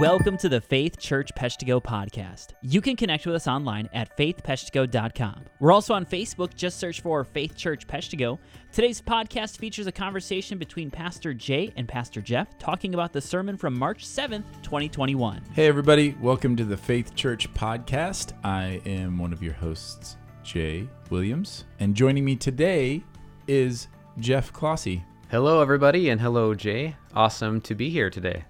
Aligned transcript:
Welcome 0.00 0.38
to 0.38 0.48
the 0.48 0.62
Faith 0.62 0.98
Church 0.98 1.30
Peshtigo 1.36 1.78
podcast. 1.78 2.52
You 2.62 2.80
can 2.80 2.96
connect 2.96 3.26
with 3.26 3.34
us 3.34 3.46
online 3.46 3.86
at 3.92 4.16
faithpeshtigo.com. 4.16 5.44
We're 5.58 5.72
also 5.72 5.92
on 5.92 6.06
Facebook. 6.06 6.54
Just 6.54 6.78
search 6.78 7.02
for 7.02 7.22
Faith 7.22 7.54
Church 7.54 7.86
Peshtigo. 7.86 8.38
Today's 8.72 9.02
podcast 9.02 9.58
features 9.58 9.86
a 9.86 9.92
conversation 9.92 10.56
between 10.56 10.90
Pastor 10.90 11.34
Jay 11.34 11.70
and 11.76 11.86
Pastor 11.86 12.22
Jeff 12.22 12.58
talking 12.58 12.94
about 12.94 13.12
the 13.12 13.20
sermon 13.20 13.58
from 13.58 13.78
March 13.78 14.06
7th, 14.06 14.44
2021. 14.62 15.42
Hey, 15.52 15.66
everybody. 15.66 16.16
Welcome 16.18 16.56
to 16.56 16.64
the 16.64 16.78
Faith 16.78 17.14
Church 17.14 17.52
podcast. 17.52 18.32
I 18.42 18.80
am 18.86 19.18
one 19.18 19.34
of 19.34 19.42
your 19.42 19.52
hosts, 19.52 20.16
Jay 20.42 20.88
Williams. 21.10 21.66
And 21.78 21.94
joining 21.94 22.24
me 22.24 22.36
today 22.36 23.04
is 23.46 23.88
Jeff 24.18 24.50
Clossy. 24.50 25.04
Hello, 25.30 25.60
everybody, 25.60 26.08
and 26.08 26.18
hello, 26.18 26.54
Jay. 26.54 26.96
Awesome 27.14 27.60
to 27.60 27.74
be 27.74 27.90
here 27.90 28.08
today. 28.08 28.46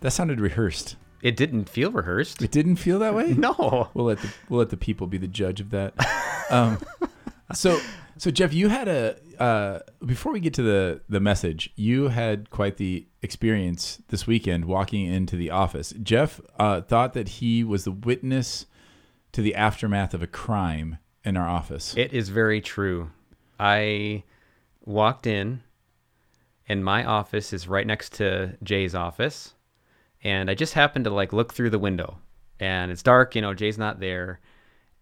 That 0.00 0.10
sounded 0.10 0.40
rehearsed. 0.40 0.96
It 1.22 1.36
didn't 1.36 1.68
feel 1.68 1.90
rehearsed. 1.90 2.42
It 2.42 2.50
didn't 2.50 2.76
feel 2.76 2.98
that 3.00 3.14
way? 3.14 3.32
No. 3.38 3.90
We'll 3.94 4.06
let 4.06 4.18
the 4.20 4.28
we'll 4.48 4.58
let 4.58 4.70
the 4.70 4.76
people 4.76 5.06
be 5.06 5.18
the 5.18 5.26
judge 5.26 5.60
of 5.60 5.70
that. 5.70 5.94
Um, 6.50 6.78
so 7.54 7.80
so 8.16 8.30
Jeff, 8.30 8.52
you 8.52 8.68
had 8.68 8.88
a 8.88 9.16
uh, 9.38 9.80
before 10.04 10.32
we 10.32 10.40
get 10.40 10.54
to 10.54 10.62
the 10.62 11.00
the 11.08 11.20
message, 11.20 11.70
you 11.76 12.08
had 12.08 12.50
quite 12.50 12.76
the 12.76 13.06
experience 13.22 14.00
this 14.08 14.26
weekend 14.26 14.66
walking 14.66 15.06
into 15.06 15.36
the 15.36 15.50
office. 15.50 15.92
Jeff 16.02 16.40
uh, 16.58 16.80
thought 16.82 17.12
that 17.14 17.28
he 17.28 17.64
was 17.64 17.84
the 17.84 17.92
witness 17.92 18.66
to 19.32 19.42
the 19.42 19.54
aftermath 19.54 20.14
of 20.14 20.22
a 20.22 20.26
crime 20.26 20.98
in 21.24 21.36
our 21.36 21.48
office. 21.48 21.96
It 21.96 22.12
is 22.12 22.28
very 22.28 22.60
true. 22.60 23.10
I 23.58 24.22
walked 24.84 25.26
in, 25.26 25.62
and 26.68 26.84
my 26.84 27.04
office 27.04 27.52
is 27.52 27.66
right 27.66 27.86
next 27.86 28.12
to 28.14 28.56
Jay's 28.62 28.94
office. 28.94 29.54
And 30.24 30.50
I 30.50 30.54
just 30.54 30.74
happened 30.74 31.04
to 31.04 31.10
like 31.10 31.32
look 31.32 31.52
through 31.52 31.70
the 31.70 31.78
window, 31.78 32.18
and 32.58 32.90
it's 32.90 33.02
dark, 33.02 33.34
you 33.34 33.42
know, 33.42 33.54
Jay's 33.54 33.78
not 33.78 34.00
there. 34.00 34.40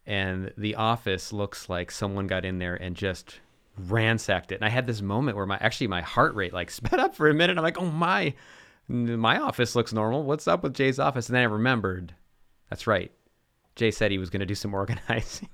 And 0.07 0.53
the 0.59 0.75
office 0.75 1.33
looks 1.33 1.69
like 1.69 1.91
someone 1.91 2.27
got 2.27 2.45
in 2.45 2.59
there 2.59 2.75
and 2.75 2.95
just 2.95 3.41
ransacked 3.79 4.53
it. 4.53 4.57
And 4.57 4.65
I 4.65 4.69
had 4.69 4.87
this 4.87 5.01
moment 5.01 5.37
where 5.37 5.47
my 5.47 5.57
actually 5.61 5.87
my 5.87 6.03
heart 6.03 6.35
rate 6.35 6.53
like 6.53 6.71
sped 6.71 7.01
up 7.01 7.15
for 7.15 7.29
a 7.29 7.35
minute. 7.35 7.57
I'm 7.57 7.65
like, 7.65 7.81
oh 7.81 7.91
my, 7.91 8.35
my 8.89 9.39
office 9.39 9.75
looks 9.75 9.93
normal. 9.93 10.25
What's 10.25 10.49
up 10.49 10.63
with 10.63 10.75
Jay's 10.75 10.99
office? 10.99 11.29
And 11.29 11.37
then 11.37 11.43
I 11.43 11.47
remembered, 11.47 12.15
that's 12.69 12.87
right. 12.87 13.13
Jay 13.77 13.91
said 13.91 14.11
he 14.11 14.19
was 14.19 14.31
going 14.31 14.41
to 14.41 14.47
do 14.47 14.55
some 14.55 14.75
organizing. 14.75 15.49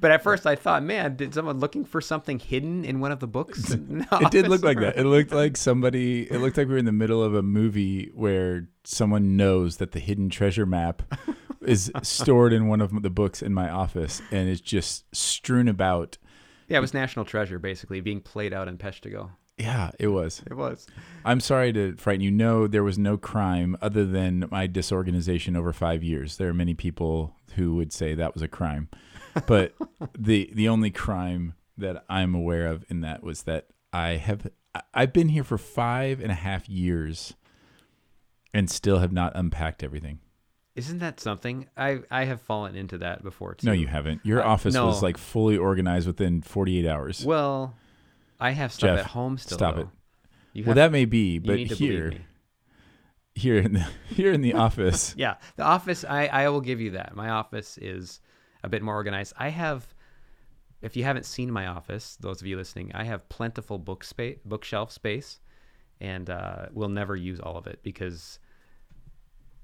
but 0.00 0.10
at 0.10 0.22
first 0.22 0.46
I 0.46 0.56
thought, 0.56 0.82
man, 0.82 1.16
did 1.16 1.34
someone 1.34 1.60
looking 1.60 1.84
for 1.84 2.00
something 2.00 2.38
hidden 2.38 2.84
in 2.84 3.00
one 3.00 3.12
of 3.12 3.20
the 3.20 3.26
books? 3.26 3.62
the 3.68 4.06
it 4.20 4.30
did 4.30 4.48
look 4.48 4.62
like 4.62 4.78
that. 4.80 4.96
It 4.96 5.04
looked 5.04 5.32
like 5.32 5.56
somebody. 5.56 6.22
It 6.30 6.38
looked 6.38 6.56
like 6.56 6.66
we 6.66 6.74
were 6.74 6.78
in 6.78 6.84
the 6.84 6.92
middle 6.92 7.22
of 7.22 7.34
a 7.34 7.42
movie 7.42 8.10
where 8.14 8.68
someone 8.84 9.36
knows 9.36 9.78
that 9.78 9.92
the 9.92 10.00
hidden 10.00 10.28
treasure 10.28 10.66
map 10.66 11.02
is 11.62 11.90
stored 12.02 12.52
in 12.52 12.68
one 12.68 12.80
of 12.80 13.02
the 13.02 13.10
books 13.10 13.42
in 13.42 13.54
my 13.54 13.68
office, 13.70 14.20
and 14.30 14.48
it's 14.48 14.60
just 14.60 15.04
strewn 15.14 15.68
about. 15.68 16.18
Yeah, 16.68 16.78
it 16.78 16.80
was 16.80 16.94
National 16.94 17.24
Treasure 17.24 17.58
basically 17.58 18.00
being 18.00 18.20
played 18.20 18.54
out 18.54 18.68
in 18.68 18.78
Peshtigo. 18.78 19.30
Yeah, 19.58 19.92
it 20.00 20.08
was. 20.08 20.42
It 20.50 20.54
was. 20.54 20.86
I'm 21.24 21.38
sorry 21.40 21.72
to 21.74 21.94
frighten 21.96 22.22
you. 22.22 22.30
No, 22.32 22.66
there 22.66 22.82
was 22.82 22.98
no 22.98 23.16
crime 23.16 23.76
other 23.80 24.04
than 24.04 24.46
my 24.50 24.66
disorganization 24.66 25.56
over 25.56 25.72
five 25.72 26.02
years. 26.02 26.36
There 26.38 26.48
are 26.48 26.54
many 26.54 26.74
people 26.74 27.36
who 27.54 27.76
would 27.76 27.92
say 27.92 28.14
that 28.14 28.34
was 28.34 28.42
a 28.42 28.48
crime, 28.48 28.88
but 29.46 29.74
the 30.18 30.50
the 30.52 30.68
only 30.68 30.90
crime 30.90 31.54
that 31.78 32.04
I'm 32.08 32.34
aware 32.34 32.66
of 32.66 32.84
in 32.88 33.00
that 33.02 33.22
was 33.22 33.42
that 33.44 33.66
I 33.92 34.10
have 34.16 34.48
I've 34.92 35.12
been 35.12 35.28
here 35.28 35.44
for 35.44 35.56
five 35.58 36.20
and 36.20 36.32
a 36.32 36.34
half 36.34 36.68
years, 36.68 37.34
and 38.52 38.68
still 38.68 38.98
have 38.98 39.12
not 39.12 39.32
unpacked 39.36 39.84
everything. 39.84 40.18
Isn't 40.74 40.98
that 40.98 41.20
something? 41.20 41.68
I 41.76 42.00
I 42.10 42.24
have 42.24 42.40
fallen 42.42 42.74
into 42.74 42.98
that 42.98 43.22
before 43.22 43.54
too. 43.54 43.68
No, 43.68 43.72
you 43.72 43.86
haven't. 43.86 44.20
Your 44.26 44.42
Uh, 44.42 44.48
office 44.48 44.74
no. 44.74 44.86
was 44.86 45.00
like 45.00 45.16
fully 45.16 45.56
organized 45.56 46.08
within 46.08 46.42
48 46.42 46.84
hours. 46.88 47.24
Well, 47.24 47.76
I 48.40 48.50
have 48.50 48.72
stuff 48.72 48.96
Jeff, 48.96 48.98
at 49.00 49.06
home 49.06 49.38
still. 49.38 49.58
stop 49.58 49.76
though. 49.76 49.80
it. 49.82 49.88
You 50.52 50.64
well, 50.64 50.74
that 50.76 50.92
may 50.92 51.04
be, 51.04 51.38
but 51.38 51.58
here, 51.58 52.12
here 53.34 53.58
in 53.58 53.72
the 53.72 53.86
here 54.08 54.32
in 54.32 54.40
the 54.40 54.54
office, 54.66 55.14
Yeah, 55.16 55.36
the 55.56 55.64
office. 55.64 56.04
I 56.04 56.26
I 56.26 56.48
will 56.48 56.60
give 56.60 56.80
you 56.80 56.92
that. 56.92 57.14
My 57.14 57.30
office 57.30 57.78
is 57.78 58.20
a 58.62 58.68
bit 58.68 58.82
more 58.82 58.94
organized. 58.94 59.34
I 59.36 59.48
have. 59.48 59.86
If 60.82 60.96
you 60.96 61.04
haven't 61.04 61.24
seen 61.24 61.50
my 61.50 61.66
office, 61.68 62.18
those 62.20 62.42
of 62.42 62.46
you 62.46 62.58
listening, 62.58 62.92
I 62.94 63.04
have 63.04 63.26
plentiful 63.30 63.78
book 63.78 64.04
space, 64.04 64.36
bookshelf 64.44 64.92
space, 64.92 65.40
and 65.98 66.28
uh, 66.28 66.66
we'll 66.72 66.90
never 66.90 67.16
use 67.16 67.40
all 67.40 67.56
of 67.56 67.66
it 67.66 67.80
because 67.82 68.38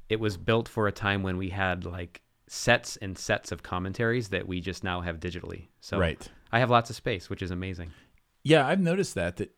it 0.09 0.19
was 0.19 0.39
built 0.39 0.67
for 0.67 0.89
a 0.89 0.93
time 0.93 1.23
when 1.23 1.37
we 1.37 1.51
had 1.51 1.85
like 1.85 2.23
sets 2.49 2.97
and 2.97 3.17
sets 3.17 3.53
of 3.53 3.63
commentaries 3.63 4.29
that 4.31 4.49
we 4.49 4.61
just 4.61 4.83
now 4.83 5.03
have 5.03 5.21
digitally. 5.21 5.69
So 5.81 5.99
right? 5.99 6.27
I 6.51 6.59
have 6.59 6.71
lots 6.71 6.89
of 6.91 6.97
space, 6.97 7.31
which 7.31 7.43
is 7.43 7.51
amazing. 7.51 7.91
Yeah, 8.43 8.67
I've 8.67 8.81
noticed 8.81 9.15
that. 9.15 9.37
That 9.37 9.51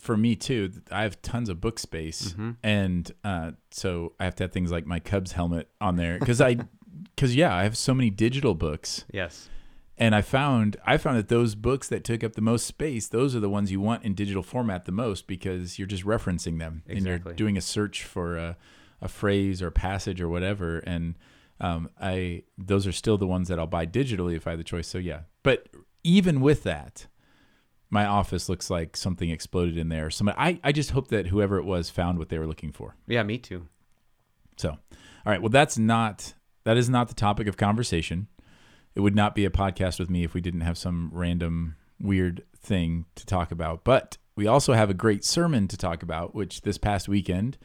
for 0.00 0.16
me 0.16 0.36
too. 0.36 0.70
I 0.92 1.02
have 1.02 1.20
tons 1.22 1.48
of 1.48 1.60
book 1.60 1.78
space, 1.78 2.30
Mm-hmm. 2.32 2.50
and 2.62 3.10
uh, 3.24 3.50
so 3.70 4.12
I 4.20 4.24
have 4.24 4.36
to 4.36 4.44
have 4.44 4.52
things 4.52 4.70
like 4.70 4.86
my 4.86 5.00
Cubs 5.00 5.32
helmet 5.32 5.68
on 5.80 5.96
there 5.96 6.18
because 6.18 6.40
I, 6.40 6.56
because 7.16 7.34
yeah, 7.34 7.54
I 7.54 7.64
have 7.64 7.76
so 7.76 7.94
many 7.94 8.10
digital 8.10 8.54
books, 8.54 9.04
Yes. 9.12 9.48
and 9.96 10.14
I 10.14 10.22
found 10.22 10.76
I 10.86 10.98
found 10.98 11.16
that 11.18 11.28
those 11.28 11.54
books 11.56 11.88
that 11.88 12.04
took 12.04 12.22
up 12.22 12.34
the 12.34 12.40
most 12.40 12.64
space, 12.66 13.08
those 13.08 13.34
are 13.34 13.40
the 13.40 13.48
ones 13.50 13.72
you 13.72 13.80
want 13.80 14.04
in 14.04 14.14
digital 14.14 14.42
format 14.44 14.84
the 14.84 14.92
most 14.92 15.26
because 15.26 15.78
you're 15.78 15.88
just 15.88 16.04
referencing 16.04 16.58
them 16.60 16.82
and 16.86 16.98
Exactly. 16.98 17.30
you're 17.30 17.36
doing 17.36 17.56
a 17.56 17.60
search 17.60 18.04
for 18.04 18.36
a, 18.36 18.56
a 19.02 19.08
phrase 19.08 19.60
or 19.60 19.72
passage 19.72 20.20
or 20.20 20.28
whatever, 20.28 20.78
and 20.78 21.16
um, 21.60 21.90
I 22.00 22.44
those 22.56 22.86
are 22.86 22.92
still 22.92 23.18
the 23.18 23.26
ones 23.26 23.48
that 23.48 23.58
I'll 23.58 23.66
buy 23.66 23.84
digitally 23.84 24.36
if 24.36 24.46
I 24.46 24.50
have 24.50 24.58
the 24.60 24.64
choice. 24.64 24.86
So 24.86 24.98
yeah, 24.98 25.22
but 25.42 25.66
even 26.04 26.40
with 26.40 26.62
that 26.62 27.08
my 27.90 28.04
office 28.04 28.48
looks 28.48 28.70
like 28.70 28.96
something 28.96 29.30
exploded 29.30 29.78
in 29.78 29.88
there. 29.88 30.10
Somebody, 30.10 30.38
I, 30.38 30.60
I 30.62 30.72
just 30.72 30.90
hope 30.90 31.08
that 31.08 31.28
whoever 31.28 31.58
it 31.58 31.64
was 31.64 31.90
found 31.90 32.18
what 32.18 32.28
they 32.28 32.38
were 32.38 32.46
looking 32.46 32.72
for. 32.72 32.96
Yeah, 33.06 33.22
me 33.22 33.38
too. 33.38 33.66
So, 34.56 34.70
all 34.70 34.78
right. 35.24 35.40
Well, 35.40 35.50
that's 35.50 35.78
not 35.78 36.34
that 36.64 36.76
is 36.76 36.90
not 36.90 37.08
the 37.08 37.14
topic 37.14 37.46
of 37.46 37.56
conversation. 37.56 38.28
It 38.94 39.00
would 39.00 39.14
not 39.14 39.34
be 39.34 39.44
a 39.44 39.50
podcast 39.50 39.98
with 39.98 40.10
me 40.10 40.24
if 40.24 40.34
we 40.34 40.40
didn't 40.40 40.62
have 40.62 40.76
some 40.76 41.10
random 41.14 41.76
weird 42.00 42.44
thing 42.56 43.06
to 43.14 43.24
talk 43.24 43.50
about. 43.50 43.84
But 43.84 44.18
we 44.36 44.46
also 44.46 44.74
have 44.74 44.90
a 44.90 44.94
great 44.94 45.24
sermon 45.24 45.66
to 45.68 45.76
talk 45.76 46.02
about, 46.02 46.34
which 46.34 46.62
this 46.62 46.76
past 46.76 47.08
weekend, 47.08 47.56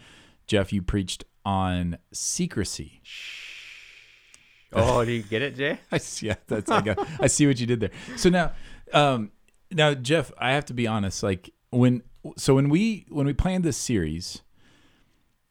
Jeff, 0.48 0.72
you 0.72 0.82
preached 0.82 1.26
on 1.46 1.98
secrecy. 2.14 3.02
Oh, 4.72 5.04
do 5.04 5.12
you 5.12 5.22
get 5.22 5.42
it, 5.42 5.56
Jay? 5.56 5.80
I 5.92 5.98
see. 5.98 6.28
Yeah, 6.28 6.36
that's 6.48 6.72
I 6.72 6.82
got. 6.82 7.06
I 7.20 7.28
see 7.28 7.46
what 7.46 7.60
you 7.60 7.68
did 7.68 7.80
there. 7.80 7.92
So 8.16 8.30
now, 8.30 8.54
um, 8.94 9.32
now 9.74 9.94
Jeff, 9.94 10.32
I 10.38 10.52
have 10.54 10.66
to 10.66 10.74
be 10.74 10.88
honest. 10.88 11.24
Like 11.24 11.52
when, 11.70 12.04
so 12.38 12.56
when 12.56 12.70
we 12.70 13.06
when 13.10 13.26
we 13.26 13.34
planned 13.34 13.64
this 13.64 13.78
series, 13.78 14.42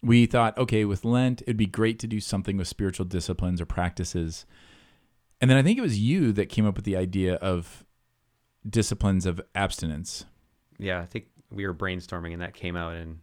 we 0.02 0.26
thought, 0.26 0.56
okay, 0.58 0.84
with 0.84 1.04
Lent, 1.04 1.42
it'd 1.42 1.56
be 1.56 1.66
great 1.66 1.98
to 2.00 2.06
do 2.06 2.20
something 2.20 2.56
with 2.56 2.68
spiritual 2.68 3.06
disciplines 3.06 3.60
or 3.60 3.66
practices, 3.66 4.46
and 5.40 5.50
then 5.50 5.58
I 5.58 5.62
think 5.62 5.78
it 5.78 5.82
was 5.82 5.98
you 5.98 6.32
that 6.32 6.48
came 6.48 6.66
up 6.66 6.76
with 6.76 6.84
the 6.84 6.96
idea 6.96 7.34
of 7.36 7.84
disciplines 8.68 9.26
of 9.26 9.40
abstinence. 9.54 10.24
Yeah, 10.78 11.00
I 11.00 11.06
think 11.06 11.26
we 11.50 11.66
were 11.66 11.74
brainstorming 11.74 12.32
and 12.32 12.42
that 12.42 12.54
came 12.54 12.76
out 12.76 12.94
and 12.94 13.18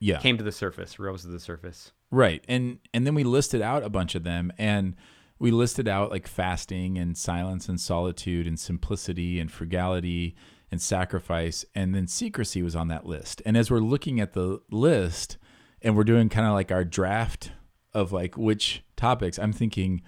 Yeah, 0.00 0.18
came 0.18 0.36
to 0.38 0.44
the 0.44 0.52
surface, 0.52 0.98
rose 0.98 1.22
to 1.22 1.28
the 1.28 1.40
surface. 1.40 1.92
Right. 2.10 2.42
And 2.48 2.78
and 2.94 3.06
then 3.06 3.14
we 3.14 3.22
listed 3.24 3.62
out 3.62 3.82
a 3.82 3.90
bunch 3.90 4.14
of 4.14 4.24
them 4.24 4.50
and 4.58 4.96
we 5.38 5.50
listed 5.50 5.88
out 5.88 6.10
like 6.10 6.26
fasting 6.26 6.98
and 6.98 7.16
silence 7.16 7.68
and 7.68 7.80
solitude 7.80 8.46
and 8.46 8.58
simplicity 8.58 9.38
and 9.38 9.50
frugality 9.50 10.34
and 10.70 10.82
sacrifice 10.82 11.64
and 11.74 11.94
then 11.94 12.06
secrecy 12.06 12.62
was 12.62 12.76
on 12.76 12.88
that 12.88 13.06
list. 13.06 13.40
And 13.46 13.56
as 13.56 13.70
we're 13.70 13.78
looking 13.78 14.20
at 14.20 14.32
the 14.32 14.60
list 14.70 15.38
and 15.80 15.96
we're 15.96 16.04
doing 16.04 16.28
kind 16.28 16.46
of 16.46 16.52
like 16.54 16.72
our 16.72 16.84
draft 16.84 17.52
of 17.94 18.12
like 18.12 18.36
which 18.36 18.82
topics, 18.96 19.38
I'm 19.38 19.52
thinking, 19.52 20.02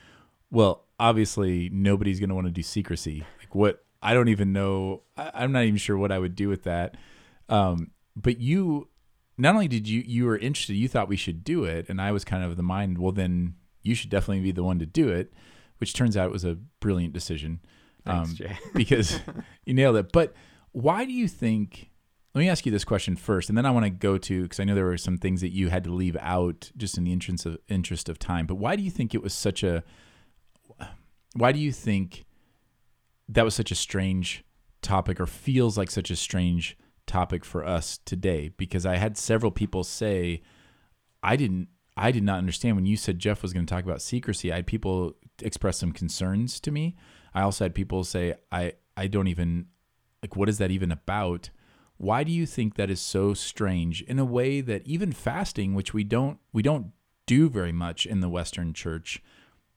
well, 0.51 0.87
obviously 0.99 1.71
nobody's 1.73 2.21
going 2.21 2.29
to 2.29 2.35
want 2.35 2.47
to 2.47 2.53
do 2.53 2.63
secrecy. 2.63 3.25
Like 3.39 3.55
what 3.55 3.85
I 4.03 4.15
don't 4.15 4.29
even 4.29 4.53
know. 4.53 5.03
I, 5.17 5.31
I'm 5.35 5.53
not 5.53 5.65
even 5.65 5.77
sure 5.77 5.97
what 5.97 6.13
I 6.13 6.19
would 6.19 6.35
do 6.35 6.49
with 6.49 6.65
that. 6.65 6.97
Um, 7.49 7.91
but 8.17 8.41
you 8.41 8.89
not 9.39 9.55
only 9.55 9.69
did 9.69 9.89
you 9.89 10.03
you 10.07 10.27
were 10.27 10.37
interested, 10.37 10.75
you 10.75 10.89
thought 10.89 11.09
we 11.09 11.17
should 11.17 11.45
do 11.45 11.65
it, 11.65 11.89
and 11.89 12.01
I 12.01 12.13
was 12.13 12.25
kind 12.25 12.45
of 12.45 12.57
the 12.57 12.63
mind, 12.63 12.99
well, 12.99 13.13
then 13.13 13.55
you 13.83 13.95
should 13.95 14.11
definitely 14.11 14.43
be 14.43 14.53
the 14.53 14.63
one 14.65 14.79
to 14.79 14.87
do 14.87 15.09
it, 15.09 15.33
which 15.79 15.95
turns 15.95 16.17
out 16.17 16.31
was 16.31 16.45
a 16.45 16.57
brilliant 16.81 17.13
decision. 17.13 17.61
um, 18.07 18.27
Thanks, 18.27 18.35
Jay. 18.35 18.59
because 18.75 19.21
you 19.65 19.75
nailed 19.75 19.97
it. 19.97 20.13
But 20.13 20.35
why 20.73 21.05
do 21.05 21.13
you 21.13 21.29
think? 21.29 21.91
Let 22.33 22.41
me 22.43 22.49
ask 22.49 22.65
you 22.65 22.71
this 22.71 22.85
question 22.85 23.17
first, 23.17 23.49
and 23.49 23.59
then 23.59 23.67
I 23.67 23.73
want 23.73 23.87
to 23.87 23.91
go 23.91 24.17
to 24.17 24.43
because 24.45 24.61
I 24.61 24.65
know 24.65 24.77
there 24.77 24.85
were 24.85 24.97
some 24.97 25.19
things 25.19 25.41
that 25.41 25.49
you 25.49 25.69
had 25.69 25.83
to 25.85 25.91
leave 25.93 26.17
out 26.21 26.71
just 26.77 26.97
in 26.97 27.03
the 27.03 27.13
interest 27.13 27.45
of 27.45 27.59
interest 27.69 28.09
of 28.09 28.21
time. 28.21 28.47
But 28.47 28.55
why 28.55 28.77
do 28.77 28.83
you 28.83 28.91
think 28.91 29.15
it 29.15 29.23
was 29.23 29.35
such 29.35 29.65
a? 29.65 29.83
Why 31.35 31.53
do 31.53 31.59
you 31.59 31.73
think 31.73 32.25
that 33.29 33.45
was 33.45 33.55
such 33.55 33.71
a 33.71 33.75
strange 33.75 34.45
topic, 34.83 35.21
or 35.21 35.27
feels 35.27 35.77
like 35.79 35.91
such 35.91 36.11
a 36.11 36.17
strange 36.17 36.77
topic 37.07 37.45
for 37.45 37.65
us 37.65 37.99
today? 38.05 38.51
Because 38.57 38.87
I 38.87 38.97
had 38.97 39.17
several 39.17 39.51
people 39.51 39.83
say, 39.85 40.41
"I 41.23 41.35
didn't 41.37 41.69
I 41.97 42.13
did 42.13 42.23
not 42.23 42.39
understand 42.39 42.77
when 42.77 42.87
you 42.87 42.97
said 42.97 43.19
Jeff 43.19 43.43
was 43.43 43.53
going 43.53 43.67
to 43.67 43.75
talk 43.75 43.85
about 43.85 44.03
secrecy. 44.03 44.53
I 44.53 44.57
had 44.57 44.67
people 44.67 45.17
express 45.43 45.79
some 45.79 45.93
concerns 45.93 46.61
to 46.61 46.71
me. 46.71 46.97
I 47.35 47.43
also 47.43 47.65
had 47.65 47.75
people 47.75 48.05
say, 48.05 48.35
I, 48.51 48.75
I 48.97 49.07
don't 49.07 49.29
even, 49.29 49.67
like, 50.23 50.37
what 50.37 50.49
is 50.49 50.59
that 50.59 50.71
even 50.71 50.91
about? 50.93 51.51
Why 51.97 52.25
do 52.25 52.33
you 52.33 52.47
think 52.47 52.77
that 52.77 52.91
is 52.91 53.01
so 53.01 53.35
strange 53.35 54.03
in 54.03 54.19
a 54.19 54.25
way 54.25 54.61
that 54.61 54.87
even 54.87 55.13
fasting, 55.13 55.75
which 55.75 55.93
we 55.93 56.05
don't, 56.05 56.39
we 56.53 56.63
don't 56.63 56.93
do 57.27 57.49
very 57.49 57.73
much 57.73 58.07
in 58.07 58.21
the 58.21 58.29
Western 58.29 58.73
church, 58.73 59.23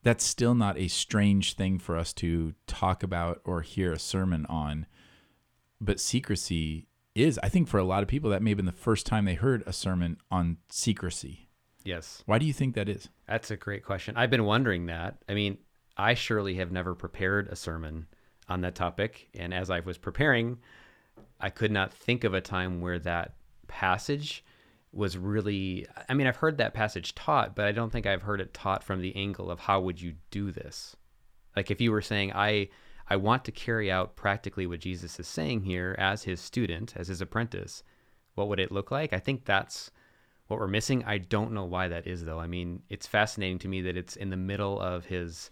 that's 0.04 0.24
still 0.24 0.56
not 0.56 0.78
a 0.78 0.88
strange 0.88 1.56
thing 1.56 1.80
for 1.80 1.98
us 1.98 2.14
to 2.14 2.54
talk 2.68 3.04
about 3.04 3.42
or 3.46 3.62
hear 3.62 3.92
a 3.92 4.00
sermon 4.00 4.46
on. 4.48 4.86
But 5.80 6.00
secrecy 6.00 6.88
is, 7.16 7.40
I 7.44 7.50
think, 7.50 7.68
for 7.68 7.78
a 7.78 7.84
lot 7.84 8.04
of 8.04 8.10
people, 8.10 8.30
that 8.30 8.42
may 8.42 8.52
have 8.52 8.58
been 8.58 8.66
the 8.66 8.72
first 8.72 9.06
time 9.06 9.26
they 9.26 9.36
heard 9.36 9.64
a 9.66 9.74
sermon 9.74 10.18
on 10.32 10.58
secrecy. 10.70 11.50
Yes. 11.84 12.24
Why 12.26 12.40
do 12.40 12.46
you 12.46 12.54
think 12.54 12.76
that 12.76 12.90
is? 12.90 13.10
That's 13.28 13.52
a 13.52 13.58
great 13.58 13.84
question. 13.84 14.16
I've 14.16 14.30
been 14.30 14.46
wondering 14.46 14.86
that. 14.88 15.18
I 15.28 15.34
mean, 15.34 15.58
I 15.98 16.14
surely 16.14 16.56
have 16.56 16.72
never 16.72 16.96
prepared 16.96 17.48
a 17.50 17.56
sermon 17.56 18.08
on 18.50 18.62
that 18.62 18.76
topic. 18.76 19.30
And 19.34 19.54
as 19.54 19.70
I 19.70 19.82
was 19.82 19.98
preparing, 19.98 20.60
I 21.40 21.50
could 21.50 21.72
not 21.72 21.94
think 21.94 22.24
of 22.24 22.34
a 22.34 22.42
time 22.42 22.82
where 22.82 23.00
that 23.00 23.36
passage 23.68 24.44
was 24.92 25.18
really 25.18 25.88
I 26.08 26.14
mean, 26.14 26.28
I've 26.28 26.38
heard 26.38 26.58
that 26.58 26.74
passage 26.74 27.16
taught, 27.16 27.56
but 27.56 27.66
I 27.66 27.72
don't 27.72 27.92
think 27.92 28.06
I've 28.06 28.22
heard 28.22 28.42
it 28.42 28.54
taught 28.54 28.84
from 28.84 29.02
the 29.02 29.16
angle 29.16 29.50
of 29.50 29.60
how 29.60 29.82
would 29.82 30.00
you 30.02 30.16
do 30.30 30.52
this? 30.52 30.96
Like 31.56 31.72
if 31.72 31.82
you 31.82 31.92
were 31.92 32.02
saying 32.02 32.32
I 32.34 32.70
I 33.10 33.18
want 33.18 33.44
to 33.46 33.52
carry 33.52 33.92
out 33.92 34.16
practically 34.16 34.66
what 34.66 34.80
Jesus 34.80 35.20
is 35.20 35.28
saying 35.28 35.64
here 35.64 35.96
as 36.00 36.24
his 36.24 36.40
student, 36.40 36.94
as 36.96 37.10
his 37.10 37.22
apprentice, 37.22 37.84
what 38.36 38.48
would 38.48 38.60
it 38.60 38.72
look 38.72 38.92
like? 38.92 39.12
I 39.14 39.20
think 39.20 39.46
that's 39.46 39.92
what 40.48 40.60
we're 40.60 40.68
missing. 40.68 41.04
I 41.06 41.18
don't 41.18 41.52
know 41.52 41.66
why 41.66 41.88
that 41.88 42.08
is 42.08 42.26
though. 42.26 42.40
I 42.40 42.48
mean, 42.48 42.82
it's 42.90 43.08
fascinating 43.08 43.60
to 43.60 43.68
me 43.68 43.82
that 43.82 43.98
it's 43.98 44.16
in 44.16 44.30
the 44.30 44.38
middle 44.38 44.80
of 44.80 45.06
his, 45.06 45.50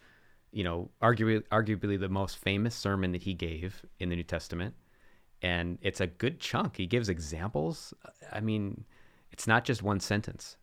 you 0.52 0.64
know, 0.64 0.90
arguably 1.02 1.44
arguably 1.52 2.00
the 2.00 2.10
most 2.10 2.38
famous 2.38 2.76
sermon 2.76 3.12
that 3.14 3.24
he 3.24 3.34
gave 3.34 3.86
in 4.00 4.10
the 4.10 4.16
New 4.16 4.24
Testament. 4.24 4.76
And 5.42 5.80
it's 5.82 6.02
a 6.02 6.08
good 6.08 6.40
chunk. 6.40 6.78
He 6.78 6.86
gives 6.86 7.10
examples. 7.10 7.94
I 8.32 8.42
mean, 8.42 8.86
it's 9.32 9.48
not 9.48 9.66
just 9.66 9.82
one 9.82 10.00
sentence 10.00 10.58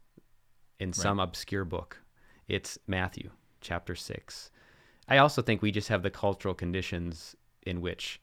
in 0.78 0.92
some 0.92 1.18
obscure 1.18 1.64
book. 1.64 2.00
It's 2.46 2.78
Matthew 2.86 3.30
chapter 3.60 3.96
6. 3.96 4.50
I 5.08 5.18
also 5.18 5.42
think 5.42 5.62
we 5.62 5.72
just 5.72 5.88
have 5.88 6.02
the 6.02 6.10
cultural 6.10 6.54
conditions 6.54 7.34
in 7.66 7.80
which 7.80 8.20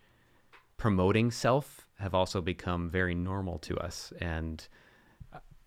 promoting 0.77 1.31
self 1.31 1.87
have 1.99 2.13
also 2.13 2.41
become 2.41 2.89
very 2.89 3.15
normal 3.15 3.57
to 3.59 3.77
us 3.77 4.13
and 4.19 4.67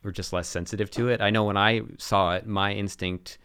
we're 0.02 0.12
just 0.12 0.32
less 0.32 0.48
sensitive 0.48 0.90
to 0.92 1.08
it. 1.08 1.20
I 1.20 1.30
know 1.30 1.44
when 1.44 1.56
I 1.56 1.82
saw 1.98 2.34
it, 2.34 2.46
my 2.46 2.72
instinct 2.72 3.38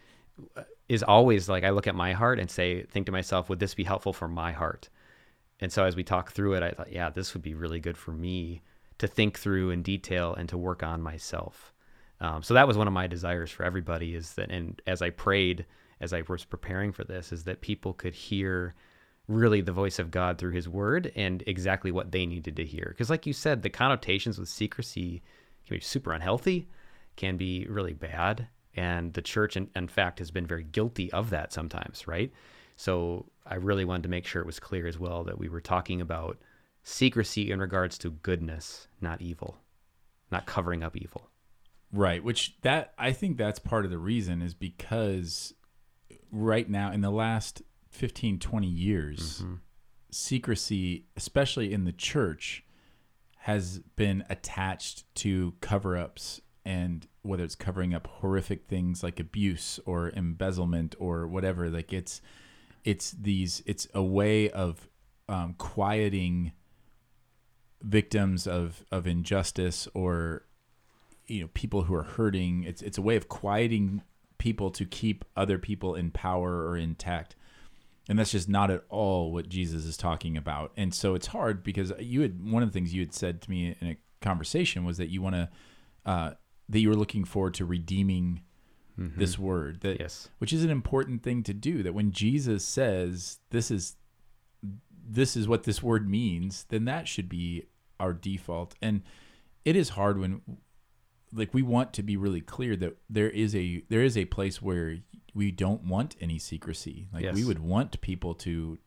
uh, 0.56 0.62
is 0.88 1.02
always 1.02 1.48
like 1.48 1.64
I 1.64 1.70
look 1.70 1.86
at 1.86 1.94
my 1.94 2.12
heart 2.12 2.38
and 2.38 2.50
say, 2.50 2.82
think 2.84 3.06
to 3.06 3.12
myself, 3.12 3.48
would 3.48 3.58
this 3.58 3.74
be 3.74 3.84
helpful 3.84 4.12
for 4.12 4.28
my 4.28 4.52
heart? 4.52 4.88
And 5.60 5.72
so 5.72 5.84
as 5.84 5.96
we 5.96 6.04
talk 6.04 6.32
through 6.32 6.54
it, 6.54 6.62
I 6.62 6.70
thought, 6.70 6.92
yeah, 6.92 7.10
this 7.10 7.34
would 7.34 7.42
be 7.42 7.54
really 7.54 7.80
good 7.80 7.96
for 7.96 8.12
me 8.12 8.62
to 8.98 9.06
think 9.06 9.38
through 9.38 9.70
in 9.70 9.82
detail 9.82 10.34
and 10.34 10.48
to 10.48 10.58
work 10.58 10.82
on 10.82 11.02
myself. 11.02 11.72
Um, 12.20 12.42
so 12.42 12.54
that 12.54 12.68
was 12.68 12.76
one 12.76 12.86
of 12.86 12.92
my 12.92 13.06
desires 13.06 13.50
for 13.50 13.64
everybody 13.64 14.14
is 14.14 14.34
that, 14.34 14.50
and 14.50 14.80
as 14.86 15.02
I 15.02 15.10
prayed, 15.10 15.66
as 16.00 16.12
I 16.12 16.22
was 16.28 16.44
preparing 16.44 16.92
for 16.92 17.04
this, 17.04 17.32
is 17.32 17.44
that 17.44 17.60
people 17.60 17.92
could 17.92 18.14
hear 18.14 18.74
really 19.26 19.62
the 19.62 19.72
voice 19.72 19.98
of 19.98 20.10
God 20.10 20.38
through 20.38 20.52
his 20.52 20.68
word 20.68 21.10
and 21.16 21.42
exactly 21.46 21.90
what 21.90 22.12
they 22.12 22.26
needed 22.26 22.56
to 22.56 22.64
hear. 22.64 22.86
Because, 22.88 23.10
like 23.10 23.26
you 23.26 23.32
said, 23.32 23.62
the 23.62 23.70
connotations 23.70 24.38
with 24.38 24.48
secrecy 24.48 25.22
can 25.66 25.76
be 25.76 25.80
super 25.80 26.12
unhealthy, 26.12 26.68
can 27.16 27.36
be 27.36 27.66
really 27.68 27.92
bad. 27.94 28.48
And 28.76 29.12
the 29.12 29.22
church, 29.22 29.56
in, 29.56 29.68
in 29.76 29.88
fact, 29.88 30.18
has 30.18 30.30
been 30.30 30.46
very 30.46 30.64
guilty 30.64 31.12
of 31.12 31.30
that 31.30 31.52
sometimes, 31.52 32.08
right? 32.08 32.32
So 32.76 33.26
I 33.46 33.54
really 33.54 33.84
wanted 33.84 34.02
to 34.04 34.08
make 34.08 34.26
sure 34.26 34.42
it 34.42 34.46
was 34.46 34.58
clear 34.58 34.86
as 34.86 34.98
well 34.98 35.22
that 35.24 35.38
we 35.38 35.48
were 35.48 35.60
talking 35.60 36.00
about 36.00 36.38
secrecy 36.82 37.50
in 37.52 37.60
regards 37.60 37.96
to 37.98 38.10
goodness, 38.10 38.88
not 39.00 39.22
evil, 39.22 39.58
not 40.32 40.46
covering 40.46 40.82
up 40.82 40.96
evil. 40.96 41.30
Right, 41.92 42.22
which 42.24 42.56
that 42.62 42.92
I 42.98 43.12
think 43.12 43.36
that's 43.36 43.60
part 43.60 43.84
of 43.84 43.92
the 43.92 43.98
reason 43.98 44.42
is 44.42 44.54
because 44.54 45.54
right 46.32 46.68
now 46.68 46.90
in 46.90 47.00
the 47.00 47.10
last 47.12 47.62
15 47.90 48.40
20 48.40 48.66
years 48.66 49.40
Mm-hmm. 49.42 49.54
secrecy 50.10 51.04
especially 51.16 51.72
in 51.72 51.84
the 51.84 51.92
church 51.92 52.64
has 53.44 53.80
been 53.96 54.24
attached 54.30 55.04
to 55.14 55.54
cover-ups 55.60 56.40
and 56.64 57.06
whether 57.22 57.44
it's 57.44 57.54
covering 57.54 57.94
up 57.94 58.06
horrific 58.06 58.66
things 58.66 59.02
like 59.02 59.20
abuse 59.20 59.78
or 59.84 60.10
embezzlement 60.10 60.94
or 60.98 61.26
whatever 61.26 61.68
like 61.68 61.92
it's 61.92 62.22
it's 62.84 63.10
these 63.12 63.62
it's 63.66 63.86
a 63.94 64.02
way 64.02 64.50
of 64.50 64.88
um, 65.28 65.54
quieting 65.58 66.52
victims 67.82 68.46
of 68.46 68.84
of 68.90 69.06
injustice 69.06 69.86
or 69.94 70.44
you 71.26 71.42
know 71.42 71.48
people 71.54 71.82
who 71.84 71.94
are 71.94 72.02
hurting. 72.02 72.64
It's 72.64 72.82
it's 72.82 72.98
a 72.98 73.02
way 73.02 73.16
of 73.16 73.28
quieting 73.28 74.02
people 74.38 74.70
to 74.70 74.84
keep 74.84 75.24
other 75.36 75.58
people 75.58 75.94
in 75.94 76.10
power 76.10 76.66
or 76.66 76.76
intact 76.76 77.36
and 78.08 78.18
that's 78.18 78.32
just 78.32 78.48
not 78.48 78.70
at 78.70 78.84
all 78.88 79.32
what 79.32 79.48
Jesus 79.48 79.84
is 79.84 79.96
talking 79.96 80.36
about. 80.36 80.72
And 80.76 80.92
so 80.92 81.14
it's 81.14 81.28
hard 81.28 81.62
because 81.62 81.92
you 81.98 82.20
had 82.22 82.50
one 82.50 82.62
of 82.62 82.68
the 82.68 82.72
things 82.72 82.92
you 82.92 83.00
had 83.00 83.14
said 83.14 83.40
to 83.42 83.50
me 83.50 83.74
in 83.80 83.88
a 83.88 83.96
conversation 84.20 84.84
was 84.84 84.98
that 84.98 85.10
you 85.10 85.22
want 85.22 85.34
to 85.36 85.48
uh, 86.04 86.30
that 86.68 86.80
you 86.80 86.88
were 86.88 86.96
looking 86.96 87.24
forward 87.24 87.54
to 87.54 87.64
redeeming 87.64 88.42
this 88.96 89.36
word 89.36 89.80
that 89.80 89.98
Yes. 89.98 90.28
which 90.38 90.52
is 90.52 90.62
an 90.62 90.70
important 90.70 91.24
thing 91.24 91.42
to 91.42 91.52
do 91.52 91.82
that 91.82 91.94
when 91.94 92.12
Jesus 92.12 92.64
says 92.64 93.40
this 93.50 93.70
is 93.70 93.96
this 95.06 95.36
is 95.36 95.48
what 95.48 95.64
this 95.64 95.82
word 95.82 96.08
means 96.08 96.64
then 96.68 96.84
that 96.84 97.08
should 97.08 97.28
be 97.28 97.64
our 97.98 98.12
default. 98.12 98.74
And 98.80 99.02
it 99.64 99.74
is 99.76 99.90
hard 99.90 100.18
when 100.20 100.42
like 101.32 101.52
we 101.52 101.62
want 101.62 101.92
to 101.94 102.02
be 102.04 102.16
really 102.16 102.40
clear 102.40 102.76
that 102.76 102.96
there 103.10 103.28
is 103.30 103.56
a 103.56 103.82
there 103.88 104.02
is 104.02 104.16
a 104.16 104.26
place 104.26 104.62
where 104.62 104.98
we 105.34 105.50
don't 105.50 105.84
want 105.84 106.16
any 106.20 106.38
secrecy. 106.38 107.08
Like 107.12 107.24
we 107.34 107.44
would 107.44 107.58
want 107.58 108.00
people 108.00 108.34
to 108.36 108.78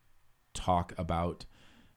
talk 0.54 0.92
about 0.98 1.44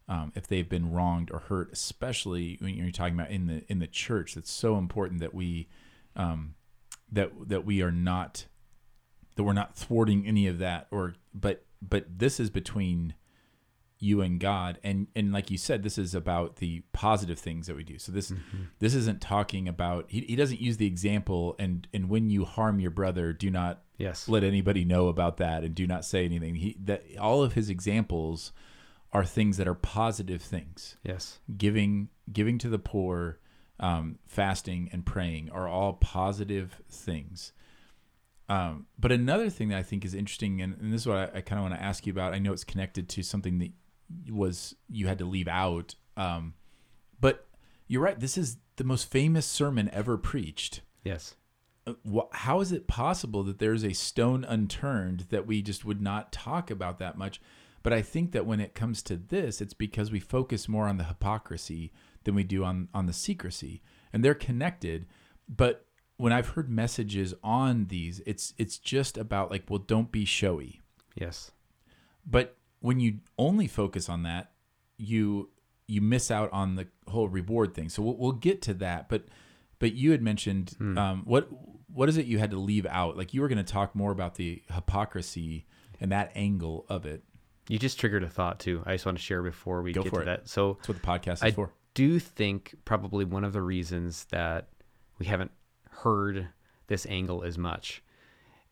um, 0.07 0.33
if 0.35 0.45
they've 0.45 0.67
been 0.67 0.91
wronged 0.91 1.31
or 1.31 1.39
hurt 1.39 1.71
especially 1.71 2.57
when 2.59 2.75
you're 2.75 2.91
talking 2.91 3.13
about 3.13 3.31
in 3.31 3.47
the 3.47 3.63
in 3.69 3.79
the 3.79 3.87
church. 3.87 4.35
That's 4.35 4.51
so 4.51 4.77
important 4.77 5.21
that 5.21 5.33
we 5.33 5.67
um, 6.15 6.55
that 7.11 7.31
that 7.47 7.65
we 7.65 7.81
are 7.81 7.91
not 7.91 8.45
that 9.35 9.43
we're 9.43 9.53
not 9.53 9.75
thwarting 9.75 10.27
any 10.27 10.47
of 10.47 10.59
that 10.59 10.87
or 10.91 11.15
but 11.33 11.65
but 11.81 12.05
this 12.19 12.39
is 12.39 12.49
between 12.49 13.13
you 14.01 14.21
and 14.21 14.39
God. 14.39 14.79
And 14.83 15.07
and 15.15 15.31
like 15.31 15.49
you 15.51 15.57
said 15.57 15.83
this 15.83 15.97
is 15.97 16.13
about 16.13 16.57
the 16.57 16.81
positive 16.91 17.39
things 17.39 17.67
that 17.67 17.75
we 17.75 17.83
do. 17.83 17.97
So 17.99 18.11
this 18.11 18.33
this 18.79 18.93
isn't 18.95 19.21
talking 19.21 19.67
about 19.69 20.05
he, 20.09 20.21
he 20.21 20.35
doesn't 20.35 20.59
use 20.59 20.77
the 20.77 20.87
example 20.87 21.55
and 21.59 21.87
and 21.93 22.09
when 22.09 22.29
you 22.29 22.43
harm 22.43 22.79
your 22.81 22.91
brother 22.91 23.31
do 23.31 23.49
not 23.49 23.83
Yes. 23.97 24.27
let 24.27 24.43
anybody 24.43 24.83
know 24.83 25.07
about 25.09 25.37
that 25.37 25.63
and 25.63 25.75
do 25.75 25.85
not 25.85 26.03
say 26.03 26.25
anything. 26.25 26.55
He 26.55 26.75
that 26.83 27.03
all 27.19 27.43
of 27.43 27.53
his 27.53 27.69
examples 27.69 28.51
are 29.13 29.23
things 29.23 29.57
that 29.57 29.67
are 29.67 29.75
positive 29.75 30.41
things. 30.41 30.97
Yes. 31.03 31.39
giving 31.55 32.09
giving 32.33 32.57
to 32.57 32.69
the 32.69 32.79
poor 32.79 33.37
um, 33.79 34.17
fasting 34.25 34.89
and 34.91 35.05
praying 35.05 35.49
are 35.51 35.67
all 35.67 35.93
positive 35.93 36.81
things. 36.89 37.51
Um, 38.49 38.87
but 38.99 39.11
another 39.13 39.49
thing 39.49 39.69
that 39.69 39.77
i 39.77 39.83
think 39.83 40.03
is 40.03 40.13
interesting 40.13 40.61
and, 40.61 40.75
and 40.81 40.91
this 40.91 41.01
is 41.01 41.07
what 41.07 41.17
i, 41.17 41.37
I 41.37 41.41
kind 41.41 41.57
of 41.59 41.63
want 41.69 41.75
to 41.75 41.81
ask 41.81 42.05
you 42.05 42.11
about. 42.11 42.33
I 42.33 42.39
know 42.39 42.51
it's 42.51 42.63
connected 42.65 43.07
to 43.09 43.23
something 43.23 43.59
that 43.59 43.71
was 44.29 44.75
you 44.89 45.07
had 45.07 45.17
to 45.17 45.25
leave 45.25 45.47
out 45.47 45.95
um, 46.17 46.53
but 47.19 47.47
you're 47.87 48.01
right 48.01 48.19
this 48.19 48.37
is 48.37 48.57
the 48.77 48.83
most 48.83 49.09
famous 49.11 49.45
sermon 49.45 49.89
ever 49.93 50.17
preached 50.17 50.81
Yes. 51.03 51.35
uh, 51.87 51.93
how 52.31 52.61
is 52.61 52.71
it 52.71 52.87
possible 52.87 53.43
that 53.43 53.59
there's 53.59 53.83
a 53.83 53.93
stone 53.93 54.43
unturned 54.43 55.25
that 55.29 55.47
we 55.47 55.61
just 55.61 55.83
would 55.83 56.01
not 56.01 56.31
talk 56.31 56.69
about 56.69 56.99
that 56.99 57.17
much? 57.17 57.41
But 57.83 57.93
I 57.93 58.03
think 58.03 58.31
that 58.31 58.45
when 58.45 58.59
it 58.59 58.75
comes 58.75 59.01
to 59.03 59.17
this, 59.17 59.59
it's 59.61 59.73
because 59.73 60.11
we 60.11 60.19
focus 60.19 60.69
more 60.69 60.87
on 60.87 60.97
the 60.97 61.05
hypocrisy 61.05 61.91
than 62.23 62.35
we 62.35 62.43
do 62.43 62.63
on 62.63 62.89
on 62.93 63.07
the 63.07 63.13
secrecy, 63.13 63.81
and 64.13 64.23
they're 64.23 64.35
connected. 64.35 65.07
But 65.49 65.87
when 66.17 66.31
I've 66.31 66.49
heard 66.49 66.69
messages 66.69 67.33
on 67.43 67.87
these, 67.87 68.21
it's 68.27 68.53
it's 68.59 68.77
just 68.77 69.17
about 69.17 69.49
like, 69.49 69.63
well, 69.67 69.79
don't 69.79 70.11
be 70.11 70.25
showy. 70.25 70.79
Yes. 71.15 71.49
But 72.23 72.55
when 72.81 72.99
you 72.99 73.19
only 73.37 73.67
focus 73.67 74.09
on 74.09 74.23
that, 74.23 74.51
you 74.97 75.49
you 75.87 76.01
miss 76.01 76.29
out 76.31 76.51
on 76.53 76.75
the 76.75 76.87
whole 77.07 77.27
reward 77.27 77.73
thing. 77.73 77.89
So 77.89 78.01
we'll, 78.01 78.15
we'll 78.17 78.31
get 78.33 78.61
to 78.63 78.73
that. 78.75 79.09
But 79.09 79.25
but 79.79 79.93
you 79.93 80.11
had 80.11 80.21
mentioned 80.21 80.75
um, 80.97 81.23
what 81.25 81.47
what 81.93 82.07
is 82.09 82.17
it 82.17 82.25
you 82.25 82.37
had 82.39 82.51
to 82.51 82.57
leave 82.59 82.85
out? 82.85 83.17
Like 83.17 83.33
you 83.33 83.41
were 83.41 83.47
going 83.47 83.57
to 83.57 83.63
talk 83.73 83.95
more 83.95 84.11
about 84.11 84.35
the 84.35 84.61
hypocrisy 84.73 85.65
and 85.99 86.11
that 86.11 86.31
angle 86.35 86.85
of 86.89 87.05
it. 87.05 87.23
You 87.67 87.77
just 87.79 87.99
triggered 87.99 88.23
a 88.23 88.29
thought 88.29 88.59
too. 88.59 88.81
I 88.85 88.93
just 88.93 89.05
want 89.05 89.17
to 89.17 89.23
share 89.23 89.41
before 89.43 89.81
we 89.81 89.91
Go 89.93 90.03
get 90.03 90.09
for 90.09 90.15
to 90.17 90.21
it. 90.21 90.25
that. 90.25 90.49
So 90.49 90.73
That's 90.73 90.87
what 90.89 91.01
the 91.01 91.07
podcast 91.07 91.33
is 91.35 91.43
I 91.43 91.51
for. 91.51 91.71
do 91.93 92.19
think 92.19 92.75
probably 92.85 93.25
one 93.25 93.43
of 93.43 93.53
the 93.53 93.61
reasons 93.61 94.25
that 94.31 94.67
we 95.19 95.25
haven't 95.25 95.51
heard 95.89 96.47
this 96.87 97.05
angle 97.07 97.43
as 97.43 97.57
much 97.57 98.01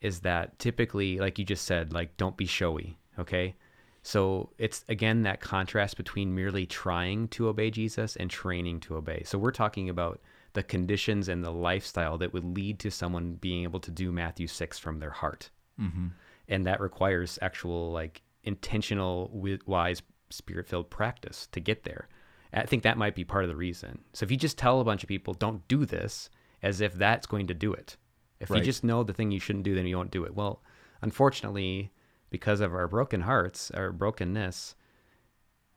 is 0.02 0.22
that 0.22 0.58
typically, 0.60 1.20
like 1.20 1.38
you 1.38 1.46
just 1.46 1.66
said, 1.66 1.92
like 1.94 2.16
don't 2.18 2.38
be 2.38 2.46
showy, 2.46 2.98
okay? 3.18 3.56
So 4.02 4.52
it's 4.58 4.86
again 4.88 5.24
that 5.24 5.42
contrast 5.42 5.98
between 5.98 6.34
merely 6.34 6.66
trying 6.66 7.28
to 7.30 7.48
obey 7.50 7.70
Jesus 7.70 8.16
and 8.16 8.30
training 8.30 8.80
to 8.82 8.96
obey. 8.96 9.24
So 9.26 9.38
we're 9.38 9.52
talking 9.52 9.90
about 9.90 10.22
the 10.54 10.64
conditions 10.64 11.28
and 11.28 11.44
the 11.44 11.52
lifestyle 11.52 12.18
that 12.18 12.34
would 12.34 12.56
lead 12.56 12.80
to 12.80 12.90
someone 12.90 13.34
being 13.34 13.64
able 13.64 13.80
to 13.82 13.92
do 13.92 14.12
Matthew 14.12 14.48
6 14.48 14.80
from 14.80 15.00
their 15.00 15.12
heart. 15.12 15.50
Mm-hmm. 15.80 16.08
And 16.48 16.66
that 16.66 16.80
requires 16.82 17.38
actual, 17.42 17.92
like, 17.92 18.24
intentional, 18.44 19.30
wise, 19.68 20.02
spirit 20.32 20.68
filled 20.68 20.90
practice 20.90 21.48
to 21.52 21.60
get 21.60 21.84
there. 21.84 22.08
I 22.52 22.66
think 22.66 22.82
that 22.82 22.98
might 22.98 23.14
be 23.14 23.24
part 23.24 23.44
of 23.44 23.50
the 23.50 23.56
reason. 23.56 24.00
So 24.14 24.24
if 24.24 24.32
you 24.32 24.38
just 24.38 24.58
tell 24.58 24.80
a 24.80 24.84
bunch 24.84 25.04
of 25.04 25.08
people, 25.08 25.36
don't 25.36 25.68
do 25.68 25.86
this, 25.86 26.32
as 26.64 26.82
if 26.82 26.94
that's 26.96 27.28
going 27.28 27.46
to 27.48 27.54
do 27.54 27.72
it, 27.74 27.96
if 28.40 28.50
Right. 28.50 28.58
you 28.58 28.64
just 28.66 28.84
know 28.84 29.04
the 29.04 29.14
thing 29.14 29.30
you 29.32 29.40
shouldn't 29.40 29.66
do, 29.66 29.76
then 29.76 29.86
you 29.86 29.98
won't 29.98 30.12
do 30.12 30.24
it. 30.24 30.34
Well, 30.34 30.64
unfortunately, 31.02 31.92
because 32.30 32.62
of 32.62 32.74
our 32.74 32.88
broken 32.88 33.22
hearts, 33.22 33.72
our 33.72 33.92
brokenness, 33.92 34.76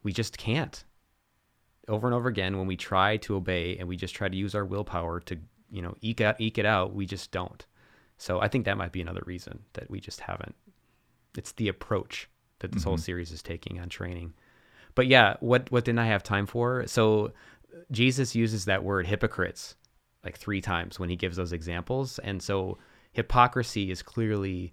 we 0.02 0.12
just 0.12 0.38
can't. 0.38 0.84
Over 1.88 2.06
and 2.06 2.14
over 2.14 2.28
again, 2.28 2.58
when 2.58 2.66
we 2.66 2.76
try 2.76 3.16
to 3.18 3.36
obey 3.36 3.76
and 3.78 3.88
we 3.88 3.96
just 3.96 4.14
try 4.14 4.28
to 4.28 4.36
use 4.36 4.54
our 4.54 4.64
willpower 4.64 5.20
to, 5.20 5.38
you 5.70 5.82
know, 5.82 5.96
eke 6.00 6.20
out, 6.20 6.40
eke 6.40 6.58
it 6.58 6.66
out, 6.66 6.94
we 6.94 7.06
just 7.06 7.30
don't. 7.30 7.64
So 8.18 8.40
I 8.40 8.48
think 8.48 8.64
that 8.64 8.76
might 8.76 8.92
be 8.92 9.00
another 9.00 9.22
reason 9.26 9.60
that 9.72 9.90
we 9.90 9.98
just 9.98 10.20
haven't. 10.20 10.54
It's 11.36 11.52
the 11.52 11.68
approach 11.68 12.28
that 12.60 12.70
this 12.70 12.84
whole 12.84 12.94
mm-hmm. 12.94 13.02
series 13.02 13.32
is 13.32 13.42
taking 13.42 13.80
on 13.80 13.88
training. 13.88 14.34
But 14.94 15.06
yeah, 15.06 15.36
what 15.40 15.70
what 15.72 15.84
didn't 15.84 15.98
I 15.98 16.06
have 16.06 16.22
time 16.22 16.46
for? 16.46 16.86
So 16.86 17.32
Jesus 17.90 18.34
uses 18.34 18.66
that 18.66 18.84
word 18.84 19.06
hypocrites 19.06 19.74
like 20.24 20.36
three 20.36 20.60
times 20.60 21.00
when 21.00 21.08
he 21.08 21.16
gives 21.16 21.36
those 21.36 21.52
examples, 21.52 22.18
and 22.20 22.42
so 22.42 22.78
hypocrisy 23.12 23.90
is 23.90 24.02
clearly 24.02 24.72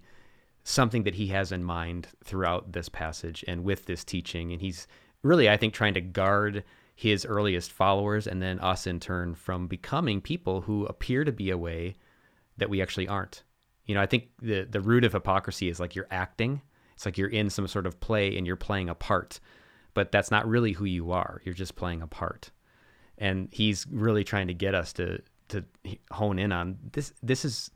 something 0.64 1.04
that 1.04 1.14
he 1.14 1.28
has 1.28 1.52
in 1.52 1.64
mind 1.64 2.08
throughout 2.24 2.72
this 2.72 2.88
passage 2.88 3.44
and 3.48 3.64
with 3.64 3.86
this 3.86 4.04
teaching, 4.04 4.52
and 4.52 4.60
he's 4.60 4.86
really, 5.22 5.48
I 5.48 5.56
think, 5.56 5.74
trying 5.74 5.94
to 5.94 6.00
guard 6.00 6.64
his 6.94 7.24
earliest 7.24 7.72
followers 7.72 8.26
and 8.26 8.42
then 8.42 8.60
us 8.60 8.86
in 8.86 9.00
turn 9.00 9.34
from 9.34 9.66
becoming 9.66 10.20
people 10.20 10.60
who 10.60 10.84
appear 10.84 11.24
to 11.24 11.32
be 11.32 11.50
a 11.50 11.56
way 11.56 11.94
that 12.58 12.68
we 12.68 12.82
actually 12.82 13.08
aren't. 13.08 13.42
You 13.86 13.94
know, 13.94 14.02
I 14.02 14.06
think 14.06 14.28
the 14.40 14.64
the 14.64 14.80
root 14.80 15.04
of 15.04 15.12
hypocrisy 15.12 15.68
is 15.68 15.80
like 15.80 15.94
you're 15.94 16.06
acting. 16.10 16.60
It's 16.94 17.06
like 17.06 17.16
you're 17.16 17.28
in 17.28 17.48
some 17.48 17.66
sort 17.66 17.86
of 17.86 17.98
play 18.00 18.36
and 18.36 18.46
you're 18.46 18.54
playing 18.56 18.90
a 18.90 18.94
part, 18.94 19.40
but 19.94 20.12
that's 20.12 20.30
not 20.30 20.46
really 20.46 20.72
who 20.72 20.84
you 20.84 21.10
are. 21.12 21.40
You're 21.44 21.54
just 21.54 21.74
playing 21.74 22.02
a 22.02 22.06
part. 22.06 22.50
And 23.16 23.48
he's 23.50 23.86
really 23.90 24.22
trying 24.22 24.48
to 24.48 24.54
get 24.54 24.74
us 24.74 24.92
to 24.94 25.22
to 25.48 25.64
hone 26.12 26.38
in 26.38 26.52
on 26.52 26.78
this. 26.92 27.14
This 27.22 27.44
is 27.44 27.70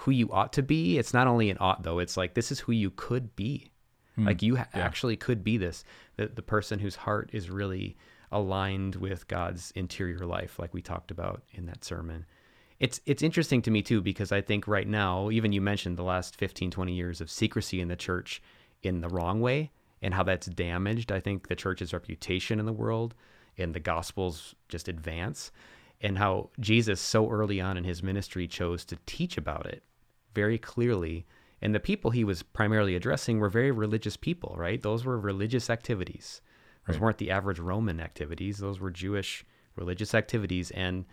who 0.00 0.10
you 0.10 0.30
ought 0.30 0.52
to 0.54 0.62
be. 0.62 0.98
It's 0.98 1.14
not 1.14 1.26
only 1.26 1.50
an 1.50 1.58
ought 1.60 1.82
though. 1.82 1.98
It's 1.98 2.16
like 2.16 2.34
this 2.34 2.52
is 2.52 2.60
who 2.60 2.72
you 2.72 2.90
could 2.90 3.34
be. 3.36 3.70
Hmm. 4.16 4.26
Like 4.26 4.42
you 4.42 4.56
ha- 4.56 4.68
actually 4.74 5.16
could 5.16 5.44
be 5.44 5.56
this. 5.56 5.84
The 6.16 6.26
the 6.26 6.42
person 6.42 6.78
whose 6.78 6.96
heart 6.96 7.30
is 7.32 7.50
really 7.50 7.96
aligned 8.32 8.96
with 8.96 9.26
God's 9.28 9.72
interior 9.74 10.24
life, 10.24 10.58
like 10.58 10.72
we 10.72 10.82
talked 10.82 11.10
about 11.10 11.42
in 11.52 11.66
that 11.66 11.84
sermon 11.84 12.26
it's 12.80 12.98
it's 13.04 13.22
interesting 13.22 13.60
to 13.62 13.70
me 13.70 13.82
too 13.82 14.00
because 14.00 14.32
I 14.32 14.40
think 14.40 14.66
right 14.66 14.88
now, 14.88 15.30
even 15.30 15.52
you 15.52 15.60
mentioned 15.60 15.96
the 15.96 16.02
last 16.02 16.34
15, 16.36 16.70
20 16.70 16.92
years 16.92 17.20
of 17.20 17.30
secrecy 17.30 17.80
in 17.80 17.88
the 17.88 17.96
church 17.96 18.42
in 18.82 19.02
the 19.02 19.08
wrong 19.08 19.40
way 19.40 19.70
and 20.02 20.14
how 20.14 20.22
that's 20.22 20.46
damaged, 20.46 21.12
I 21.12 21.20
think, 21.20 21.48
the 21.48 21.54
church's 21.54 21.92
reputation 21.92 22.58
in 22.58 22.64
the 22.64 22.72
world 22.72 23.14
and 23.58 23.74
the 23.74 23.80
gospel's 23.80 24.54
just 24.70 24.88
advance 24.88 25.52
and 26.00 26.16
how 26.16 26.48
Jesus 26.58 27.00
so 27.00 27.28
early 27.28 27.60
on 27.60 27.76
in 27.76 27.84
his 27.84 28.02
ministry 28.02 28.48
chose 28.48 28.86
to 28.86 28.96
teach 29.04 29.36
about 29.36 29.66
it 29.66 29.82
very 30.34 30.58
clearly. 30.58 31.26
And 31.62 31.74
the 31.74 31.80
people 31.80 32.10
he 32.10 32.24
was 32.24 32.42
primarily 32.42 32.94
addressing 32.96 33.38
were 33.38 33.50
very 33.50 33.70
religious 33.70 34.16
people, 34.16 34.54
right? 34.56 34.82
Those 34.82 35.04
were 35.04 35.18
religious 35.18 35.68
activities. 35.70 36.40
Those 36.86 36.96
Right. 36.96 37.02
weren't 37.02 37.18
the 37.18 37.30
average 37.30 37.58
Roman 37.58 38.00
activities. 38.00 38.58
Those 38.58 38.80
were 38.80 38.90
Jewish 38.90 39.44
religious 39.76 40.14
activities. 40.14 40.70
And 40.70 41.04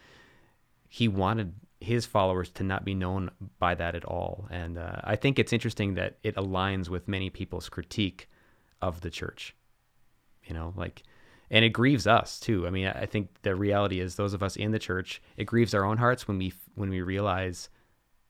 he 0.87 1.07
wanted 1.07 1.53
his 1.81 2.05
followers 2.05 2.49
to 2.51 2.63
not 2.63 2.85
be 2.85 2.95
known 2.95 3.29
by 3.59 3.75
that 3.75 3.93
at 3.93 4.05
all. 4.05 4.47
And 4.49 4.77
uh, 4.77 5.01
I 5.03 5.15
think 5.15 5.37
it's 5.37 5.53
interesting 5.53 5.95
that 5.95 6.17
it 6.23 6.35
aligns 6.35 6.89
with 6.89 7.07
many 7.07 7.29
people's 7.29 7.69
critique 7.69 8.29
of 8.81 9.01
the 9.01 9.09
church. 9.09 9.53
You 10.43 10.53
know, 10.53 10.73
like, 10.77 11.03
and 11.51 11.65
it 11.65 11.69
grieves 11.69 12.07
us 12.07 12.39
too. 12.39 12.65
I 12.65 12.69
mean, 12.69 12.87
I 12.87 13.01
I 13.01 13.05
think 13.05 13.29
the 13.41 13.53
reality 13.55 13.99
is 13.99 14.15
those 14.15 14.33
of 14.33 14.41
us 14.41 14.55
in 14.55 14.71
the 14.71 14.79
church, 14.79 15.21
it 15.35 15.43
grieves 15.43 15.73
our 15.73 15.83
own 15.83 15.97
hearts 15.97 16.27
when 16.27 16.37
we 16.37 16.53
when 16.75 16.89
we 16.89 17.01
realize, 17.01 17.69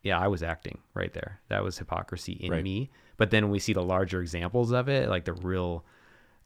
yeah, 0.07 0.19
I 0.19 0.27
was 0.27 0.41
acting 0.41 0.79
right 0.93 1.13
there. 1.13 1.39
That 1.49 1.63
was 1.63 1.77
hypocrisy 1.77 2.33
in 2.33 2.51
Right. 2.51 2.63
me. 2.63 2.89
But 3.17 3.29
then 3.31 3.45
when 3.45 3.51
we 3.51 3.59
see 3.59 3.73
the 3.73 3.83
larger 3.83 4.21
examples 4.21 4.71
of 4.71 4.87
it, 4.89 5.09
like 5.09 5.25
the 5.25 5.33
real, 5.33 5.85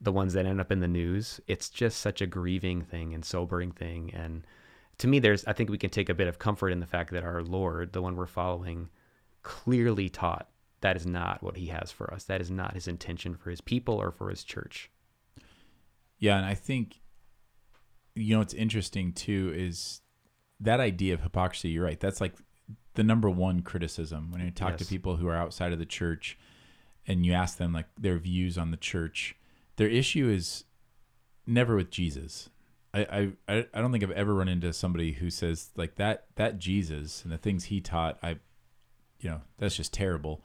the 0.00 0.12
ones 0.12 0.32
that 0.34 0.46
end 0.46 0.60
up 0.60 0.72
in 0.72 0.80
the 0.80 0.88
news, 0.88 1.40
it's 1.46 1.68
just 1.68 2.00
such 2.00 2.20
a 2.20 2.26
grieving 2.26 2.82
thing 2.82 3.14
and 3.14 3.24
sobering 3.24 3.72
thing. 3.72 4.12
And 4.12 4.46
to 4.98 5.06
me, 5.08 5.18
there's, 5.18 5.44
I 5.46 5.52
think 5.52 5.70
we 5.70 5.78
can 5.78 5.90
take 5.90 6.08
a 6.08 6.14
bit 6.14 6.28
of 6.28 6.38
comfort 6.38 6.70
in 6.70 6.80
the 6.80 6.86
fact 6.86 7.12
that 7.12 7.24
our 7.24 7.42
Lord, 7.42 7.92
the 7.92 8.02
one 8.02 8.16
we're 8.16 8.26
following, 8.26 8.88
clearly 9.42 10.08
taught 10.08 10.48
that 10.80 10.96
is 10.96 11.06
not 11.06 11.42
what 11.42 11.56
he 11.56 11.66
has 11.66 11.90
for 11.92 12.12
us. 12.12 12.24
That 12.24 12.40
is 12.40 12.50
not 12.50 12.74
his 12.74 12.88
intention 12.88 13.36
for 13.36 13.50
his 13.50 13.60
people 13.60 13.94
or 13.94 14.10
for 14.10 14.30
his 14.30 14.42
church. 14.42 14.90
Yeah, 16.18 16.36
and 16.36 16.46
I 16.46 16.54
think 16.54 17.00
you 18.14 18.34
know 18.34 18.40
what's 18.40 18.54
interesting 18.54 19.12
too 19.12 19.52
is 19.56 20.00
that 20.60 20.80
idea 20.80 21.14
of 21.14 21.22
hypocrisy. 21.22 21.70
You're 21.70 21.84
right. 21.84 21.98
That's 21.98 22.20
like 22.20 22.34
the 22.94 23.04
number 23.04 23.30
one 23.30 23.62
criticism 23.62 24.30
when 24.30 24.42
you 24.42 24.50
talk 24.50 24.76
to 24.76 24.84
people 24.84 25.16
who 25.16 25.28
are 25.28 25.36
outside 25.36 25.72
of 25.72 25.78
the 25.78 25.86
church, 25.86 26.38
and 27.06 27.24
you 27.24 27.32
ask 27.32 27.58
them 27.58 27.72
like 27.72 27.86
their 27.98 28.18
views 28.18 28.58
on 28.58 28.70
the 28.70 28.76
church. 28.76 29.36
Their 29.76 29.88
issue 29.88 30.28
is 30.28 30.64
never 31.46 31.76
with 31.76 31.90
Jesus. 31.90 32.50
I, 32.94 33.00
I 33.00 33.32
I 33.54 33.66
I 33.72 33.80
don't 33.80 33.90
think 33.90 34.04
I've 34.04 34.10
ever 34.10 34.34
run 34.34 34.48
into 34.48 34.72
somebody 34.72 35.12
who 35.12 35.30
says 35.30 35.70
like 35.76 35.96
that 35.96 36.26
that 36.36 36.58
Jesus 36.58 37.22
and 37.24 37.32
the 37.32 37.38
things 37.38 37.64
he 37.64 37.80
taught. 37.80 38.18
I, 38.22 38.36
you 39.18 39.30
know, 39.30 39.40
that's 39.58 39.76
just 39.76 39.92
terrible. 39.92 40.44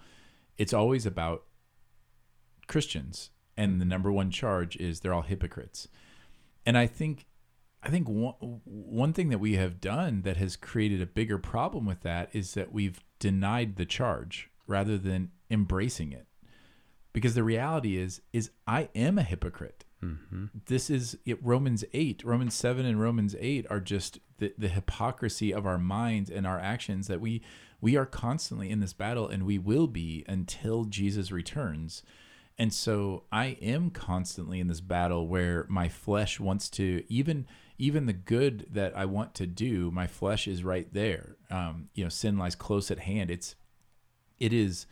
It's 0.58 0.74
always 0.74 1.06
about 1.06 1.44
Christians, 2.68 3.32
and 3.58 3.82
the 3.82 3.86
number 3.86 4.12
one 4.12 4.32
charge 4.32 4.78
is 4.78 5.00
they're 5.00 5.14
all 5.14 5.24
hypocrites. 5.24 5.88
And 6.66 6.78
I 6.78 6.88
think, 6.88 7.26
I 7.84 7.90
think 7.90 8.10
one 8.10 8.34
one 8.66 9.14
thing 9.14 9.30
that 9.30 9.40
we 9.40 9.56
have 9.56 9.80
done 9.80 10.24
that 10.24 10.38
has 10.38 10.56
created 10.56 11.02
a 11.02 11.06
bigger 11.06 11.38
problem 11.38 11.86
with 11.86 12.02
that 12.02 12.30
is 12.34 12.54
that 12.56 12.72
we've 12.72 13.04
denied 13.20 13.76
the 13.76 13.86
charge 13.86 14.50
rather 14.66 14.98
than 14.98 15.32
embracing 15.50 16.12
it. 16.12 16.26
Because 17.14 17.36
the 17.36 17.44
reality 17.44 17.98
is, 17.98 18.22
is 18.34 18.52
I 18.68 18.90
am 18.94 19.18
a 19.18 19.24
hypocrite. 19.24 19.86
Mm-hmm. 20.04 20.46
This 20.66 20.90
is 20.90 21.18
it, 21.26 21.44
Romans 21.44 21.84
eight, 21.94 22.24
Romans 22.24 22.54
seven, 22.54 22.86
and 22.86 23.02
Romans 23.02 23.36
eight 23.40 23.66
are 23.70 23.80
just 23.80 24.20
the, 24.38 24.54
the 24.58 24.68
hypocrisy 24.68 25.52
of 25.52 25.66
our 25.66 25.80
minds 25.80 26.30
and 26.30 26.46
our 26.46 26.60
actions 26.60 27.08
that 27.08 27.22
we 27.22 27.42
we 27.82 27.96
are 27.96 28.06
constantly 28.06 28.70
in 28.70 28.80
this 28.80 28.94
battle, 28.94 29.28
and 29.28 29.44
we 29.44 29.58
will 29.58 29.88
be 29.88 30.26
until 30.28 30.86
Jesus 30.86 31.32
returns. 31.32 32.04
And 32.60 32.74
so 32.74 33.24
I 33.32 33.58
am 33.62 33.92
constantly 33.92 34.60
in 34.60 34.68
this 34.68 34.82
battle 34.82 35.28
where 35.28 35.66
my 35.70 35.90
flesh 35.90 36.40
wants 36.40 36.70
to 36.72 37.04
even 37.08 37.46
even 37.78 38.06
the 38.06 38.14
good 38.14 38.68
that 38.72 38.98
I 38.98 39.06
want 39.06 39.36
to 39.36 39.48
do, 39.48 39.92
my 39.92 40.08
flesh 40.08 40.48
is 40.48 40.64
right 40.64 40.92
there. 40.94 41.36
Um, 41.50 41.90
you 41.94 42.04
know, 42.04 42.10
sin 42.10 42.38
lies 42.38 42.56
close 42.56 42.90
at 42.90 43.00
hand. 43.00 43.30
It's 43.30 43.56
it 44.40 44.54
is 44.54 44.86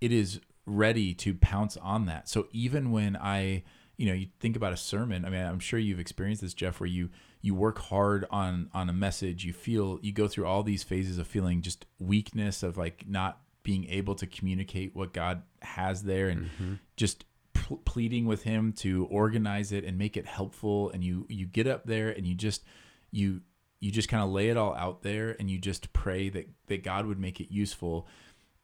it 0.00 0.12
is 0.12 0.40
ready 0.66 1.14
to 1.14 1.34
pounce 1.34 1.76
on 1.78 2.06
that. 2.06 2.28
So 2.28 2.48
even 2.52 2.90
when 2.90 3.16
I, 3.16 3.64
you 3.96 4.06
know, 4.06 4.14
you 4.14 4.28
think 4.40 4.56
about 4.56 4.72
a 4.72 4.76
sermon, 4.76 5.24
I 5.24 5.30
mean, 5.30 5.42
I'm 5.42 5.58
sure 5.58 5.78
you've 5.78 6.00
experienced 6.00 6.42
this, 6.42 6.54
Jeff, 6.54 6.80
where 6.80 6.88
you 6.88 7.10
you 7.42 7.54
work 7.54 7.78
hard 7.78 8.26
on 8.30 8.70
on 8.72 8.88
a 8.88 8.92
message, 8.94 9.44
you 9.44 9.52
feel 9.52 9.98
you 10.02 10.12
go 10.12 10.26
through 10.26 10.46
all 10.46 10.62
these 10.62 10.82
phases 10.82 11.18
of 11.18 11.26
feeling 11.26 11.60
just 11.60 11.84
weakness 11.98 12.62
of 12.62 12.78
like 12.78 13.04
not 13.06 13.40
being 13.62 13.86
able 13.88 14.14
to 14.14 14.26
communicate 14.26 14.94
what 14.94 15.12
God 15.12 15.42
has 15.62 16.02
there 16.02 16.28
and 16.28 16.50
just 16.96 17.24
pl- 17.64 17.78
pleading 17.78 18.26
with 18.26 18.42
him 18.42 18.72
to 18.72 19.06
organize 19.06 19.72
it 19.72 19.84
and 19.84 19.96
make 19.96 20.16
it 20.16 20.26
helpful 20.26 20.90
and 20.90 21.02
you 21.02 21.26
you 21.28 21.46
get 21.46 21.66
up 21.66 21.86
there 21.86 22.10
and 22.10 22.26
you 22.26 22.34
just 22.34 22.62
you 23.10 23.40
you 23.80 23.90
just 23.90 24.08
kind 24.08 24.22
of 24.22 24.30
lay 24.30 24.48
it 24.48 24.56
all 24.56 24.74
out 24.74 25.02
there 25.02 25.36
and 25.38 25.50
you 25.50 25.58
just 25.58 25.92
pray 25.92 26.28
that 26.28 26.48
that 26.66 26.82
God 26.82 27.06
would 27.06 27.18
make 27.18 27.40
it 27.40 27.50
useful. 27.50 28.06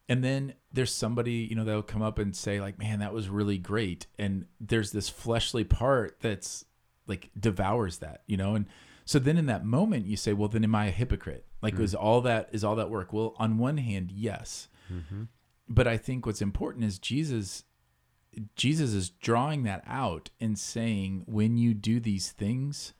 And 0.09 0.25
then 0.25 0.55
there's 0.73 0.95
somebody 0.95 1.47
you 1.49 1.57
know 1.57 1.65
that'll 1.65 1.83
come 1.83 2.03
up 2.03 2.19
and 2.19 2.37
say 2.37 2.61
like 2.61 2.79
man 2.79 3.01
that 3.01 3.15
was 3.15 3.29
really 3.29 3.59
great. 3.59 4.07
And 4.19 4.47
there's 4.61 4.93
this 4.93 5.09
fleshly 5.09 5.65
part 5.65 6.19
that's 6.21 6.65
like 7.07 7.31
devours 7.39 7.99
that 7.99 8.23
you 8.27 8.37
know? 8.37 8.55
And 8.55 8.67
so 9.07 9.19
then 9.19 9.39
in 9.39 9.47
that 9.47 9.65
moment 9.65 10.07
you 10.07 10.17
say 10.17 10.35
well 10.35 10.49
then 10.49 10.65
am 10.65 10.75
i 10.75 10.87
a 10.87 10.91
hypocrite? 10.91 11.47
Like 11.63 11.77
mm. 11.77 11.83
is 11.83 11.95
all 11.95 12.21
that 12.23 12.51
is 12.53 12.65
all 12.65 12.77
that 12.77 12.91
work? 12.91 13.13
Well 13.13 13.35
on 13.39 13.57
one 13.57 13.79
hand 13.79 14.13
yes. 14.13 14.69
Mm-hmm. 14.93 15.25
But 15.69 15.87
i 15.87 15.97
think 15.97 16.27
what's 16.27 16.43
important 16.43 16.85
is 16.85 16.99
jesus 16.99 17.63
jesus 18.57 18.95
is 18.95 19.11
drawing 19.11 19.63
that 19.65 19.83
out 19.87 20.31
and 20.41 20.59
saying 20.59 21.23
when 21.27 21.57
you 21.57 21.75
do 21.75 22.01
these 22.01 22.31
things 22.31 22.93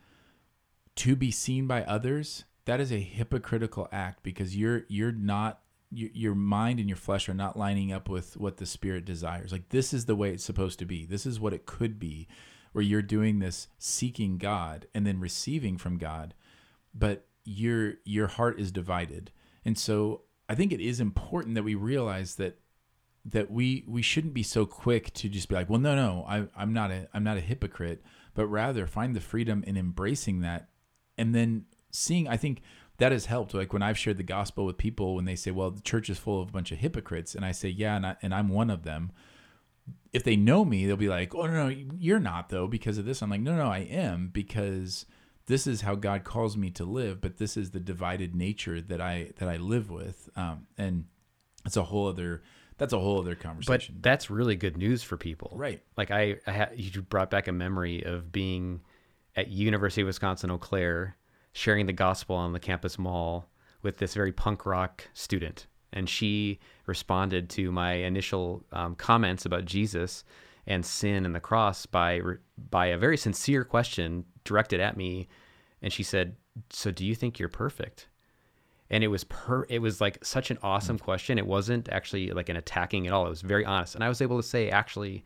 to 0.97 1.15
be 1.15 1.31
seen 1.31 1.67
by 1.67 1.83
others 1.85 2.45
that 2.65 2.81
is 2.81 2.93
a 2.93 3.01
hypocritical 3.01 3.89
act 3.91 4.23
because 4.23 4.57
you're 4.57 4.85
you're 4.89 5.13
not 5.13 5.61
your, 5.91 6.11
your 6.13 6.35
mind 6.35 6.79
and 6.79 6.89
your 6.89 6.97
flesh 6.97 7.29
are 7.29 7.35
not 7.35 7.59
lining 7.59 7.93
up 7.93 8.09
with 8.09 8.37
what 8.37 8.59
the 8.59 8.67
spirit 8.67 9.05
desires. 9.05 9.53
Like 9.53 9.71
this 9.71 9.93
is 9.93 10.07
the 10.07 10.17
way 10.17 10.31
it's 10.31 10.45
supposed 10.45 10.79
to 10.79 10.85
be. 10.85 11.05
This 11.05 11.27
is 11.27 11.41
what 11.41 11.53
it 11.53 11.67
could 11.67 11.99
be, 11.99 12.29
where 12.73 12.85
you're 12.85 13.03
doing 13.03 13.39
this 13.39 13.69
seeking 13.79 14.39
God 14.39 14.87
and 14.95 15.05
then 15.07 15.19
receiving 15.19 15.79
from 15.79 15.99
God, 15.99 16.35
but 16.95 17.27
your 17.45 17.95
your 18.05 18.29
heart 18.29 18.61
is 18.61 18.71
divided. 18.71 19.33
And 19.65 19.77
so 19.77 20.23
I 20.49 20.55
think 20.55 20.73
it 20.73 20.81
is 20.81 21.01
important 21.01 21.57
that 21.57 21.65
we 21.65 21.75
realize 21.75 22.37
that 22.37 22.60
that 23.25 23.51
we 23.51 23.85
we 23.87 24.03
shouldn't 24.03 24.35
be 24.35 24.43
so 24.43 24.65
quick 24.65 25.13
to 25.15 25.29
just 25.29 25.49
be 25.49 25.55
like, 25.55 25.69
well, 25.69 25.81
no, 25.81 25.95
no, 25.95 26.25
I, 26.27 26.47
I'm 26.57 26.73
not 26.73 26.91
a 26.91 27.09
I'm 27.13 27.25
not 27.25 27.37
a 27.37 27.41
hypocrite, 27.41 28.03
but 28.35 28.47
rather 28.47 28.87
find 28.87 29.15
the 29.15 29.21
freedom 29.21 29.63
in 29.67 29.77
embracing 29.77 30.41
that, 30.41 30.69
and 31.19 31.35
then 31.35 31.67
seeing. 31.91 32.29
I 32.29 32.37
think 32.37 32.63
that 32.99 33.13
has 33.13 33.27
helped. 33.27 33.53
Like 33.53 33.73
when 33.73 33.83
I've 33.83 33.99
shared 33.99 34.17
the 34.17 34.23
gospel 34.23 34.65
with 34.65 34.79
people, 34.79 35.15
when 35.15 35.27
they 35.27 35.37
say, 35.37 35.51
"Well, 35.51 35.71
the 35.71 35.83
church 35.83 36.09
is 36.09 36.19
full 36.19 36.41
of 36.41 36.49
a 36.49 36.53
bunch 36.53 36.73
of 36.73 36.79
hypocrites," 36.79 37.35
and 37.35 37.45
I 37.45 37.53
say, 37.53 37.69
"Yeah," 37.69 37.97
and, 37.97 38.07
I, 38.07 38.17
and 38.23 38.35
I'm 38.35 38.49
one 38.49 38.71
of 38.71 38.85
them. 38.85 39.13
If 40.13 40.25
they 40.25 40.37
know 40.37 40.65
me, 40.65 40.87
they'll 40.87 40.97
be 40.97 41.09
like, 41.09 41.35
"Oh 41.35 41.47
no, 41.47 41.69
no, 41.69 41.85
you're 41.99 42.21
not 42.21 42.49
though 42.49 42.67
because 42.67 42.97
of 42.97 43.05
this." 43.05 43.23
I'm 43.23 43.31
like, 43.31 43.41
"No, 43.43 43.57
no, 43.57 43.69
I 43.69 43.81
am 43.81 44.29
because." 44.33 45.07
This 45.47 45.67
is 45.67 45.81
how 45.81 45.97
God 45.97 46.23
calls 46.23 46.57
me 46.57 46.71
to 46.73 46.85
live, 46.85 47.21
but 47.21 47.39
this 47.39 47.57
is 47.57 47.73
the 47.73 47.81
divided 47.81 48.37
nature 48.37 48.81
that 48.81 49.01
I 49.01 49.33
that 49.39 49.49
I 49.49 49.57
live 49.57 49.91
with, 49.91 50.29
um, 50.37 50.69
and 50.79 51.07
it's 51.67 51.77
a 51.77 51.83
whole 51.83 52.07
other 52.07 52.43
that's 52.81 52.95
a 52.95 52.99
whole 52.99 53.21
other 53.21 53.35
conversation. 53.35 53.97
But 53.97 54.03
that's 54.03 54.31
really 54.31 54.57
good 54.57 54.79
news 54.79 55.03
for 55.03 55.19
people. 55.19 55.53
Right. 55.55 55.83
Like 55.99 56.11
I, 56.11 56.37
I 56.47 56.51
ha- 56.51 56.71
you 56.75 57.03
brought 57.03 57.31
back 57.31 57.47
a 57.47 57.53
memory 57.53 58.03
of 58.05 58.33
being 58.33 58.81
at 59.37 59.49
University 59.49 60.01
of 60.01 60.07
Wisconsin 60.07 60.51
Eau 60.51 60.57
Claire, 60.57 61.17
sharing 61.53 61.85
the 61.85 61.93
gospel 61.93 62.37
on 62.37 62.55
the 62.55 62.59
campus 62.59 62.99
mall 62.99 63.51
with 63.83 63.99
this 63.99 64.15
very 64.15 64.33
punk 64.33 64.65
rock 64.65 65.07
student, 65.13 65.67
and 65.93 66.09
she 66.09 66.59
responded 66.87 67.51
to 67.51 67.71
my 67.71 67.93
initial 67.93 68.65
um, 68.73 68.95
comments 68.95 69.45
about 69.45 69.67
Jesus 69.67 70.25
and 70.67 70.85
sin 70.85 71.27
and 71.27 71.35
the 71.35 71.41
cross 71.41 71.85
by 71.85 72.21
by 72.71 72.87
a 72.87 72.99
very 72.99 73.19
sincere 73.19 73.63
question 73.63 74.25
directed 74.45 74.81
at 74.81 74.97
me, 74.97 75.29
and 75.83 75.93
she 75.93 76.03
said, 76.03 76.37
"So 76.71 76.91
do 76.91 77.05
you 77.05 77.15
think 77.15 77.39
you're 77.39 77.51
perfect?" 77.51 78.09
And 78.91 79.05
it 79.05 79.09
was 79.09 79.25
per 79.25 79.65
it 79.69 79.79
was 79.81 80.01
like 80.01 80.25
such 80.25 80.51
an 80.51 80.59
awesome 80.63 80.99
question. 80.99 81.39
It 81.39 81.47
wasn't 81.47 81.89
actually 81.89 82.31
like 82.33 82.49
an 82.49 82.57
attacking 82.57 83.07
at 83.07 83.13
all. 83.13 83.27
It 83.27 83.31
was 83.31 83.43
very 83.43 83.65
honest. 83.65 83.95
And 83.95 84.03
i 84.05 84.09
was 84.09 84.21
able 84.21 84.37
to 84.37 84.43
say 84.47 84.69
actually 84.71 85.25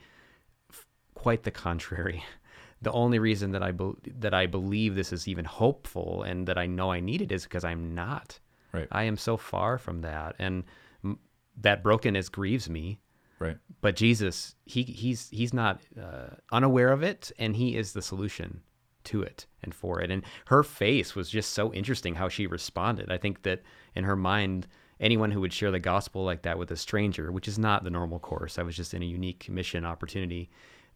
f- 0.71 0.87
quite 1.15 1.43
the 1.45 1.51
contrary. 1.51 2.23
The 2.83 2.93
only 2.93 3.19
reason 3.19 3.53
that 3.53 3.63
i 3.63 3.71
be- 3.71 3.95
that 4.19 4.35
i 4.35 4.45
believe 4.45 4.95
this 4.95 5.11
is 5.11 5.27
even 5.27 5.47
hopeful 5.47 6.23
and 6.23 6.47
that 6.49 6.59
i 6.59 6.67
know 6.67 6.93
i 6.93 7.01
need 7.01 7.23
it 7.23 7.33
is 7.33 7.45
because 7.45 7.65
i'm 7.65 7.95
not. 7.95 8.39
Right. 8.75 8.89
i 8.93 9.05
am 9.05 9.17
so 9.17 9.39
far 9.39 9.79
from 9.79 10.03
that. 10.03 10.37
And 10.39 10.65
m- 11.03 11.19
that 11.63 11.83
brokenness 11.83 12.29
grieves 12.29 12.69
me. 12.69 12.99
Right. 13.39 13.57
but 13.81 13.97
jesus 13.97 14.55
he 14.67 14.83
he's 14.83 15.31
he's 15.31 15.55
not 15.55 15.81
uh, 16.01 16.37
unaware 16.53 16.93
of 16.93 17.03
it 17.03 17.33
and 17.39 17.57
he 17.57 17.75
is 17.77 17.93
the 17.93 18.03
solution 18.03 18.61
to 19.05 19.23
it 19.23 19.47
and 19.63 19.75
for 19.75 20.01
it. 20.01 20.11
And 20.11 20.23
her 20.47 20.63
face 20.63 21.15
was 21.15 21.31
just 21.31 21.53
so 21.53 21.73
interesting 21.73 22.15
how 22.15 22.29
she 22.29 22.47
responded. 22.47 23.11
I 23.11 23.19
think 23.19 23.43
that 23.43 23.63
in 23.95 24.05
her 24.05 24.17
mind 24.17 24.67
anyone 25.01 25.33
who 25.33 25.41
would 25.41 25.53
share 25.53 25.73
the 25.73 25.81
gospel 25.81 26.25
like 26.25 26.43
that 26.43 26.57
with 26.57 26.71
a 26.71 26.77
stranger 26.77 27.33
which 27.33 27.49
is 27.49 27.59
not 27.59 27.83
the 27.83 27.91
normal 27.91 28.21
course 28.21 28.61
i 28.61 28.63
was 28.63 28.77
just 28.77 28.95
in 28.95 29.03
a 29.03 29.05
unique 29.05 29.49
mission 29.49 29.85
opportunity 29.85 30.49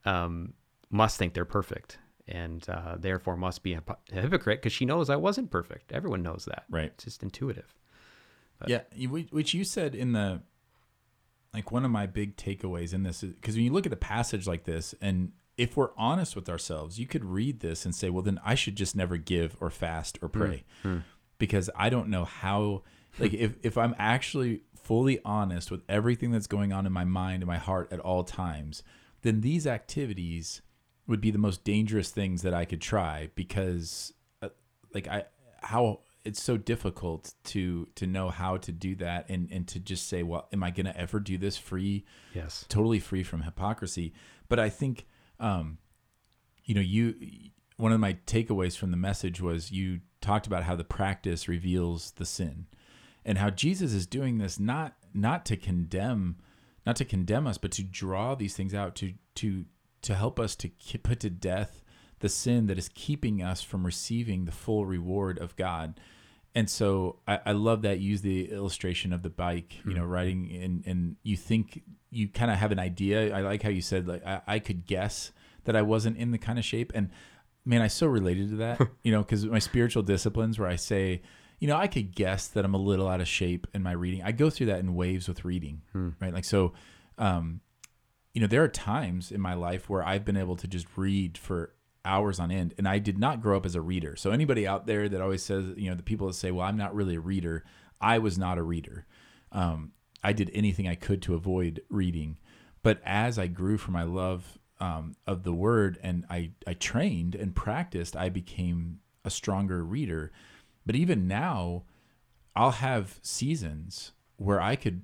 um, 0.04 0.54
must 0.88 1.18
think 1.18 1.34
they're 1.34 1.44
perfect 1.44 1.98
and 2.28 2.68
uh, 2.68 2.96
therefore 2.98 3.36
must 3.36 3.62
be 3.62 3.72
a, 3.72 3.76
hypo- 3.76 3.98
a 4.12 4.20
hypocrite 4.20 4.60
because 4.60 4.72
she 4.72 4.84
knows 4.84 5.10
i 5.10 5.16
wasn't 5.16 5.50
perfect. 5.50 5.92
Everyone 5.92 6.22
knows 6.22 6.44
that. 6.44 6.64
Right. 6.70 6.92
it's 6.94 7.04
just 7.04 7.22
intuitive. 7.22 7.74
Yeah, 8.66 8.80
which 9.30 9.54
you 9.54 9.64
said 9.64 9.94
in 9.94 10.12
the 10.12 10.42
like 11.54 11.70
one 11.70 11.84
of 11.84 11.90
my 11.90 12.06
big 12.06 12.36
takeaways 12.36 12.92
in 12.92 13.02
this 13.02 13.22
is 13.22 13.32
because 13.34 13.54
when 13.54 13.64
you 13.64 13.72
look 13.72 13.86
at 13.86 13.92
a 13.92 13.96
passage 13.96 14.46
like 14.46 14.64
this, 14.64 14.94
and 15.00 15.32
if 15.58 15.76
we're 15.76 15.90
honest 15.98 16.36
with 16.36 16.48
ourselves, 16.48 16.98
you 16.98 17.06
could 17.06 17.24
read 17.24 17.60
this 17.60 17.84
and 17.84 17.94
say, 17.94 18.08
well, 18.08 18.22
then 18.22 18.40
I 18.44 18.54
should 18.54 18.76
just 18.76 18.96
never 18.96 19.16
give 19.16 19.56
or 19.60 19.68
fast 19.68 20.18
or 20.22 20.28
pray 20.28 20.64
because 21.38 21.68
I 21.76 21.90
don't 21.90 22.08
know 22.08 22.24
how. 22.24 22.84
Like 23.18 23.34
if 23.34 23.56
if 23.62 23.76
I'm 23.76 23.96
actually 23.98 24.62
fully 24.76 25.18
honest 25.24 25.70
with 25.70 25.82
everything 25.88 26.30
that's 26.30 26.46
going 26.46 26.72
on 26.72 26.86
in 26.86 26.92
my 26.92 27.04
mind 27.04 27.42
and 27.42 27.48
my 27.48 27.58
heart 27.58 27.92
at 27.92 27.98
all 27.98 28.22
times, 28.22 28.84
then 29.22 29.40
these 29.40 29.66
activities 29.66 30.62
would 31.08 31.20
be 31.20 31.32
the 31.32 31.38
most 31.38 31.64
dangerous 31.64 32.10
things 32.10 32.42
that 32.42 32.54
I 32.54 32.64
could 32.64 32.80
try 32.80 33.30
because 33.34 34.12
uh, 34.42 34.50
like 34.94 35.08
I 35.08 35.24
how 35.60 36.00
it's 36.24 36.42
so 36.42 36.56
difficult 36.56 37.34
to 37.44 37.88
to 37.96 38.06
know 38.06 38.28
how 38.28 38.56
to 38.58 38.70
do 38.70 38.94
that 38.96 39.28
and 39.28 39.48
and 39.50 39.66
to 39.68 39.80
just 39.80 40.08
say 40.08 40.22
well 40.22 40.46
am 40.52 40.62
I 40.62 40.70
going 40.70 40.86
to 40.86 40.96
ever 40.96 41.18
do 41.18 41.38
this 41.38 41.56
free 41.56 42.04
yes 42.34 42.64
totally 42.68 43.00
free 43.00 43.24
from 43.24 43.42
hypocrisy 43.42 44.12
but 44.48 44.60
I 44.60 44.68
think 44.68 45.06
um 45.40 45.78
you 46.64 46.74
know 46.74 46.80
you 46.80 47.14
one 47.76 47.92
of 47.92 48.00
my 48.00 48.14
takeaways 48.26 48.76
from 48.76 48.90
the 48.90 48.96
message 48.96 49.40
was 49.40 49.70
you 49.70 50.00
talked 50.20 50.46
about 50.46 50.64
how 50.64 50.74
the 50.74 50.84
practice 50.84 51.48
reveals 51.48 52.12
the 52.12 52.26
sin 52.26 52.66
and 53.24 53.38
how 53.38 53.50
Jesus 53.50 53.92
is 53.92 54.06
doing 54.06 54.38
this 54.38 54.58
not 54.58 54.94
not 55.14 55.46
to 55.46 55.56
condemn 55.56 56.36
not 56.84 56.96
to 56.96 57.04
condemn 57.04 57.46
us 57.46 57.58
but 57.58 57.72
to 57.72 57.82
draw 57.82 58.34
these 58.34 58.54
things 58.54 58.74
out 58.74 58.94
to 58.96 59.14
to 59.36 59.64
to 60.02 60.14
help 60.14 60.38
us 60.38 60.56
to 60.56 60.70
put 61.02 61.20
to 61.20 61.30
death 61.30 61.82
the 62.20 62.28
sin 62.28 62.66
that 62.66 62.78
is 62.78 62.90
keeping 62.94 63.42
us 63.42 63.62
from 63.62 63.86
receiving 63.86 64.44
the 64.44 64.52
full 64.52 64.86
reward 64.86 65.38
of 65.38 65.56
God 65.56 66.00
and 66.54 66.68
so 66.68 67.20
I, 67.26 67.40
I 67.46 67.52
love 67.52 67.82
that 67.82 68.00
you 68.00 68.10
use 68.10 68.22
the 68.22 68.50
illustration 68.50 69.12
of 69.12 69.22
the 69.22 69.30
bike 69.30 69.74
you 69.84 69.94
know 69.94 70.04
riding 70.04 70.50
and 70.62 70.86
and 70.86 71.16
you 71.22 71.36
think 71.36 71.82
you 72.10 72.28
kind 72.28 72.50
of 72.50 72.58
have 72.58 72.72
an 72.72 72.78
idea 72.78 73.36
I 73.36 73.42
like 73.42 73.62
how 73.62 73.68
you 73.68 73.82
said 73.82 74.08
like 74.08 74.24
I, 74.26 74.40
I 74.46 74.58
could 74.58 74.86
guess 74.86 75.32
that 75.64 75.76
I 75.76 75.82
wasn't 75.82 76.16
in 76.16 76.30
the 76.30 76.38
kind 76.38 76.58
of 76.58 76.64
shape 76.64 76.92
and 76.94 77.10
man, 77.68 77.82
I 77.82 77.88
so 77.88 78.06
related 78.06 78.48
to 78.50 78.56
that, 78.56 78.80
you 79.02 79.12
know, 79.12 79.22
because 79.22 79.44
my 79.44 79.58
spiritual 79.58 80.02
disciplines 80.02 80.58
where 80.58 80.68
I 80.68 80.76
say, 80.76 81.22
you 81.60 81.68
know, 81.68 81.76
I 81.76 81.86
could 81.86 82.14
guess 82.14 82.48
that 82.48 82.64
I'm 82.64 82.74
a 82.74 82.78
little 82.78 83.06
out 83.06 83.20
of 83.20 83.28
shape 83.28 83.66
in 83.74 83.82
my 83.82 83.92
reading. 83.92 84.22
I 84.22 84.32
go 84.32 84.48
through 84.48 84.66
that 84.66 84.80
in 84.80 84.94
waves 84.94 85.28
with 85.28 85.44
reading, 85.44 85.82
right? 86.18 86.32
Like, 86.32 86.44
so, 86.46 86.72
um, 87.18 87.60
you 88.32 88.40
know, 88.40 88.46
there 88.46 88.62
are 88.62 88.68
times 88.68 89.30
in 89.30 89.40
my 89.40 89.54
life 89.54 89.90
where 89.90 90.02
I've 90.02 90.24
been 90.24 90.36
able 90.36 90.56
to 90.56 90.66
just 90.66 90.86
read 90.96 91.36
for 91.36 91.74
hours 92.08 92.40
on 92.40 92.50
end, 92.50 92.74
and 92.78 92.88
I 92.88 92.98
did 92.98 93.18
not 93.18 93.40
grow 93.42 93.56
up 93.56 93.66
as 93.66 93.74
a 93.74 93.80
reader. 93.80 94.16
So, 94.16 94.30
anybody 94.30 94.66
out 94.66 94.86
there 94.86 95.08
that 95.08 95.20
always 95.20 95.42
says, 95.42 95.66
you 95.76 95.90
know, 95.90 95.96
the 95.96 96.02
people 96.02 96.26
that 96.26 96.34
say, 96.34 96.50
well, 96.50 96.66
I'm 96.66 96.76
not 96.76 96.94
really 96.94 97.16
a 97.16 97.20
reader, 97.20 97.64
I 98.00 98.18
was 98.18 98.38
not 98.38 98.58
a 98.58 98.62
reader. 98.62 99.06
Um, 99.52 99.92
I 100.22 100.32
did 100.32 100.50
anything 100.52 100.88
I 100.88 100.94
could 100.94 101.22
to 101.22 101.34
avoid 101.34 101.82
reading. 101.88 102.38
But 102.82 103.00
as 103.04 103.38
I 103.38 103.46
grew 103.46 103.78
from 103.78 103.94
my 103.94 104.04
love 104.04 104.58
um, 104.80 105.14
of 105.26 105.42
the 105.42 105.52
word 105.52 105.98
and 106.02 106.24
I, 106.30 106.52
I 106.66 106.74
trained 106.74 107.34
and 107.34 107.54
practiced, 107.54 108.16
I 108.16 108.28
became 108.28 109.00
a 109.24 109.30
stronger 109.30 109.84
reader. 109.84 110.32
But 110.86 110.96
even 110.96 111.28
now, 111.28 111.84
I'll 112.54 112.72
have 112.72 113.18
seasons 113.22 114.12
where 114.36 114.60
I 114.60 114.76
could 114.76 115.02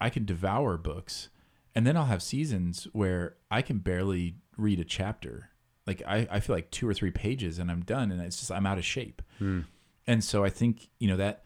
I 0.00 0.10
can 0.10 0.24
devour 0.24 0.78
books, 0.78 1.28
and 1.76 1.86
then 1.86 1.96
I'll 1.96 2.06
have 2.06 2.24
seasons 2.24 2.88
where 2.92 3.36
I 3.52 3.62
can 3.62 3.78
barely 3.78 4.34
read 4.56 4.80
a 4.80 4.84
chapter. 4.84 5.50
Like 5.86 6.02
I, 6.06 6.28
I 6.30 6.40
feel 6.40 6.54
like 6.54 6.70
two 6.70 6.88
or 6.88 6.94
three 6.94 7.10
pages 7.10 7.58
and 7.58 7.70
I'm 7.70 7.82
done, 7.82 8.12
and 8.12 8.20
it's 8.20 8.38
just 8.38 8.52
I'm 8.52 8.66
out 8.66 8.78
of 8.78 8.84
shape. 8.84 9.22
And 10.06 10.22
so 10.22 10.44
I 10.44 10.50
think 10.50 10.88
you 10.98 11.08
know 11.08 11.16
that 11.16 11.44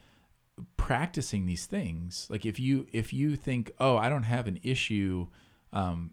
practicing 0.77 1.47
these 1.47 1.67
things, 1.67 2.27
like 2.31 2.47
if 2.47 2.59
you 2.59 2.87
if 2.93 3.13
you 3.13 3.37
think, 3.37 3.73
oh, 3.79 3.97
I 3.97 4.09
don't 4.09 4.25
have 4.25 4.47
an 4.47 4.59
issue, 4.63 5.27
um, 5.73 6.13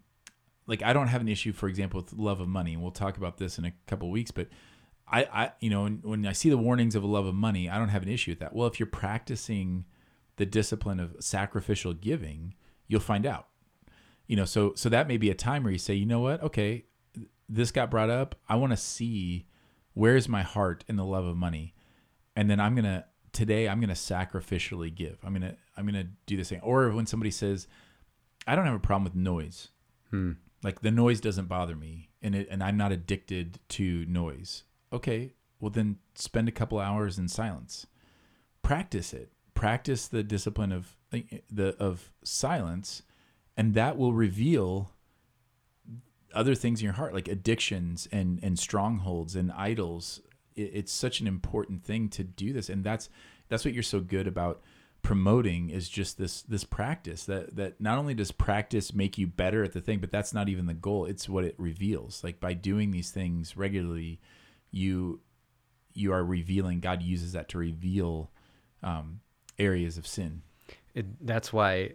like 0.66 0.82
I 0.82 0.92
don't 0.92 1.08
have 1.08 1.20
an 1.20 1.28
issue, 1.28 1.52
for 1.52 1.68
example, 1.68 2.00
with 2.00 2.12
love 2.12 2.40
of 2.40 2.48
money, 2.48 2.72
and 2.74 2.82
we'll 2.82 2.90
talk 2.90 3.16
about 3.16 3.38
this 3.38 3.58
in 3.58 3.64
a 3.64 3.72
couple 3.86 4.10
weeks, 4.10 4.30
but. 4.30 4.48
I, 5.06 5.28
I, 5.30 5.52
you 5.60 5.68
know, 5.68 5.82
when, 5.82 6.00
when 6.02 6.26
I 6.26 6.32
see 6.32 6.48
the 6.48 6.56
warnings 6.56 6.94
of 6.94 7.02
a 7.02 7.06
love 7.06 7.26
of 7.26 7.34
money, 7.34 7.68
I 7.68 7.76
don't 7.76 7.90
have 7.90 8.02
an 8.02 8.08
issue 8.08 8.30
with 8.30 8.38
that. 8.38 8.54
Well, 8.54 8.66
if 8.66 8.80
you're 8.80 8.86
practicing 8.86 9.84
the 10.36 10.46
discipline 10.46 10.98
of 10.98 11.16
sacrificial 11.20 11.92
giving, 11.92 12.54
you'll 12.88 13.00
find 13.00 13.26
out. 13.26 13.48
You 14.26 14.36
know, 14.36 14.46
so 14.46 14.72
so 14.74 14.88
that 14.88 15.06
may 15.06 15.18
be 15.18 15.28
a 15.28 15.34
time 15.34 15.62
where 15.62 15.72
you 15.72 15.78
say, 15.78 15.92
you 15.92 16.06
know 16.06 16.20
what, 16.20 16.42
okay, 16.42 16.86
this 17.48 17.70
got 17.70 17.90
brought 17.90 18.10
up. 18.10 18.34
I 18.48 18.56
want 18.56 18.72
to 18.72 18.76
see 18.76 19.46
where's 19.94 20.28
my 20.28 20.42
heart 20.42 20.84
in 20.88 20.96
the 20.96 21.04
love 21.04 21.24
of 21.24 21.36
money, 21.36 21.74
and 22.36 22.50
then 22.50 22.60
I'm 22.60 22.74
gonna 22.74 23.06
today 23.32 23.68
I'm 23.68 23.80
gonna 23.80 23.94
sacrificially 23.94 24.94
give. 24.94 25.18
I'm 25.24 25.32
gonna 25.32 25.56
I'm 25.76 25.86
gonna 25.86 26.08
do 26.26 26.36
this 26.36 26.48
thing. 26.48 26.60
Or 26.62 26.90
when 26.90 27.06
somebody 27.06 27.30
says, 27.30 27.66
I 28.46 28.56
don't 28.56 28.66
have 28.66 28.74
a 28.74 28.80
problem 28.80 29.04
with 29.04 29.14
noise. 29.14 29.68
Hmm. 30.10 30.32
Like 30.62 30.80
the 30.80 30.90
noise 30.90 31.20
doesn't 31.20 31.48
bother 31.48 31.76
me, 31.76 32.10
and 32.22 32.34
it 32.34 32.48
and 32.50 32.62
I'm 32.62 32.76
not 32.76 32.92
addicted 32.92 33.58
to 33.70 34.06
noise. 34.06 34.64
Okay, 34.92 35.34
well 35.60 35.70
then 35.70 35.98
spend 36.14 36.48
a 36.48 36.52
couple 36.52 36.78
hours 36.78 37.18
in 37.18 37.28
silence. 37.28 37.86
Practice 38.62 39.12
it. 39.12 39.32
Practice 39.54 40.08
the 40.08 40.22
discipline 40.22 40.72
of 40.72 40.96
eh, 41.12 41.22
the 41.50 41.76
of 41.78 42.10
silence, 42.22 43.02
and 43.56 43.74
that 43.74 43.98
will 43.98 44.14
reveal 44.14 44.93
other 46.34 46.54
things 46.54 46.80
in 46.80 46.84
your 46.84 46.94
heart, 46.94 47.14
like 47.14 47.28
addictions 47.28 48.08
and 48.12 48.40
and 48.42 48.58
strongholds 48.58 49.36
and 49.36 49.52
idols. 49.52 50.20
It, 50.54 50.70
it's 50.74 50.92
such 50.92 51.20
an 51.20 51.26
important 51.26 51.84
thing 51.84 52.08
to 52.10 52.24
do 52.24 52.52
this, 52.52 52.68
and 52.68 52.84
that's 52.84 53.08
that's 53.48 53.64
what 53.64 53.74
you're 53.74 53.82
so 53.82 54.00
good 54.00 54.26
about 54.26 54.62
promoting 55.04 55.68
is 55.68 55.88
just 55.88 56.16
this 56.16 56.42
this 56.42 56.64
practice 56.64 57.24
that 57.26 57.54
that 57.54 57.78
not 57.78 57.98
only 57.98 58.14
does 58.14 58.32
practice 58.32 58.94
make 58.94 59.18
you 59.18 59.26
better 59.26 59.62
at 59.62 59.74
the 59.74 59.80
thing 59.80 59.98
but 59.98 60.10
that's 60.10 60.32
not 60.32 60.48
even 60.48 60.66
the 60.66 60.74
goal. 60.74 61.04
It's 61.04 61.28
what 61.28 61.44
it 61.44 61.54
reveals. 61.58 62.24
Like 62.24 62.40
by 62.40 62.54
doing 62.54 62.90
these 62.90 63.10
things 63.10 63.54
regularly 63.56 64.18
you 64.70 65.20
you 65.92 66.12
are 66.12 66.24
revealing 66.24 66.80
god 66.80 67.02
uses 67.02 67.32
that 67.32 67.50
to 67.50 67.58
reveal 67.58 68.30
um, 68.82 69.20
areas 69.58 69.98
of 69.98 70.06
sin. 70.06 70.42
It, 70.94 71.26
that's 71.26 71.52
why 71.52 71.92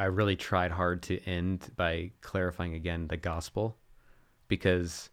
I 0.00 0.04
really 0.04 0.34
tried 0.34 0.70
hard 0.70 1.02
to 1.02 1.22
end 1.24 1.72
by 1.76 2.12
clarifying 2.22 2.74
again 2.74 3.06
the 3.06 3.18
gospel 3.18 3.76
because 4.48 5.10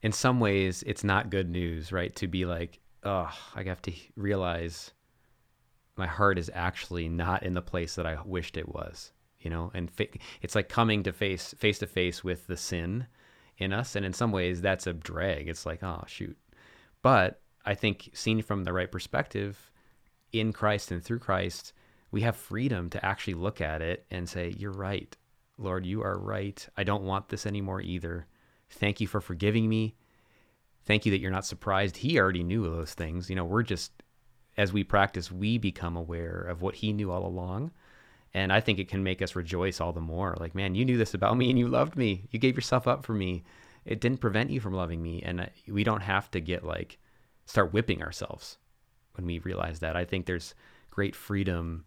in 0.00 0.12
some 0.12 0.38
ways 0.38 0.84
it's 0.86 1.02
not 1.02 1.28
good 1.28 1.50
news, 1.50 1.90
right? 1.90 2.14
To 2.14 2.28
be 2.28 2.44
like, 2.44 2.78
oh, 3.02 3.28
I 3.56 3.64
have 3.64 3.82
to 3.82 3.92
realize 4.14 4.92
my 5.96 6.06
heart 6.06 6.38
is 6.38 6.52
actually 6.54 7.08
not 7.08 7.42
in 7.42 7.54
the 7.54 7.62
place 7.62 7.96
that 7.96 8.06
I 8.06 8.16
wished 8.24 8.56
it 8.56 8.68
was, 8.68 9.10
you 9.40 9.50
know, 9.50 9.72
and 9.74 9.90
fa- 9.90 10.06
it's 10.40 10.54
like 10.54 10.68
coming 10.68 11.02
to 11.02 11.12
face 11.12 11.52
face 11.58 11.80
to 11.80 11.88
face 11.88 12.22
with 12.22 12.46
the 12.46 12.56
sin 12.56 13.08
in 13.58 13.72
us. 13.72 13.96
And 13.96 14.06
in 14.06 14.12
some 14.12 14.30
ways 14.30 14.60
that's 14.60 14.86
a 14.86 14.92
drag. 14.92 15.48
It's 15.48 15.66
like, 15.66 15.82
oh, 15.82 16.04
shoot. 16.06 16.38
But 17.02 17.40
I 17.64 17.74
think 17.74 18.10
seen 18.14 18.40
from 18.40 18.62
the 18.62 18.72
right 18.72 18.92
perspective 18.92 19.72
in 20.32 20.52
Christ 20.52 20.92
and 20.92 21.02
through 21.02 21.18
Christ, 21.18 21.72
we 22.16 22.22
have 22.22 22.34
freedom 22.34 22.88
to 22.88 23.04
actually 23.04 23.34
look 23.34 23.60
at 23.60 23.82
it 23.82 24.06
and 24.10 24.26
say, 24.26 24.54
You're 24.56 24.72
right. 24.72 25.14
Lord, 25.58 25.84
you 25.84 26.02
are 26.02 26.18
right. 26.18 26.66
I 26.74 26.82
don't 26.82 27.02
want 27.04 27.28
this 27.28 27.44
anymore 27.44 27.82
either. 27.82 28.26
Thank 28.70 29.02
you 29.02 29.06
for 29.06 29.20
forgiving 29.20 29.68
me. 29.68 29.96
Thank 30.86 31.04
you 31.04 31.12
that 31.12 31.20
you're 31.20 31.30
not 31.30 31.44
surprised. 31.44 31.98
He 31.98 32.18
already 32.18 32.42
knew 32.42 32.62
those 32.62 32.94
things. 32.94 33.28
You 33.28 33.36
know, 33.36 33.44
we're 33.44 33.62
just, 33.62 33.92
as 34.56 34.72
we 34.72 34.82
practice, 34.82 35.30
we 35.30 35.58
become 35.58 35.94
aware 35.94 36.40
of 36.40 36.62
what 36.62 36.76
he 36.76 36.94
knew 36.94 37.10
all 37.10 37.26
along. 37.26 37.72
And 38.32 38.50
I 38.50 38.60
think 38.60 38.78
it 38.78 38.88
can 38.88 39.02
make 39.02 39.20
us 39.20 39.36
rejoice 39.36 39.78
all 39.78 39.92
the 39.92 40.00
more. 40.00 40.38
Like, 40.40 40.54
man, 40.54 40.74
you 40.74 40.86
knew 40.86 40.96
this 40.96 41.12
about 41.12 41.36
me 41.36 41.50
and 41.50 41.58
you 41.58 41.68
loved 41.68 41.96
me. 41.96 42.28
You 42.30 42.38
gave 42.38 42.56
yourself 42.56 42.88
up 42.88 43.04
for 43.04 43.12
me. 43.12 43.44
It 43.84 44.00
didn't 44.00 44.22
prevent 44.22 44.48
you 44.48 44.60
from 44.60 44.72
loving 44.72 45.02
me. 45.02 45.20
And 45.22 45.42
uh, 45.42 45.46
we 45.68 45.84
don't 45.84 46.00
have 46.00 46.30
to 46.30 46.40
get 46.40 46.64
like, 46.64 46.96
start 47.44 47.74
whipping 47.74 48.02
ourselves 48.02 48.56
when 49.16 49.26
we 49.26 49.38
realize 49.40 49.80
that. 49.80 49.96
I 49.96 50.06
think 50.06 50.24
there's 50.24 50.54
great 50.90 51.14
freedom 51.14 51.84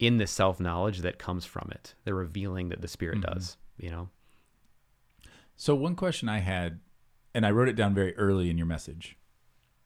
in 0.00 0.16
the 0.18 0.26
self 0.26 0.58
knowledge 0.58 1.00
that 1.00 1.18
comes 1.18 1.44
from 1.44 1.70
it, 1.70 1.94
the 2.04 2.14
revealing 2.14 2.70
that 2.70 2.80
the 2.80 2.88
Spirit 2.88 3.18
Mhm. 3.18 3.34
does, 3.34 3.56
you 3.76 3.90
know? 3.90 4.08
So 5.56 5.74
one 5.74 5.94
question 5.94 6.28
I 6.28 6.38
had, 6.38 6.80
and 7.34 7.46
I 7.46 7.50
wrote 7.50 7.68
it 7.68 7.76
down 7.76 7.94
very 7.94 8.16
early 8.16 8.48
in 8.50 8.56
your 8.56 8.66
message, 8.66 9.16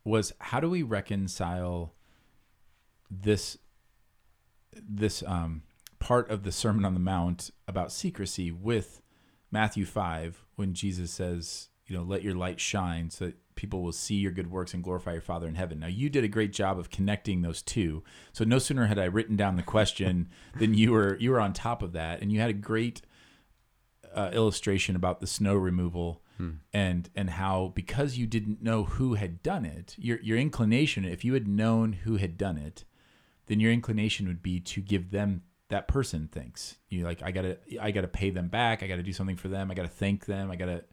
was 0.05 0.33
how 0.39 0.61
do 0.61 0.71
we 0.71 0.83
reconcile 0.83 1.93
this 3.11 3.59
this 4.73 5.23
um, 5.25 5.63
part 6.01 6.29
of 6.31 6.43
the 6.43 6.51
Sermon 6.51 6.85
on 6.85 6.95
the 6.95 7.01
Mount 7.01 7.51
about 7.69 7.93
secrecy 7.93 8.51
with 8.51 9.01
Matthew 9.53 9.85
five 9.85 10.45
when 10.57 10.75
Jesus 10.75 11.13
says, 11.13 11.69
you 11.87 11.97
know, 11.97 12.03
let 12.03 12.23
your 12.23 12.35
light 12.35 12.61
shine 12.61 13.09
so 13.11 13.27
that 13.27 13.37
people 13.57 13.83
will 13.83 13.93
see 13.93 14.17
your 14.17 14.33
good 14.33 14.51
works 14.51 14.75
and 14.75 14.83
glorify 14.83 15.13
your 15.13 15.21
Father 15.21 15.47
in 15.47 15.55
heaven. 15.55 15.81
Now 15.81 15.87
you 15.87 16.09
did 16.09 16.25
a 16.25 16.29
great 16.29 16.53
job 16.53 16.79
of 16.79 16.91
connecting 16.91 17.43
those 17.43 17.63
two. 17.63 18.03
So 18.33 18.45
no 18.45 18.59
sooner 18.59 18.87
had 18.87 18.99
I 18.99 19.05
written 19.05 19.37
down 19.37 19.57
the 19.57 19.63
question 19.63 20.29
than 20.59 20.75
you 20.75 20.93
were 20.93 21.17
you 21.19 21.31
were 21.31 21.41
on 21.41 21.53
top 21.53 21.83
of 21.83 21.93
that, 21.93 22.21
and 22.21 22.33
you 22.33 22.41
had 22.41 22.51
a 22.51 22.55
great 22.55 23.03
uh, 24.15 24.31
illustration 24.33 24.97
about 24.97 25.21
the 25.21 25.27
snow 25.27 25.55
removal 25.55 26.21
and 26.73 27.11
and 27.15 27.31
how 27.31 27.73
because 27.77 28.19
you 28.19 28.27
didn't 28.27 28.61
know 28.61 28.85
who 28.85 29.15
had 29.15 29.43
done 29.43 29.65
it, 29.65 29.95
your 29.97 30.21
your 30.21 30.37
inclination, 30.37 31.05
if 31.05 31.25
you 31.25 31.35
had 31.35 31.47
known 31.47 31.93
who 31.93 32.17
had 32.17 32.37
done 32.37 32.59
it, 32.59 32.85
then 33.47 33.61
your 33.61 33.71
inclination 33.71 34.27
would 34.27 34.43
be 34.43 34.59
to 34.59 34.81
give 34.81 35.11
them 35.11 35.43
that 35.69 35.87
person 35.89 36.29
thanks. 36.31 36.77
You 36.89 37.05
like 37.05 37.23
I 37.23 37.31
gotta 37.31 37.59
I 37.81 37.93
gotta 37.93 38.09
pay 38.09 38.31
them 38.31 38.49
back. 38.49 38.83
I 38.83 38.89
gotta 38.89 39.03
do 39.03 39.13
something 39.13 39.37
for 39.37 39.49
them. 39.49 39.71
I 39.71 39.75
gotta 39.75 39.89
thank 39.89 40.27
them. 40.27 40.51
I 40.51 40.57
gotta. 40.57 40.85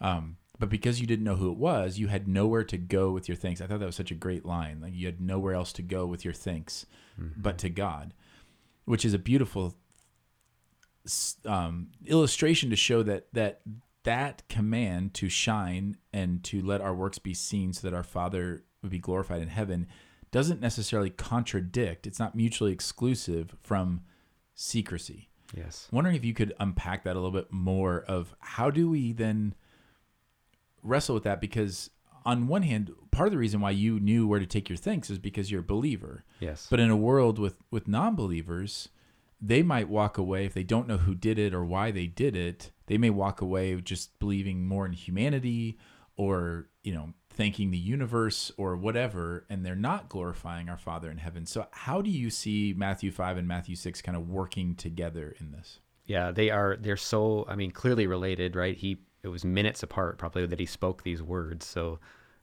Um, 0.00 0.36
but 0.58 0.68
because 0.68 1.00
you 1.00 1.06
didn't 1.06 1.24
know 1.24 1.36
who 1.36 1.50
it 1.52 1.58
was, 1.58 1.98
you 1.98 2.08
had 2.08 2.26
nowhere 2.28 2.64
to 2.64 2.76
go 2.76 3.10
with 3.10 3.28
your 3.28 3.36
thanks. 3.36 3.60
I 3.60 3.66
thought 3.66 3.78
that 3.80 3.86
was 3.86 3.96
such 3.96 4.10
a 4.10 4.14
great 4.16 4.44
line. 4.44 4.80
Like 4.80 4.94
you 4.94 5.06
had 5.06 5.20
nowhere 5.20 5.54
else 5.54 5.72
to 5.74 5.82
go 5.82 6.04
with 6.06 6.24
your 6.24 6.34
thanks, 6.34 6.84
but 7.36 7.58
to 7.58 7.68
God, 7.70 8.14
which 8.84 9.04
is 9.04 9.14
a 9.14 9.18
beautiful 9.18 9.74
um, 11.46 11.88
illustration 12.06 12.70
to 12.70 12.76
show 12.76 13.02
that 13.02 13.28
that 13.32 13.60
that 14.04 14.42
command 14.48 15.14
to 15.14 15.28
shine 15.28 15.96
and 16.12 16.42
to 16.44 16.60
let 16.62 16.80
our 16.80 16.94
works 16.94 17.18
be 17.18 17.34
seen 17.34 17.72
so 17.72 17.88
that 17.88 17.96
our 17.96 18.02
father 18.02 18.64
would 18.82 18.90
be 18.90 18.98
glorified 18.98 19.40
in 19.42 19.48
heaven 19.48 19.86
doesn't 20.30 20.60
necessarily 20.60 21.08
contradict 21.10 22.06
it's 22.06 22.18
not 22.18 22.34
mutually 22.34 22.72
exclusive 22.72 23.54
from 23.60 24.02
secrecy 24.54 25.28
Yes. 25.56 25.88
wondering 25.90 26.14
if 26.16 26.24
you 26.26 26.34
could 26.34 26.52
unpack 26.60 27.04
that 27.04 27.16
a 27.16 27.18
little 27.18 27.30
bit 27.30 27.50
more 27.50 28.00
of 28.06 28.34
how 28.40 28.70
do 28.70 28.90
we 28.90 29.12
then 29.12 29.54
wrestle 30.82 31.14
with 31.14 31.24
that 31.24 31.40
because 31.40 31.90
on 32.24 32.46
one 32.48 32.62
hand 32.62 32.90
part 33.10 33.26
of 33.28 33.32
the 33.32 33.38
reason 33.38 33.60
why 33.60 33.70
you 33.70 33.98
knew 34.00 34.26
where 34.26 34.40
to 34.40 34.46
take 34.46 34.68
your 34.68 34.76
thanks 34.76 35.08
is 35.10 35.18
because 35.18 35.50
you're 35.50 35.60
a 35.60 35.64
believer 35.64 36.24
Yes. 36.40 36.66
but 36.70 36.78
in 36.80 36.90
a 36.90 36.96
world 36.96 37.38
with 37.38 37.56
with 37.70 37.88
non-believers, 37.88 38.88
they 39.40 39.62
might 39.62 39.88
walk 39.88 40.18
away 40.18 40.44
if 40.44 40.54
they 40.54 40.64
don't 40.64 40.88
know 40.88 40.96
who 40.98 41.14
did 41.14 41.38
it 41.38 41.54
or 41.54 41.64
why 41.64 41.90
they 41.90 42.06
did 42.06 42.36
it. 42.36 42.70
They 42.86 42.98
may 42.98 43.10
walk 43.10 43.40
away 43.40 43.74
just 43.80 44.18
believing 44.18 44.66
more 44.66 44.84
in 44.84 44.92
humanity 44.92 45.78
or, 46.16 46.68
you 46.82 46.92
know, 46.92 47.12
thanking 47.30 47.70
the 47.70 47.78
universe 47.78 48.50
or 48.56 48.76
whatever 48.76 49.46
and 49.48 49.64
they're 49.64 49.76
not 49.76 50.08
glorifying 50.08 50.68
our 50.68 50.76
Father 50.76 51.08
in 51.10 51.18
heaven. 51.18 51.46
So 51.46 51.66
how 51.70 52.02
do 52.02 52.10
you 52.10 52.30
see 52.30 52.74
Matthew 52.76 53.12
5 53.12 53.36
and 53.36 53.46
Matthew 53.46 53.76
6 53.76 54.02
kind 54.02 54.16
of 54.16 54.28
working 54.28 54.74
together 54.74 55.34
in 55.38 55.52
this? 55.52 55.78
yeah, 56.04 56.32
they 56.32 56.48
are. 56.50 56.76
They're 56.80 56.96
so. 56.96 57.44
I 57.48 57.54
mean, 57.54 57.70
clearly 57.70 58.06
related, 58.06 58.56
right? 58.56 58.76
He. 58.76 58.96
It 59.22 59.28
was 59.28 59.44
minutes 59.44 59.82
apart, 59.82 60.18
probably 60.18 60.46
that 60.46 60.60
he 60.60 60.66
spoke 60.66 61.02
these 61.02 61.22
words. 61.22 61.66
So 61.66 61.98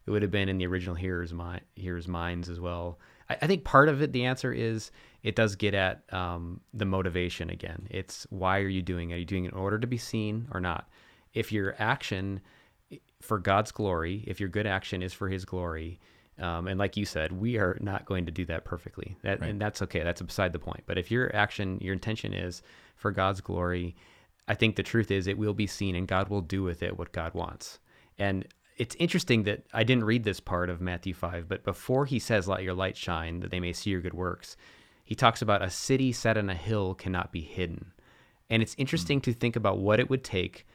it 0.06 0.12
would 0.12 0.22
have 0.22 0.32
been 0.32 0.50
in 0.50 0.58
the 0.58 0.68
original 0.68 0.96
hearers' 0.96 1.34
mind, 1.34 1.62
hearers' 1.76 2.08
minds 2.08 2.50
as 2.50 2.60
well. 2.60 3.00
I, 3.30 3.38
I 3.42 3.48
think 3.48 3.64
part 3.64 3.90
of 3.90 4.02
it, 4.02 4.12
the 4.12 4.26
answer 4.26 4.52
is 4.54 4.92
it 5.24 5.36
does 5.36 5.56
get 5.56 5.74
at 5.74 6.04
um, 6.14 6.62
the 6.74 6.86
motivation 6.86 7.50
again. 7.50 7.88
It's 7.90 8.28
why 8.30 8.60
are 8.60 8.68
you 8.68 8.82
doing 8.82 9.10
it? 9.10 9.16
Are 9.16 9.18
you 9.18 9.26
doing 9.26 9.46
it 9.46 9.54
in 9.54 9.58
order 9.58 9.80
to 9.80 9.88
be 9.88 9.98
seen 9.98 10.48
or 10.52 10.60
not? 10.60 10.88
If 11.34 11.52
your 11.52 11.76
action 11.80 12.42
for 13.22 13.40
God's 13.40 13.72
glory, 13.72 14.24
if 14.28 14.40
your 14.40 14.50
good 14.50 14.68
action 14.68 15.02
is 15.02 15.14
for 15.14 15.28
His 15.28 15.46
glory, 15.46 16.00
um, 16.38 16.68
and 16.68 16.78
like 16.78 16.98
you 16.98 17.06
said, 17.06 17.32
we 17.32 17.58
are 17.58 17.78
not 17.82 18.06
going 18.06 18.26
to 18.26 18.32
do 18.32 18.46
that 18.46 18.66
perfectly. 18.66 19.16
That 19.24 19.40
Right. 19.42 19.50
and 19.50 19.62
that's 19.62 19.82
okay. 19.84 20.04
That's 20.04 20.22
beside 20.22 20.52
the 20.54 20.60
point. 20.60 20.84
But 20.86 20.98
if 20.98 21.10
your 21.10 21.34
action, 21.36 21.80
your 21.82 21.94
intention 21.94 22.34
is 22.34 22.62
for 22.96 23.12
God's 23.12 23.42
glory, 23.42 23.96
I 24.48 24.54
think 24.56 24.76
the 24.76 24.84
truth 24.84 25.12
is 25.12 25.28
it 25.28 25.38
will 25.38 25.54
be 25.54 25.68
seen, 25.68 25.96
and 25.96 26.08
God 26.08 26.30
will 26.30 26.42
do 26.42 26.64
with 26.64 26.84
it 26.84 26.98
what 26.98 27.12
God 27.12 27.34
wants. 27.34 27.80
And 28.18 28.48
it's 28.78 28.96
interesting 29.00 29.44
that 29.44 29.66
I 29.74 29.84
didn't 29.84 30.04
read 30.04 30.24
this 30.24 30.40
part 30.40 30.70
of 30.70 30.82
Matthew 30.82 31.14
five, 31.14 31.48
but 31.48 31.64
before 31.64 32.06
he 32.06 32.20
says, 32.20 32.48
"Let 32.48 32.64
your 32.64 32.74
light 32.74 32.98
shine, 32.98 33.40
that 33.40 33.52
they 33.52 33.60
may 33.60 33.74
see 33.74 33.90
your 33.90 34.02
good 34.02 34.14
works," 34.14 34.58
he 35.04 35.16
talks 35.16 35.42
about 35.42 35.64
a 35.64 35.70
city 35.70 36.12
set 36.12 36.38
on 36.38 36.50
a 36.50 36.56
hill 36.56 36.94
cannot 36.94 37.32
be 37.32 37.42
hidden. 37.42 37.94
And 38.50 38.62
it's 38.62 38.76
interesting 38.78 39.22
to 39.22 39.34
think 39.34 39.56
about 39.56 39.80
what 39.80 40.00
it 40.00 40.10
would 40.10 40.24
take 40.24 40.66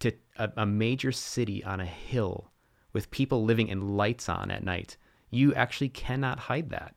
to 0.00 0.12
a, 0.36 0.50
a 0.58 0.66
major 0.66 1.12
city 1.12 1.62
on 1.64 1.80
a 1.80 1.86
hill 1.86 2.50
with 2.92 3.10
people 3.10 3.44
living 3.44 3.68
in 3.68 3.96
lights 3.96 4.28
on 4.28 4.50
at 4.50 4.64
night. 4.64 4.96
You 5.30 5.54
actually 5.54 5.88
cannot 5.88 6.38
hide 6.38 6.70
that. 6.70 6.94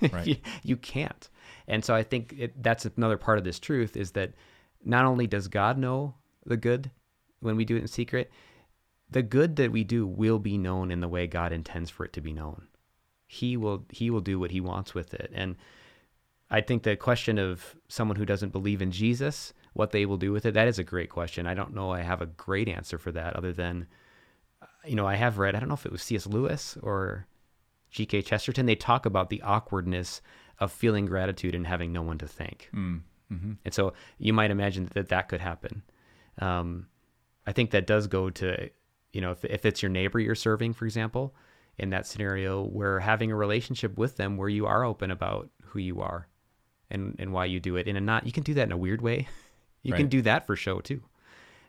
Right. 0.12 0.26
you, 0.26 0.36
you 0.62 0.76
can't. 0.78 1.28
And 1.68 1.84
so 1.84 1.94
I 1.94 2.02
think 2.02 2.34
it, 2.38 2.62
that's 2.62 2.86
another 2.86 3.18
part 3.18 3.36
of 3.36 3.44
this 3.44 3.58
truth 3.58 3.98
is 3.98 4.12
that 4.12 4.32
not 4.84 5.04
only 5.04 5.26
does 5.26 5.48
God 5.48 5.78
know 5.78 6.14
the 6.44 6.56
good 6.56 6.90
when 7.40 7.56
we 7.56 7.64
do 7.64 7.76
it 7.76 7.82
in 7.82 7.88
secret, 7.88 8.30
the 9.08 9.22
good 9.22 9.56
that 9.56 9.72
we 9.72 9.84
do 9.84 10.06
will 10.06 10.38
be 10.38 10.58
known 10.58 10.90
in 10.90 11.00
the 11.00 11.08
way 11.08 11.26
God 11.26 11.52
intends 11.52 11.90
for 11.90 12.04
it 12.04 12.12
to 12.14 12.20
be 12.20 12.32
known. 12.32 12.68
He 13.26 13.56
will 13.56 13.84
he 13.90 14.10
will 14.10 14.20
do 14.20 14.38
what 14.38 14.50
he 14.50 14.60
wants 14.60 14.94
with 14.94 15.14
it. 15.14 15.30
And 15.34 15.56
I 16.50 16.60
think 16.60 16.82
the 16.82 16.96
question 16.96 17.38
of 17.38 17.76
someone 17.88 18.16
who 18.16 18.24
doesn't 18.24 18.50
believe 18.52 18.82
in 18.82 18.90
Jesus, 18.90 19.52
what 19.72 19.92
they 19.92 20.04
will 20.04 20.16
do 20.16 20.32
with 20.32 20.46
it, 20.46 20.54
that 20.54 20.68
is 20.68 20.78
a 20.78 20.84
great 20.84 21.10
question. 21.10 21.46
I 21.46 21.54
don't 21.54 21.74
know 21.74 21.92
I 21.92 22.00
have 22.02 22.22
a 22.22 22.26
great 22.26 22.68
answer 22.68 22.98
for 22.98 23.12
that 23.12 23.36
other 23.36 23.52
than 23.52 23.86
you 24.84 24.94
know, 24.94 25.06
I 25.06 25.16
have 25.16 25.38
read, 25.38 25.54
I 25.54 25.60
don't 25.60 25.68
know 25.68 25.74
if 25.74 25.86
it 25.86 25.92
was 25.92 26.02
C.S. 26.02 26.26
Lewis 26.26 26.76
or 26.82 27.26
G.K. 27.90 28.22
Chesterton, 28.22 28.66
they 28.66 28.74
talk 28.74 29.06
about 29.06 29.30
the 29.30 29.42
awkwardness 29.42 30.20
of 30.58 30.72
feeling 30.72 31.06
gratitude 31.06 31.54
and 31.54 31.66
having 31.66 31.92
no 31.92 32.02
one 32.02 32.18
to 32.18 32.26
thank. 32.26 32.70
Mm, 32.74 33.02
hmm 33.30 33.52
And 33.64 33.72
so 33.72 33.92
you 34.18 34.32
might 34.32 34.50
imagine 34.50 34.90
that 34.94 35.08
that 35.08 35.28
could 35.28 35.40
happen. 35.40 35.82
Um, 36.38 36.88
I 37.46 37.52
think 37.52 37.70
that 37.70 37.86
does 37.86 38.06
go 38.06 38.28
to, 38.30 38.68
you 39.12 39.20
know, 39.20 39.30
if, 39.32 39.44
if 39.44 39.64
it's 39.64 39.82
your 39.82 39.90
neighbor 39.90 40.18
you're 40.18 40.34
serving, 40.34 40.74
for 40.74 40.84
example, 40.84 41.34
in 41.78 41.90
that 41.90 42.06
scenario, 42.06 42.64
where 42.64 43.00
having 43.00 43.30
a 43.30 43.36
relationship 43.36 43.96
with 43.96 44.16
them 44.16 44.36
where 44.36 44.48
you 44.48 44.66
are 44.66 44.84
open 44.84 45.10
about 45.10 45.48
who 45.64 45.78
you 45.78 46.00
are 46.00 46.28
and, 46.90 47.16
and 47.18 47.32
why 47.32 47.44
you 47.46 47.60
do 47.60 47.76
it 47.76 47.86
in 47.88 47.96
a 47.96 48.00
not, 48.00 48.26
you 48.26 48.32
can 48.32 48.42
do 48.42 48.54
that 48.54 48.64
in 48.64 48.72
a 48.72 48.76
weird 48.76 49.00
way. 49.00 49.28
You 49.82 49.94
can 49.94 50.08
do 50.08 50.20
that 50.22 50.46
for 50.46 50.56
show 50.56 50.80
too. 50.80 51.00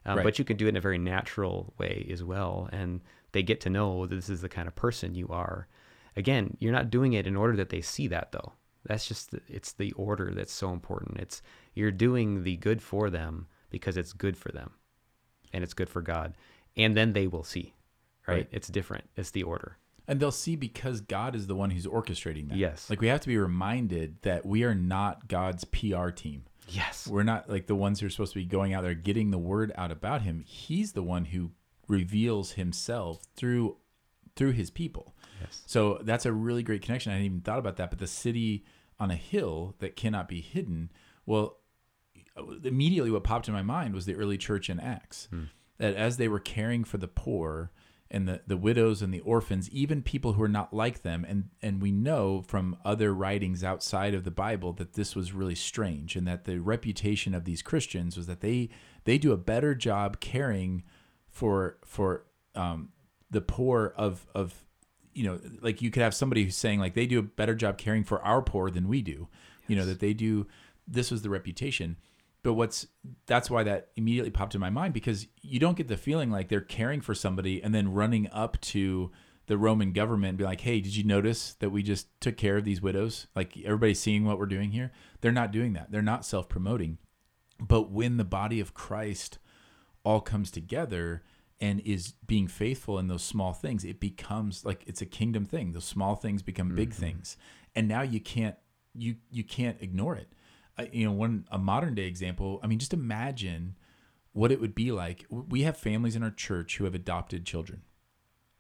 Um, 0.05 0.17
Right. 0.17 0.23
But 0.25 0.37
you 0.37 0.43
can 0.43 0.57
do 0.57 0.65
it 0.65 0.69
in 0.69 0.75
a 0.75 0.81
very 0.81 0.97
natural 0.97 1.73
way 1.77 2.09
as 2.11 2.21
well. 2.25 2.67
And 2.73 2.99
they 3.31 3.41
get 3.41 3.61
to 3.61 3.69
know 3.69 4.05
that 4.05 4.13
this 4.13 4.29
is 4.29 4.41
the 4.41 4.49
kind 4.49 4.67
of 4.67 4.75
person 4.75 5.15
you 5.15 5.29
are. 5.29 5.67
Again, 6.17 6.57
you're 6.59 6.73
not 6.73 6.89
doing 6.89 7.13
it 7.13 7.25
in 7.25 7.37
order 7.37 7.55
that 7.55 7.69
they 7.69 7.79
see 7.79 8.07
that 8.07 8.33
though. 8.33 8.51
That's 8.85 9.07
just 9.07 9.31
the, 9.31 9.41
it's 9.47 9.73
the 9.73 9.91
order 9.93 10.33
that's 10.33 10.53
so 10.53 10.71
important. 10.71 11.19
It's 11.19 11.41
you're 11.73 11.91
doing 11.91 12.43
the 12.43 12.57
good 12.57 12.81
for 12.81 13.09
them 13.09 13.47
because 13.69 13.97
it's 13.97 14.13
good 14.13 14.37
for 14.37 14.51
them, 14.51 14.71
and 15.53 15.63
it's 15.63 15.73
good 15.73 15.89
for 15.89 16.01
God, 16.01 16.33
and 16.75 16.95
then 16.95 17.13
they 17.13 17.27
will 17.27 17.43
see. 17.43 17.73
Right? 18.27 18.35
Right. 18.35 18.47
It's 18.51 18.67
different. 18.67 19.05
It's 19.15 19.31
the 19.31 19.43
order. 19.43 19.77
And 20.07 20.19
they'll 20.19 20.31
see 20.31 20.55
because 20.55 21.01
God 21.01 21.35
is 21.35 21.47
the 21.47 21.55
one 21.55 21.71
who's 21.71 21.87
orchestrating 21.87 22.49
that. 22.49 22.57
Yes. 22.57 22.89
Like 22.89 23.01
we 23.01 23.07
have 23.07 23.21
to 23.21 23.27
be 23.27 23.37
reminded 23.37 24.21
that 24.23 24.45
we 24.45 24.63
are 24.63 24.75
not 24.75 25.27
God's 25.27 25.63
PR 25.63 26.09
team. 26.09 26.43
Yes. 26.67 27.07
We're 27.07 27.23
not 27.23 27.49
like 27.49 27.67
the 27.67 27.75
ones 27.75 27.99
who 27.99 28.07
are 28.07 28.09
supposed 28.09 28.33
to 28.33 28.39
be 28.39 28.45
going 28.45 28.73
out 28.73 28.83
there 28.83 28.93
getting 28.93 29.31
the 29.31 29.37
word 29.37 29.71
out 29.75 29.91
about 29.91 30.21
him. 30.23 30.43
He's 30.45 30.93
the 30.93 31.03
one 31.03 31.25
who 31.25 31.51
reveals 31.87 32.53
himself 32.53 33.23
through 33.35 33.77
through 34.35 34.51
his 34.51 34.69
people. 34.69 35.13
Yes. 35.41 35.61
So 35.65 35.99
that's 36.03 36.25
a 36.25 36.31
really 36.31 36.63
great 36.63 36.81
connection. 36.81 37.11
I 37.11 37.15
hadn't 37.15 37.25
even 37.25 37.41
thought 37.41 37.59
about 37.59 37.77
that. 37.77 37.89
But 37.89 37.99
the 37.99 38.07
city 38.07 38.63
on 38.99 39.11
a 39.11 39.15
hill 39.15 39.75
that 39.79 39.95
cannot 39.95 40.27
be 40.27 40.41
hidden, 40.41 40.91
well, 41.25 41.57
immediately 42.63 43.11
what 43.11 43.23
popped 43.23 43.47
in 43.47 43.53
my 43.53 43.61
mind 43.61 43.93
was 43.93 44.05
the 44.05 44.15
early 44.15 44.37
church 44.37 44.69
in 44.69 44.79
Acts. 44.79 45.27
That 45.77 45.95
as 45.95 46.17
they 46.17 46.27
were 46.27 46.39
caring 46.39 46.83
for 46.83 46.97
the 46.97 47.07
poor 47.07 47.71
and 48.11 48.27
the, 48.27 48.41
the 48.45 48.57
widows 48.57 49.01
and 49.01 49.13
the 49.13 49.21
orphans, 49.21 49.69
even 49.71 50.01
people 50.01 50.33
who 50.33 50.43
are 50.43 50.49
not 50.49 50.73
like 50.73 51.01
them, 51.01 51.25
and, 51.27 51.45
and 51.61 51.81
we 51.81 51.91
know 51.91 52.43
from 52.45 52.77
other 52.83 53.13
writings 53.13 53.63
outside 53.63 54.13
of 54.13 54.25
the 54.25 54.31
Bible 54.31 54.73
that 54.73 54.93
this 54.93 55.15
was 55.15 55.31
really 55.31 55.55
strange 55.55 56.15
and 56.15 56.27
that 56.27 56.43
the 56.43 56.59
reputation 56.59 57.33
of 57.33 57.45
these 57.45 57.61
Christians 57.61 58.17
was 58.17 58.27
that 58.27 58.41
they 58.41 58.69
they 59.05 59.17
do 59.17 59.31
a 59.31 59.37
better 59.37 59.73
job 59.73 60.19
caring 60.19 60.83
for 61.29 61.77
for 61.85 62.25
um, 62.53 62.89
the 63.31 63.41
poor 63.41 63.93
of 63.95 64.27
of 64.35 64.65
you 65.13 65.23
know 65.23 65.39
like 65.61 65.81
you 65.81 65.91
could 65.91 66.03
have 66.03 66.13
somebody 66.13 66.43
who's 66.43 66.55
saying 66.55 66.79
like 66.79 66.93
they 66.93 67.05
do 67.05 67.19
a 67.19 67.23
better 67.23 67.55
job 67.55 67.77
caring 67.77 68.03
for 68.03 68.21
our 68.23 68.41
poor 68.41 68.69
than 68.69 68.87
we 68.87 69.01
do 69.01 69.27
you 69.67 69.75
know 69.75 69.85
that 69.85 69.99
they 69.99 70.13
do 70.13 70.47
this 70.87 71.11
was 71.11 71.21
the 71.21 71.29
reputation. 71.29 71.97
But 72.43 72.53
what's 72.53 72.87
that's 73.27 73.49
why 73.49 73.63
that 73.63 73.89
immediately 73.95 74.31
popped 74.31 74.55
in 74.55 74.61
my 74.61 74.69
mind 74.69 74.93
because 74.93 75.27
you 75.41 75.59
don't 75.59 75.77
get 75.77 75.87
the 75.87 75.97
feeling 75.97 76.31
like 76.31 76.49
they're 76.49 76.59
caring 76.59 77.01
for 77.01 77.13
somebody 77.13 77.63
and 77.63 77.73
then 77.73 77.93
running 77.93 78.29
up 78.31 78.59
to 78.61 79.11
the 79.47 79.57
roman 79.57 79.91
government 79.91 80.29
and 80.29 80.37
be 80.37 80.43
like 80.43 80.61
hey 80.61 80.79
did 80.79 80.95
you 80.95 81.03
notice 81.03 81.55
that 81.55 81.71
we 81.71 81.83
just 81.83 82.07
took 82.19 82.37
care 82.37 82.57
of 82.57 82.65
these 82.65 82.81
widows? 82.81 83.27
Like 83.35 83.57
everybody's 83.63 83.99
seeing 83.99 84.25
what 84.25 84.39
we're 84.39 84.45
doing 84.47 84.71
here? 84.71 84.91
They're 85.21 85.31
not 85.31 85.51
doing 85.51 85.73
that. 85.73 85.91
They're 85.91 86.01
not 86.01 86.25
self-promoting. 86.25 86.97
But 87.59 87.91
when 87.91 88.17
the 88.17 88.25
body 88.25 88.59
of 88.59 88.73
christ 88.73 89.37
all 90.03 90.19
comes 90.19 90.49
together 90.49 91.23
and 91.61 91.79
is 91.81 92.13
being 92.25 92.47
faithful 92.47 92.97
in 92.97 93.07
those 93.07 93.21
small 93.21 93.53
things, 93.53 93.85
it 93.85 93.99
becomes 93.99 94.65
like 94.65 94.83
it's 94.87 95.01
a 95.01 95.05
kingdom 95.05 95.45
thing. 95.45 95.73
Those 95.73 95.85
small 95.85 96.15
things 96.15 96.41
become 96.41 96.75
big 96.75 96.91
things, 96.91 97.37
and 97.75 97.87
now 97.87 98.01
you 98.01 98.19
can't 98.19 98.55
you 98.95 99.17
you 99.29 99.43
can't 99.43 99.77
ignore 99.79 100.15
it. 100.15 100.33
Uh, 100.77 100.85
you 100.91 101.05
know, 101.05 101.11
one 101.11 101.45
a 101.51 101.59
modern 101.59 101.93
day 101.93 102.07
example. 102.07 102.59
I 102.63 102.67
mean, 102.67 102.79
just 102.79 102.93
imagine 102.93 103.77
what 104.33 104.51
it 104.51 104.59
would 104.59 104.73
be 104.73 104.91
like. 104.91 105.25
We 105.29 105.61
have 105.61 105.77
families 105.77 106.15
in 106.15 106.23
our 106.23 106.31
church 106.31 106.77
who 106.77 106.85
have 106.85 106.95
adopted 106.95 107.45
children, 107.45 107.83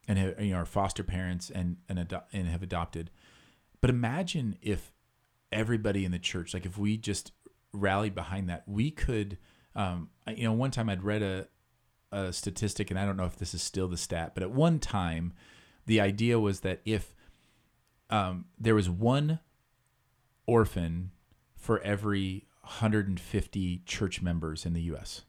and 0.07 0.19
have, 0.19 0.39
you 0.39 0.51
know 0.51 0.59
are 0.59 0.65
foster 0.65 1.03
parents 1.03 1.49
and 1.49 1.77
and, 1.89 1.97
ado- 1.97 2.23
and 2.31 2.47
have 2.47 2.61
adopted. 2.61 3.09
But 3.81 3.89
imagine 3.89 4.57
if 4.61 4.93
everybody 5.51 6.05
in 6.05 6.11
the 6.11 6.19
church, 6.19 6.53
like 6.53 6.67
if 6.67 6.77
we 6.77 6.97
just 6.97 7.31
rallied 7.73 8.13
behind 8.13 8.47
that, 8.49 8.63
we 8.67 8.91
could. 8.91 9.39
Um, 9.73 10.09
you 10.27 10.43
know, 10.43 10.51
one 10.51 10.69
time 10.69 10.89
I'd 10.89 11.01
read 11.01 11.23
a 11.23 11.47
a 12.11 12.33
statistic, 12.33 12.89
and 12.89 12.99
I 12.99 13.05
don't 13.05 13.17
know 13.17 13.25
if 13.25 13.37
this 13.37 13.53
is 13.53 13.61
still 13.61 13.87
the 13.87 13.97
stat, 13.97 14.31
but 14.33 14.43
at 14.43 14.51
one 14.51 14.79
time, 14.79 15.33
the 15.85 16.01
idea 16.01 16.39
was 16.39 16.61
that 16.61 16.81
if 16.85 17.15
um, 18.09 18.45
there 18.59 18.75
was 18.75 18.89
one 18.89 19.39
orphan 20.45 21.11
for 21.55 21.79
every 21.81 22.47
150 22.61 23.83
church 23.85 24.21
members 24.21 24.65
in 24.65 24.73
the 24.73 24.81
U.S. 24.83 25.21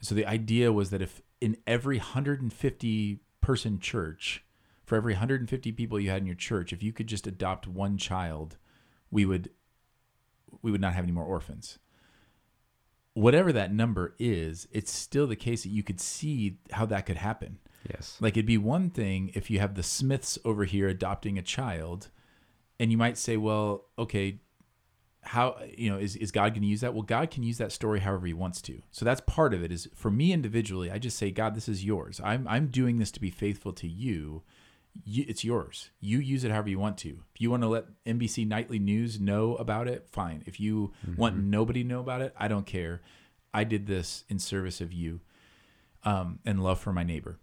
So 0.00 0.14
the 0.14 0.26
idea 0.26 0.72
was 0.72 0.90
that 0.90 1.02
if 1.02 1.22
in 1.40 1.56
every 1.66 1.98
150 1.98 3.20
person 3.40 3.78
church, 3.80 4.44
for 4.84 4.96
every 4.96 5.14
150 5.14 5.72
people 5.72 5.98
you 5.98 6.10
had 6.10 6.20
in 6.20 6.26
your 6.26 6.36
church, 6.36 6.72
if 6.72 6.82
you 6.82 6.92
could 6.92 7.06
just 7.06 7.26
adopt 7.26 7.66
one 7.66 7.96
child, 7.96 8.56
we 9.10 9.24
would 9.24 9.50
we 10.62 10.70
would 10.70 10.80
not 10.80 10.94
have 10.94 11.04
any 11.04 11.12
more 11.12 11.24
orphans 11.24 11.78
whatever 13.14 13.52
that 13.52 13.72
number 13.72 14.14
is, 14.18 14.68
it's 14.72 14.92
still 14.92 15.26
the 15.26 15.36
case 15.36 15.62
that 15.62 15.70
you 15.70 15.82
could 15.82 16.00
see 16.00 16.58
how 16.72 16.84
that 16.86 17.06
could 17.06 17.16
happen. 17.16 17.58
Yes. 17.88 18.16
Like 18.20 18.34
it'd 18.34 18.46
be 18.46 18.58
one 18.58 18.90
thing 18.90 19.30
if 19.34 19.50
you 19.50 19.60
have 19.60 19.74
the 19.74 19.82
Smiths 19.82 20.38
over 20.44 20.64
here 20.64 20.88
adopting 20.88 21.38
a 21.38 21.42
child, 21.42 22.08
and 22.80 22.90
you 22.90 22.98
might 22.98 23.16
say, 23.16 23.36
well, 23.36 23.86
okay, 23.98 24.40
how 25.22 25.56
you 25.76 25.90
know 25.90 25.98
is, 25.98 26.16
is 26.16 26.30
God 26.30 26.52
going 26.52 26.62
to 26.62 26.68
use 26.68 26.80
that? 26.82 26.92
Well, 26.92 27.02
God 27.02 27.30
can 27.30 27.42
use 27.42 27.58
that 27.58 27.72
story 27.72 28.00
however 28.00 28.26
He 28.26 28.34
wants 28.34 28.60
to. 28.62 28.82
So 28.90 29.04
that's 29.04 29.22
part 29.22 29.54
of 29.54 29.62
it. 29.62 29.72
Is 29.72 29.88
for 29.94 30.10
me 30.10 30.32
individually, 30.32 30.90
I 30.90 30.98
just 30.98 31.16
say, 31.16 31.30
God, 31.30 31.54
this 31.54 31.68
is 31.68 31.84
yours. 31.84 32.20
I'm 32.22 32.46
I'm 32.48 32.66
doing 32.68 32.98
this 32.98 33.10
to 33.12 33.20
be 33.20 33.30
faithful 33.30 33.72
to 33.74 33.88
you. 33.88 34.42
You 35.02 35.24
it's 35.26 35.44
yours. 35.44 35.90
You 36.00 36.18
use 36.18 36.44
it 36.44 36.50
however 36.50 36.68
you 36.68 36.78
want 36.78 36.98
to. 36.98 37.20
If 37.34 37.40
you 37.40 37.50
want 37.50 37.62
to 37.62 37.68
let 37.68 37.86
NBC 38.04 38.46
Nightly 38.46 38.78
News 38.78 39.18
know 39.18 39.56
about 39.56 39.88
it, 39.88 40.06
fine. 40.10 40.42
If 40.46 40.60
you 40.60 40.92
want 41.16 41.36
nobody 41.36 41.82
to 41.82 41.88
know 41.88 42.00
about 42.00 42.22
it, 42.22 42.34
I 42.38 42.48
don't 42.48 42.66
care. 42.66 43.02
I 43.52 43.64
did 43.64 43.86
this 43.86 44.24
in 44.28 44.38
service 44.38 44.80
of 44.80 44.92
you 44.92 45.20
um, 46.04 46.38
and 46.44 46.62
love 46.62 46.80
for 46.80 46.92
my 46.92 47.04
neighbor. 47.04 47.38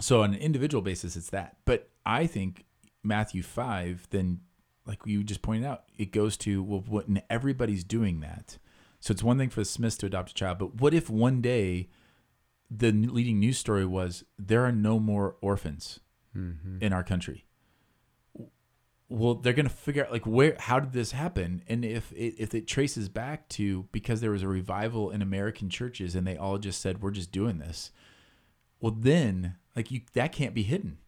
So 0.00 0.22
on 0.22 0.34
an 0.34 0.40
individual 0.40 0.82
basis, 0.82 1.16
it's 1.16 1.30
that. 1.30 1.56
But 1.64 1.88
I 2.04 2.26
think 2.26 2.64
Matthew 3.02 3.42
five, 3.42 4.06
then 4.10 4.40
like 4.86 5.00
you 5.04 5.22
just 5.22 5.42
pointed 5.42 5.66
out, 5.66 5.84
it 5.96 6.12
goes 6.12 6.36
to 6.38 6.62
well, 6.62 6.84
when 6.86 7.22
everybody's 7.30 7.84
doing 7.84 8.20
that. 8.20 8.58
So 9.00 9.12
it's 9.12 9.22
one 9.22 9.38
thing 9.38 9.50
for 9.50 9.60
the 9.60 9.64
Smiths 9.64 9.96
to 9.98 10.06
adopt 10.06 10.30
a 10.30 10.34
child, 10.34 10.58
but 10.58 10.80
what 10.80 10.94
if 10.94 11.10
one 11.10 11.40
day 11.40 11.88
the 12.70 12.92
leading 12.92 13.38
news 13.40 13.58
story 13.58 13.84
was 13.84 14.24
there 14.38 14.64
are 14.64 14.72
no 14.72 14.98
more 14.98 15.36
orphans 15.40 16.00
Mm-hmm. 16.36 16.78
in 16.80 16.92
our 16.92 17.02
country? 17.04 17.44
Well, 19.08 19.34
they're 19.34 19.52
going 19.52 19.68
to 19.68 19.74
figure 19.74 20.06
out 20.06 20.12
like 20.12 20.26
where 20.26 20.56
how 20.58 20.80
did 20.80 20.92
this 20.92 21.12
happen, 21.12 21.62
and 21.68 21.84
if 21.84 22.10
it, 22.12 22.34
if 22.38 22.54
it 22.54 22.66
traces 22.66 23.08
back 23.10 23.48
to 23.50 23.86
because 23.92 24.20
there 24.22 24.30
was 24.30 24.42
a 24.42 24.48
revival 24.48 25.10
in 25.10 25.20
American 25.20 25.68
churches 25.68 26.14
and 26.16 26.26
they 26.26 26.36
all 26.36 26.56
just 26.58 26.80
said 26.80 27.02
we're 27.02 27.10
just 27.10 27.30
doing 27.32 27.58
this 27.58 27.90
well 28.80 28.94
then 28.96 29.56
like 29.74 29.90
you 29.90 30.00
that 30.12 30.32
can't 30.32 30.54
be 30.54 30.62
hidden 30.62 30.98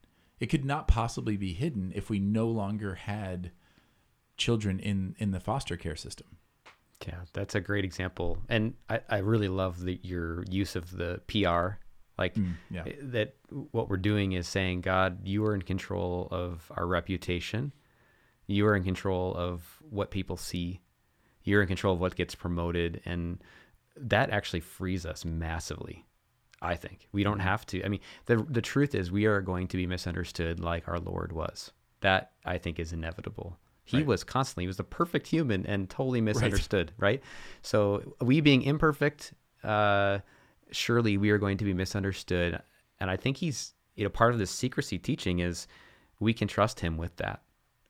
it 0.40 0.46
could 0.46 0.64
not 0.64 0.88
possibly 0.88 1.36
be 1.36 1.52
hidden 1.52 1.92
if 1.94 2.08
we 2.08 2.18
no 2.18 2.46
longer 2.46 2.94
had 2.94 3.50
children 4.36 4.78
in 4.80 5.14
in 5.18 5.30
the 5.32 5.40
foster 5.40 5.76
care 5.76 5.96
system 5.96 6.38
Yeah, 7.06 7.20
that's 7.32 7.54
a 7.54 7.60
great 7.60 7.84
example, 7.84 8.38
and 8.48 8.74
I, 8.88 9.00
I 9.10 9.18
really 9.18 9.48
love 9.48 9.82
the, 9.82 10.00
your 10.02 10.44
use 10.48 10.74
of 10.76 10.96
the 10.96 11.20
PR. 11.26 11.78
Like 12.18 12.36
yeah. 12.70 12.84
eh, 12.86 12.92
that, 13.02 13.34
what 13.72 13.88
we're 13.88 13.96
doing 13.96 14.32
is 14.32 14.46
saying, 14.46 14.82
God, 14.82 15.26
you 15.26 15.44
are 15.44 15.54
in 15.54 15.62
control 15.62 16.28
of 16.30 16.70
our 16.76 16.86
reputation. 16.86 17.72
You 18.46 18.66
are 18.66 18.76
in 18.76 18.84
control 18.84 19.34
of 19.34 19.82
what 19.88 20.10
people 20.10 20.36
see. 20.36 20.80
You're 21.42 21.62
in 21.62 21.68
control 21.68 21.94
of 21.94 22.00
what 22.00 22.14
gets 22.16 22.34
promoted, 22.34 23.00
and 23.04 23.42
that 23.96 24.30
actually 24.30 24.60
frees 24.60 25.04
us 25.06 25.24
massively. 25.24 26.06
I 26.62 26.76
think 26.76 27.08
we 27.12 27.24
don't 27.24 27.40
have 27.40 27.66
to. 27.66 27.84
I 27.84 27.88
mean, 27.88 28.00
the 28.26 28.36
the 28.48 28.62
truth 28.62 28.94
is, 28.94 29.10
we 29.10 29.26
are 29.26 29.40
going 29.42 29.68
to 29.68 29.76
be 29.76 29.86
misunderstood 29.86 30.60
like 30.60 30.88
our 30.88 30.98
Lord 30.98 31.32
was. 31.32 31.72
That 32.00 32.32
I 32.44 32.58
think 32.58 32.78
is 32.78 32.92
inevitable. 32.92 33.58
He 33.84 33.98
Right. 33.98 34.06
was 34.06 34.24
constantly 34.24 34.64
he 34.64 34.68
was 34.68 34.78
the 34.78 34.84
perfect 34.84 35.26
human 35.26 35.66
and 35.66 35.90
totally 35.90 36.20
misunderstood, 36.22 36.92
right? 36.96 37.22
So 37.60 38.14
we 38.20 38.40
being 38.40 38.62
imperfect, 38.62 39.34
uh, 39.62 40.20
surely 40.74 41.16
we 41.16 41.30
are 41.30 41.38
going 41.38 41.58
to 41.58 41.64
be 41.64 41.72
misunderstood. 41.74 42.60
And 43.00 43.10
I 43.10 43.16
think 43.16 43.36
he's 43.38 43.74
you 43.96 44.04
know 44.04 44.10
part 44.10 44.32
of 44.32 44.38
this 44.38 44.50
secrecy 44.50 44.98
teaching 44.98 45.38
is 45.38 45.66
we 46.20 46.32
can 46.32 46.48
trust 46.48 46.80
him 46.80 46.96
with 46.96 47.16
that. 47.16 47.42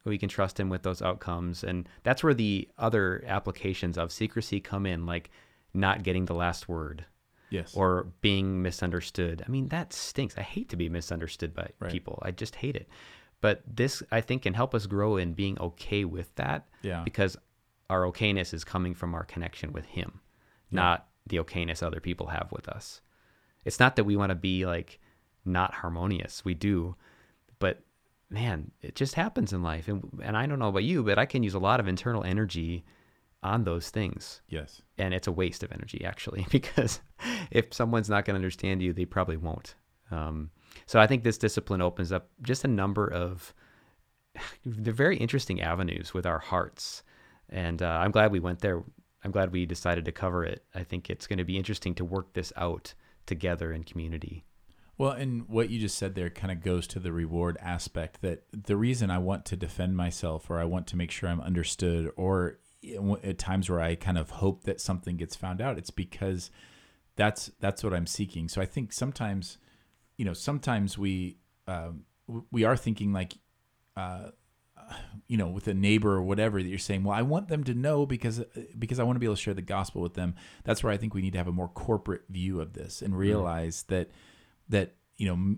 We 0.04 0.18
can 0.18 0.28
trust 0.28 0.60
him 0.60 0.68
with 0.68 0.82
those 0.82 1.00
outcomes, 1.00 1.64
and 1.64 1.88
that's 2.02 2.22
where 2.22 2.34
the 2.34 2.68
other 2.76 3.24
applications 3.26 3.96
of 3.96 4.12
secrecy 4.12 4.60
come 4.60 4.84
in, 4.84 5.06
like 5.06 5.30
not 5.72 6.02
getting 6.02 6.26
the 6.26 6.34
last 6.34 6.68
word 6.68 7.06
yes 7.50 7.74
or 7.74 8.08
being 8.20 8.60
misunderstood. 8.62 9.42
I 9.46 9.50
mean, 9.50 9.68
that 9.68 9.92
stinks. 9.94 10.36
I 10.36 10.42
hate 10.42 10.68
to 10.70 10.76
be 10.76 10.88
misunderstood 10.90 11.54
by 11.54 11.70
Right. 11.80 11.90
people. 11.90 12.18
I 12.22 12.32
just 12.32 12.56
hate 12.56 12.76
it. 12.76 12.88
But 13.40 13.62
this, 13.66 14.02
I 14.12 14.20
think, 14.20 14.42
can 14.42 14.54
help 14.54 14.74
us 14.74 14.86
grow 14.86 15.16
in 15.16 15.32
being 15.34 15.58
okay 15.60 16.04
with 16.04 16.34
that. 16.36 16.66
Yeah. 16.82 17.02
Because 17.02 17.36
our 17.90 18.02
okayness 18.02 18.52
is 18.54 18.62
coming 18.64 18.94
from 18.94 19.14
our 19.14 19.24
connection 19.24 19.72
with 19.72 19.84
Him, 19.86 20.20
not 20.70 21.08
the 21.26 21.38
okayness 21.38 21.82
other 21.82 22.00
people 22.00 22.28
have 22.28 22.48
with 22.50 22.68
us. 22.68 23.00
It's 23.64 23.80
not 23.80 23.96
that 23.96 24.04
we 24.04 24.16
want 24.16 24.30
to 24.30 24.36
be 24.36 24.66
like 24.66 25.00
not 25.44 25.74
harmonious. 25.74 26.44
We 26.44 26.54
do, 26.54 26.96
but 27.58 27.80
man, 28.30 28.70
it 28.82 28.94
just 28.94 29.14
happens 29.14 29.52
in 29.52 29.62
life. 29.62 29.88
And 29.88 30.20
and 30.22 30.36
I 30.36 30.46
don't 30.46 30.58
know 30.58 30.68
about 30.68 30.84
you, 30.84 31.02
but 31.02 31.18
I 31.18 31.26
can 31.26 31.42
use 31.42 31.54
a 31.54 31.58
lot 31.58 31.80
of 31.80 31.88
internal 31.88 32.24
energy 32.24 32.84
on 33.42 33.64
those 33.64 33.90
things 33.90 34.40
yes 34.48 34.80
and 34.96 35.12
it's 35.12 35.26
a 35.26 35.32
waste 35.32 35.62
of 35.62 35.70
energy 35.70 36.02
actually 36.02 36.46
because 36.50 37.00
if 37.50 37.74
someone's 37.74 38.08
not 38.08 38.24
going 38.24 38.32
to 38.32 38.38
understand 38.38 38.80
you 38.80 38.90
they 38.90 39.04
probably 39.04 39.36
won't 39.36 39.74
um, 40.10 40.48
so 40.86 40.98
i 40.98 41.06
think 41.06 41.22
this 41.22 41.36
discipline 41.36 41.82
opens 41.82 42.10
up 42.10 42.30
just 42.40 42.64
a 42.64 42.68
number 42.68 43.06
of 43.06 43.52
they're 44.64 44.92
very 44.92 45.16
interesting 45.16 45.60
avenues 45.60 46.14
with 46.14 46.26
our 46.26 46.38
hearts. 46.38 47.02
And 47.48 47.82
uh, 47.82 47.98
I'm 48.00 48.10
glad 48.10 48.32
we 48.32 48.40
went 48.40 48.60
there. 48.60 48.82
I'm 49.24 49.30
glad 49.30 49.52
we 49.52 49.66
decided 49.66 50.04
to 50.04 50.12
cover 50.12 50.44
it. 50.44 50.64
I 50.74 50.82
think 50.84 51.08
it's 51.08 51.26
going 51.26 51.38
to 51.38 51.44
be 51.44 51.56
interesting 51.56 51.94
to 51.96 52.04
work 52.04 52.34
this 52.34 52.52
out 52.56 52.94
together 53.26 53.72
in 53.72 53.84
community. 53.84 54.44
Well, 54.96 55.12
and 55.12 55.48
what 55.48 55.70
you 55.70 55.80
just 55.80 55.98
said 55.98 56.14
there 56.14 56.30
kind 56.30 56.52
of 56.52 56.62
goes 56.62 56.86
to 56.88 57.00
the 57.00 57.12
reward 57.12 57.56
aspect 57.60 58.20
that 58.22 58.44
the 58.52 58.76
reason 58.76 59.10
I 59.10 59.18
want 59.18 59.44
to 59.46 59.56
defend 59.56 59.96
myself 59.96 60.50
or 60.50 60.60
I 60.60 60.64
want 60.64 60.86
to 60.88 60.96
make 60.96 61.10
sure 61.10 61.28
I'm 61.28 61.40
understood 61.40 62.12
or 62.16 62.58
at 63.22 63.38
times 63.38 63.70
where 63.70 63.80
I 63.80 63.94
kind 63.94 64.18
of 64.18 64.30
hope 64.30 64.64
that 64.64 64.80
something 64.80 65.16
gets 65.16 65.34
found 65.34 65.60
out, 65.60 65.78
it's 65.78 65.90
because 65.90 66.50
that's 67.16 67.50
that's 67.60 67.82
what 67.82 67.94
I'm 67.94 68.06
seeking. 68.06 68.48
So 68.48 68.60
I 68.60 68.66
think 68.66 68.92
sometimes, 68.92 69.58
you 70.16 70.24
know, 70.24 70.34
sometimes 70.34 70.98
we 70.98 71.38
um, 71.66 72.04
we 72.50 72.64
are 72.64 72.76
thinking 72.76 73.12
like, 73.12 73.34
uh, 73.96 74.30
you 75.26 75.36
know, 75.36 75.48
with 75.48 75.66
a 75.68 75.74
neighbor 75.74 76.12
or 76.12 76.22
whatever 76.22 76.62
that 76.62 76.68
you're 76.68 76.78
saying, 76.78 77.04
well, 77.04 77.16
I 77.16 77.22
want 77.22 77.48
them 77.48 77.64
to 77.64 77.74
know 77.74 78.06
because 78.06 78.42
because 78.78 78.98
I 78.98 79.04
want 79.04 79.16
to 79.16 79.20
be 79.20 79.26
able 79.26 79.36
to 79.36 79.40
share 79.40 79.54
the 79.54 79.62
gospel 79.62 80.02
with 80.02 80.14
them. 80.14 80.34
That's 80.64 80.82
where 80.82 80.92
I 80.92 80.96
think 80.96 81.14
we 81.14 81.22
need 81.22 81.32
to 81.32 81.38
have 81.38 81.48
a 81.48 81.52
more 81.52 81.68
corporate 81.68 82.22
view 82.28 82.60
of 82.60 82.74
this 82.74 83.02
and 83.02 83.16
realize 83.16 83.84
mm. 83.84 83.86
that 83.88 84.10
that 84.68 84.94
you 85.16 85.28
know 85.28 85.56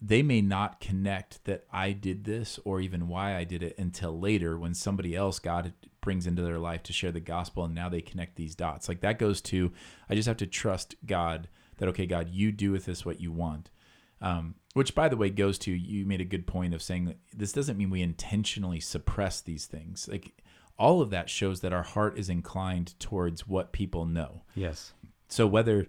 they 0.00 0.22
may 0.22 0.40
not 0.40 0.80
connect 0.80 1.44
that 1.44 1.64
I 1.72 1.92
did 1.92 2.24
this 2.24 2.58
or 2.64 2.80
even 2.80 3.08
why 3.08 3.36
I 3.36 3.44
did 3.44 3.62
it 3.62 3.76
until 3.78 4.18
later 4.18 4.58
when 4.58 4.74
somebody 4.74 5.16
else 5.16 5.40
God 5.40 5.72
brings 6.00 6.26
into 6.26 6.42
their 6.42 6.58
life 6.58 6.84
to 6.84 6.92
share 6.92 7.10
the 7.10 7.20
gospel 7.20 7.64
and 7.64 7.74
now 7.74 7.88
they 7.88 8.00
connect 8.00 8.36
these 8.36 8.54
dots. 8.54 8.88
Like 8.88 9.00
that 9.00 9.18
goes 9.18 9.40
to 9.42 9.72
I 10.08 10.14
just 10.14 10.28
have 10.28 10.36
to 10.38 10.46
trust 10.46 10.94
God 11.06 11.48
that 11.78 11.88
okay 11.88 12.06
God 12.06 12.28
you 12.30 12.52
do 12.52 12.72
with 12.72 12.84
this 12.84 13.04
what 13.04 13.20
you 13.20 13.32
want. 13.32 13.70
Um, 14.20 14.56
which 14.74 14.94
by 14.94 15.08
the 15.08 15.16
way 15.16 15.30
goes 15.30 15.58
to 15.58 15.72
you 15.72 16.04
made 16.04 16.20
a 16.20 16.24
good 16.24 16.46
point 16.46 16.74
of 16.74 16.82
saying 16.82 17.06
that 17.06 17.18
this 17.34 17.52
doesn't 17.52 17.76
mean 17.76 17.90
we 17.90 18.02
intentionally 18.02 18.80
suppress 18.80 19.40
these 19.40 19.66
things. 19.66 20.08
Like 20.10 20.42
all 20.78 21.00
of 21.00 21.10
that 21.10 21.28
shows 21.28 21.60
that 21.60 21.72
our 21.72 21.82
heart 21.82 22.18
is 22.18 22.28
inclined 22.28 22.98
towards 23.00 23.46
what 23.46 23.72
people 23.72 24.06
know. 24.06 24.42
Yes. 24.54 24.92
So 25.28 25.46
whether 25.46 25.88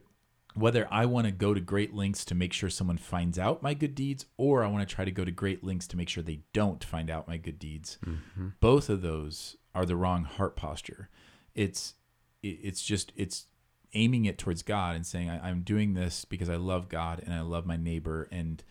whether 0.55 0.87
I 0.91 1.05
want 1.05 1.25
to 1.25 1.31
go 1.31 1.53
to 1.53 1.59
great 1.59 1.93
lengths 1.93 2.25
to 2.25 2.35
make 2.35 2.53
sure 2.53 2.69
someone 2.69 2.97
finds 2.97 3.37
out 3.37 3.61
my 3.61 3.73
good 3.73 3.93
deeds 3.95 4.25
or 4.37 4.63
I 4.63 4.67
want 4.67 4.87
to 4.87 4.95
try 4.95 5.05
to 5.05 5.11
go 5.11 5.23
to 5.23 5.31
great 5.31 5.63
lengths 5.63 5.87
to 5.87 5.97
make 5.97 6.09
sure 6.09 6.23
they 6.23 6.41
don't 6.53 6.83
find 6.83 7.09
out 7.09 7.27
my 7.27 7.37
good 7.37 7.59
deeds. 7.59 7.99
Mm-hmm. 8.05 8.49
Both 8.59 8.89
of 8.89 9.01
those 9.01 9.55
are 9.75 9.85
the 9.85 9.95
wrong 9.95 10.23
heart 10.23 10.55
posture. 10.55 11.09
It's 11.53 11.95
it's 12.41 12.81
just 12.81 13.11
it's 13.15 13.47
aiming 13.93 14.25
it 14.25 14.37
towards 14.37 14.61
God 14.61 14.95
and 14.95 15.05
saying 15.05 15.29
I, 15.29 15.49
am 15.49 15.61
doing 15.61 15.93
this 15.93 16.25
because 16.25 16.49
I 16.49 16.55
love 16.55 16.89
God 16.89 17.21
and 17.23 17.33
I 17.33 17.41
love 17.41 17.65
my 17.65 17.77
neighbor 17.77 18.27
and 18.31 18.63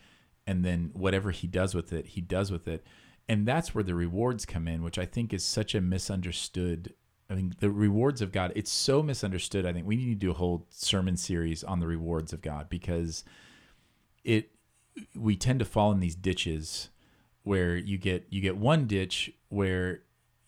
and 0.47 0.65
then 0.65 0.89
whatever 0.93 1.29
he 1.31 1.45
does 1.45 1.75
with 1.75 1.93
it, 1.93 2.07
he 2.07 2.21
does 2.21 2.51
with 2.51 2.67
it. 2.67 2.83
And 3.27 3.47
that's 3.47 3.75
where 3.75 3.83
the 3.83 3.93
rewards 3.93 4.45
come 4.47 4.67
in, 4.67 4.81
which 4.81 4.97
I 4.97 5.05
think 5.05 5.31
is 5.31 5.45
such 5.45 5.75
a 5.75 5.81
misunderstood 5.81 6.95
I 7.29 7.35
mean, 7.35 7.55
the 7.59 7.69
rewards 7.69 8.21
of 8.21 8.31
God, 8.31 8.51
it's 8.55 8.71
so 8.71 9.03
misunderstood. 9.03 9.65
I 9.65 9.71
think 9.71 9.85
we 9.85 9.95
need 9.95 10.09
to 10.09 10.15
do 10.15 10.31
a 10.31 10.35
whole 10.35 10.65
sermon 10.71 11.15
series 11.15 11.63
on 11.63 11.79
the 11.79 11.85
rewards 11.85 12.33
of 12.33 12.41
God 12.41 12.69
because 12.69 13.23
it 14.23 14.49
we 15.15 15.35
tend 15.35 15.59
to 15.59 15.65
fall 15.65 15.91
in 15.91 15.99
these 15.99 16.15
ditches 16.15 16.89
where 17.43 17.77
you 17.77 17.97
get 17.97 18.25
you 18.29 18.41
get 18.41 18.57
one 18.57 18.87
ditch 18.87 19.31
where 19.49 20.01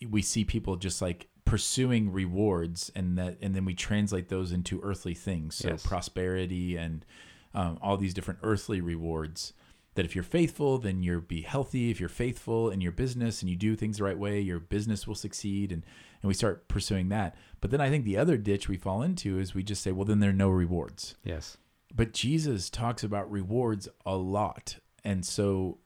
we 0.09 0.21
see 0.21 0.43
people 0.43 0.75
just 0.75 1.01
like 1.01 1.27
pursuing 1.51 2.09
rewards 2.09 2.89
and 2.95 3.17
that 3.17 3.37
and 3.41 3.53
then 3.53 3.65
we 3.65 3.73
translate 3.73 4.29
those 4.29 4.53
into 4.53 4.79
earthly 4.83 5.13
things 5.13 5.53
so 5.53 5.67
yes. 5.67 5.85
prosperity 5.85 6.77
and 6.77 7.05
um, 7.53 7.77
all 7.81 7.97
these 7.97 8.13
different 8.13 8.39
earthly 8.41 8.79
rewards 8.79 9.51
that 9.95 10.05
if 10.05 10.15
you're 10.15 10.23
faithful, 10.23 10.77
then 10.77 11.03
you'll 11.03 11.19
be 11.19 11.41
healthy. 11.41 11.91
If 11.91 11.99
you're 11.99 12.07
faithful 12.07 12.69
in 12.69 12.79
your 12.79 12.93
business 12.93 13.41
and 13.41 13.49
you 13.49 13.57
do 13.57 13.75
things 13.75 13.97
the 13.97 14.05
right 14.05 14.17
way, 14.17 14.39
your 14.39 14.61
business 14.61 15.05
will 15.05 15.15
succeed. 15.15 15.73
And, 15.73 15.83
and 16.21 16.29
we 16.29 16.33
start 16.33 16.69
pursuing 16.69 17.09
that. 17.09 17.35
But 17.59 17.71
then 17.71 17.81
I 17.81 17.89
think 17.89 18.05
the 18.05 18.15
other 18.15 18.37
ditch 18.37 18.69
we 18.69 18.77
fall 18.77 19.01
into 19.01 19.37
is 19.37 19.53
we 19.53 19.63
just 19.63 19.83
say, 19.83 19.91
well, 19.91 20.05
then 20.05 20.21
there 20.21 20.29
are 20.29 20.33
no 20.33 20.49
rewards. 20.49 21.15
Yes. 21.25 21.57
But 21.93 22.13
Jesus 22.13 22.69
talks 22.69 23.03
about 23.03 23.29
rewards 23.29 23.89
a 24.05 24.15
lot. 24.15 24.77
And 25.03 25.25
so 25.25 25.79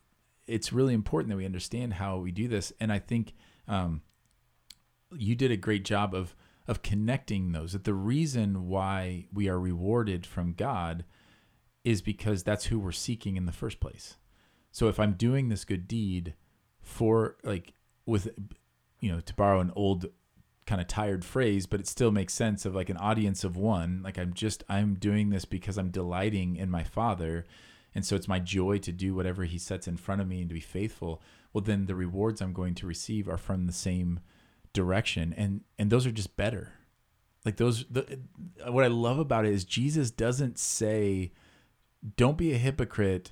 it's 0.45 0.71
really 0.71 0.93
important 0.93 1.31
that 1.31 1.37
we 1.37 1.45
understand 1.45 1.93
how 1.93 2.17
we 2.17 2.31
do 2.31 2.47
this. 2.47 2.71
And 2.79 2.93
I 2.93 2.99
think 2.99 3.33
um, 3.67 4.03
you 5.17 5.35
did 5.35 5.51
a 5.51 5.57
great 5.57 5.85
job 5.85 6.13
of, 6.13 6.35
of 6.67 6.81
connecting 6.81 7.51
those. 7.51 7.73
That 7.73 7.83
the 7.83 7.93
reason 7.93 8.67
why 8.67 9.27
we 9.33 9.47
are 9.49 9.59
rewarded 9.59 10.25
from 10.25 10.53
God 10.53 11.05
is 11.83 12.01
because 12.01 12.43
that's 12.43 12.65
who 12.65 12.79
we're 12.79 12.91
seeking 12.91 13.37
in 13.37 13.45
the 13.45 13.51
first 13.51 13.79
place. 13.79 14.17
So 14.71 14.89
if 14.89 14.99
I'm 14.99 15.13
doing 15.13 15.49
this 15.49 15.63
good 15.63 15.87
deed 15.87 16.33
for 16.81 17.37
like 17.43 17.73
with 18.05 18.29
you 18.99 19.11
know 19.11 19.19
to 19.19 19.33
borrow 19.33 19.59
an 19.59 19.71
old 19.75 20.05
kind 20.65 20.79
of 20.79 20.87
tired 20.87 21.25
phrase 21.25 21.65
but 21.65 21.79
it 21.79 21.87
still 21.87 22.11
makes 22.11 22.33
sense 22.33 22.65
of 22.65 22.75
like 22.75 22.89
an 22.89 22.97
audience 22.97 23.43
of 23.43 23.57
one 23.57 24.01
like 24.03 24.17
I'm 24.17 24.33
just 24.33 24.63
I'm 24.69 24.95
doing 24.95 25.29
this 25.29 25.45
because 25.45 25.77
I'm 25.77 25.89
delighting 25.89 26.55
in 26.55 26.69
my 26.69 26.83
father 26.83 27.45
and 27.93 28.05
so 28.05 28.15
it's 28.15 28.27
my 28.27 28.39
joy 28.39 28.77
to 28.79 28.91
do 28.91 29.15
whatever 29.15 29.43
he 29.45 29.57
sets 29.57 29.87
in 29.87 29.97
front 29.97 30.21
of 30.21 30.27
me 30.27 30.41
and 30.41 30.49
to 30.49 30.55
be 30.55 30.59
faithful 30.59 31.21
well 31.53 31.63
then 31.63 31.85
the 31.85 31.95
rewards 31.95 32.41
I'm 32.41 32.53
going 32.53 32.75
to 32.75 32.87
receive 32.87 33.27
are 33.27 33.37
from 33.37 33.65
the 33.65 33.73
same 33.73 34.19
direction 34.75 35.33
and 35.35 35.61
and 35.79 35.89
those 35.89 36.05
are 36.05 36.11
just 36.11 36.37
better. 36.37 36.73
Like 37.43 37.57
those 37.57 37.85
the 37.89 38.19
what 38.67 38.83
I 38.83 38.87
love 38.87 39.17
about 39.17 39.45
it 39.45 39.53
is 39.53 39.63
Jesus 39.63 40.11
doesn't 40.11 40.59
say 40.59 41.31
don't 42.17 42.37
be 42.37 42.53
a 42.53 42.57
hypocrite. 42.57 43.31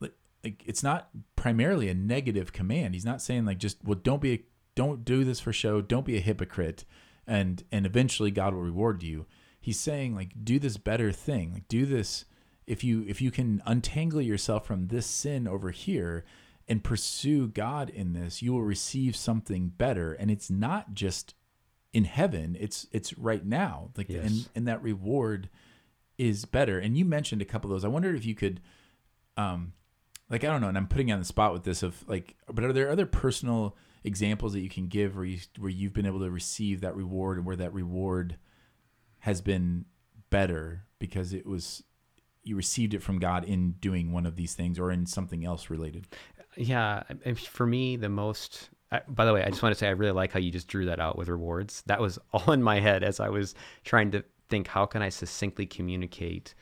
Like 0.00 0.14
like 0.42 0.62
it's 0.64 0.82
not 0.82 1.10
primarily 1.36 1.88
a 1.90 1.94
negative 1.94 2.52
command. 2.52 2.94
He's 2.94 3.04
not 3.04 3.20
saying 3.20 3.44
like 3.44 3.58
just 3.58 3.84
well 3.84 3.98
don't 4.02 4.22
be 4.22 4.32
a, 4.32 4.44
don't 4.74 5.04
do 5.04 5.24
this 5.24 5.40
for 5.40 5.52
show. 5.52 5.82
Don't 5.82 6.06
be 6.06 6.16
a 6.16 6.20
hypocrite 6.20 6.84
and 7.26 7.64
and 7.70 7.84
eventually 7.84 8.30
god 8.30 8.54
will 8.54 8.62
reward 8.62 9.02
you. 9.02 9.26
He's 9.60 9.78
saying 9.78 10.14
like 10.14 10.32
do 10.42 10.58
this 10.58 10.76
better 10.78 11.12
thing. 11.12 11.52
Like 11.52 11.68
do 11.68 11.84
this 11.84 12.24
if 12.66 12.84
you 12.84 13.04
if 13.08 13.20
you 13.20 13.30
can 13.30 13.62
untangle 13.66 14.22
yourself 14.22 14.64
from 14.64 14.86
this 14.86 15.06
sin 15.06 15.48
over 15.48 15.70
here 15.72 16.24
and 16.70 16.82
pursue 16.82 17.48
god 17.48 17.90
in 17.90 18.14
this 18.14 18.40
you 18.40 18.52
will 18.52 18.62
receive 18.62 19.14
something 19.14 19.68
better 19.68 20.14
and 20.14 20.30
it's 20.30 20.48
not 20.48 20.94
just 20.94 21.34
in 21.92 22.04
heaven 22.04 22.56
it's 22.58 22.86
it's 22.92 23.18
right 23.18 23.44
now 23.44 23.90
like 23.96 24.08
yes. 24.08 24.24
and 24.24 24.48
and 24.54 24.68
that 24.68 24.82
reward 24.82 25.50
is 26.20 26.44
better. 26.44 26.78
And 26.78 26.98
you 26.98 27.06
mentioned 27.06 27.40
a 27.40 27.46
couple 27.46 27.70
of 27.70 27.74
those. 27.74 27.84
I 27.84 27.88
wondered 27.88 28.14
if 28.14 28.26
you 28.26 28.34
could, 28.34 28.60
um, 29.38 29.72
like 30.28 30.44
I 30.44 30.48
don't 30.48 30.60
know, 30.60 30.68
and 30.68 30.76
I'm 30.76 30.86
putting 30.86 31.08
you 31.08 31.14
on 31.14 31.18
the 31.18 31.24
spot 31.24 31.54
with 31.54 31.64
this 31.64 31.82
of 31.82 32.06
like, 32.06 32.36
but 32.46 32.62
are 32.62 32.74
there 32.74 32.90
other 32.90 33.06
personal 33.06 33.74
examples 34.04 34.52
that 34.52 34.60
you 34.60 34.68
can 34.68 34.86
give 34.86 35.16
where 35.16 35.24
you 35.24 35.38
where 35.58 35.70
you've 35.70 35.94
been 35.94 36.04
able 36.04 36.20
to 36.20 36.30
receive 36.30 36.82
that 36.82 36.94
reward 36.94 37.38
and 37.38 37.46
where 37.46 37.56
that 37.56 37.72
reward 37.72 38.36
has 39.20 39.40
been 39.40 39.86
better 40.28 40.84
because 40.98 41.32
it 41.32 41.46
was 41.46 41.82
you 42.44 42.54
received 42.54 42.92
it 42.92 43.02
from 43.02 43.18
God 43.18 43.44
in 43.44 43.72
doing 43.80 44.12
one 44.12 44.26
of 44.26 44.36
these 44.36 44.54
things 44.54 44.78
or 44.78 44.90
in 44.90 45.06
something 45.06 45.44
else 45.44 45.70
related? 45.70 46.06
Yeah, 46.56 47.02
for 47.36 47.66
me, 47.66 47.96
the 47.96 48.08
most. 48.08 48.70
I, 48.92 49.02
by 49.08 49.24
the 49.24 49.32
way, 49.32 49.44
I 49.44 49.50
just 49.50 49.62
want 49.62 49.74
to 49.74 49.78
say 49.78 49.86
I 49.86 49.92
really 49.92 50.12
like 50.12 50.32
how 50.32 50.40
you 50.40 50.50
just 50.50 50.66
drew 50.68 50.86
that 50.86 50.98
out 50.98 51.16
with 51.16 51.28
rewards. 51.28 51.82
That 51.86 52.00
was 52.00 52.18
all 52.32 52.52
in 52.52 52.62
my 52.62 52.80
head 52.80 53.02
as 53.02 53.20
I 53.20 53.28
was 53.28 53.54
trying 53.84 54.10
to 54.12 54.24
think 54.48 54.66
how 54.66 54.86
can 54.86 55.00
I 55.02 55.08
succinctly 55.08 55.66
communicate 55.66 56.54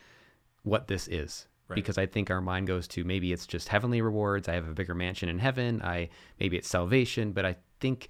what 0.63 0.89
this 0.89 1.09
is? 1.09 1.47
Right. 1.69 1.75
Because 1.75 1.99
I 1.99 2.07
think 2.07 2.31
our 2.31 2.41
mind 2.41 2.67
goes 2.67 2.89
to 2.89 3.05
maybe 3.05 3.33
it's 3.33 3.47
just 3.47 3.69
heavenly 3.69 4.01
rewards. 4.01 4.49
I 4.49 4.55
have 4.55 4.69
a 4.69 4.73
bigger 4.73 4.95
mansion 4.95 5.29
in 5.29 5.39
heaven. 5.39 5.83
I 5.83 6.09
maybe 6.41 6.57
it's 6.57 6.69
salvation, 6.69 7.33
but 7.33 7.45
I 7.45 7.57
think 7.81 8.09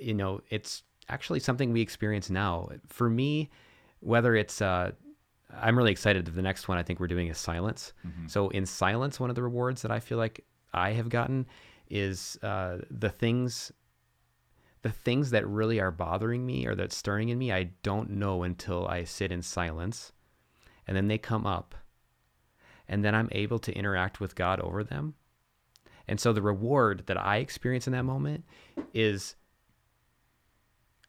you 0.00 0.14
know 0.14 0.40
it's 0.50 0.84
actually 1.08 1.40
something 1.40 1.72
we 1.72 1.80
experience 1.80 2.30
now. 2.30 2.68
For 2.86 3.10
me, 3.10 3.50
whether 4.00 4.36
it's 4.36 4.62
uh, 4.62 4.92
I'm 5.60 5.76
really 5.76 5.92
excited. 5.92 6.26
The 6.26 6.42
next 6.42 6.68
one 6.68 6.78
I 6.78 6.82
think 6.82 7.00
we're 7.00 7.08
doing 7.08 7.28
is 7.28 7.38
silence. 7.38 7.92
Mm-hmm. 8.06 8.28
So 8.28 8.48
in 8.50 8.66
silence, 8.66 9.20
one 9.20 9.30
of 9.30 9.36
the 9.36 9.42
rewards 9.42 9.82
that 9.82 9.90
I 9.90 10.00
feel 10.00 10.18
like 10.18 10.44
I 10.72 10.92
have 10.92 11.08
gotten 11.08 11.46
is 11.88 12.38
uh, 12.42 12.78
the 12.90 13.10
things 13.10 13.72
the 14.82 14.90
things 14.90 15.30
that 15.30 15.46
really 15.46 15.80
are 15.80 15.92
bothering 15.92 16.44
me 16.44 16.66
or 16.66 16.74
that's 16.74 16.96
stirring 16.96 17.28
in 17.28 17.38
me, 17.38 17.52
I 17.52 17.70
don't 17.82 18.10
know 18.10 18.42
until 18.42 18.88
I 18.88 19.04
sit 19.04 19.30
in 19.30 19.40
silence. 19.40 20.12
And 20.88 20.96
then 20.96 21.06
they 21.06 21.18
come 21.18 21.46
up. 21.46 21.76
And 22.88 23.04
then 23.04 23.14
I'm 23.14 23.28
able 23.30 23.60
to 23.60 23.72
interact 23.72 24.18
with 24.18 24.34
God 24.34 24.58
over 24.58 24.82
them. 24.82 25.14
And 26.08 26.18
so 26.18 26.32
the 26.32 26.42
reward 26.42 27.04
that 27.06 27.16
I 27.16 27.36
experience 27.36 27.86
in 27.86 27.92
that 27.92 28.02
moment 28.02 28.44
is, 28.92 29.36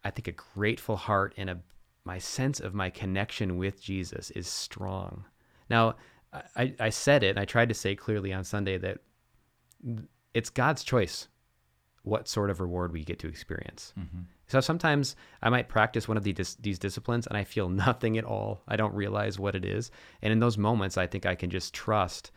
I 0.03 0.11
think, 0.11 0.27
a 0.27 0.33
grateful 0.33 0.95
heart 0.95 1.33
and 1.35 1.49
a 1.49 1.59
my 2.05 2.19
sense 2.19 2.59
of 2.59 2.73
my 2.73 2.89
connection 2.89 3.57
with 3.57 3.81
Jesus 3.81 4.29
is 4.31 4.45
strong. 4.45 5.23
Now, 5.69 5.95
I, 6.55 6.73
I 6.79 6.89
said 6.89 7.23
it, 7.23 7.29
and 7.29 7.39
I 7.39 7.45
tried 7.45 7.69
to 7.69 7.75
say 7.75 7.95
clearly 7.95 8.33
on 8.33 8.43
Sunday 8.43 8.77
that 8.79 8.99
it's 10.33 10.49
God's 10.49 10.83
choice 10.83 11.27
what 12.03 12.27
sort 12.27 12.49
of 12.49 12.59
reward 12.59 12.91
we 12.91 13.03
get 13.03 13.17
to 13.19 13.27
experience. 13.27 13.93
Mm-hmm. 13.97 14.23
So 14.47 14.59
sometimes 14.59 15.15
I 15.41 15.49
might 15.49 15.69
practice 15.69 16.07
one 16.07 16.17
of 16.17 16.23
these, 16.23 16.57
these 16.59 16.77
disciplines 16.77 17.27
and 17.27 17.37
I 17.37 17.45
feel 17.45 17.69
nothing 17.87 18.17
at 18.17 18.25
all. 18.25 18.61
I 18.67 18.75
don't 18.75 18.93
realize 18.93 19.39
what 19.39 19.55
it 19.55 19.65
is. 19.65 19.89
And 20.21 20.31
in 20.31 20.39
those 20.39 20.57
moments, 20.57 20.97
I 20.97 21.07
think 21.07 21.25
I 21.25 21.35
can 21.35 21.49
just 21.49 21.73
trust 21.73 22.31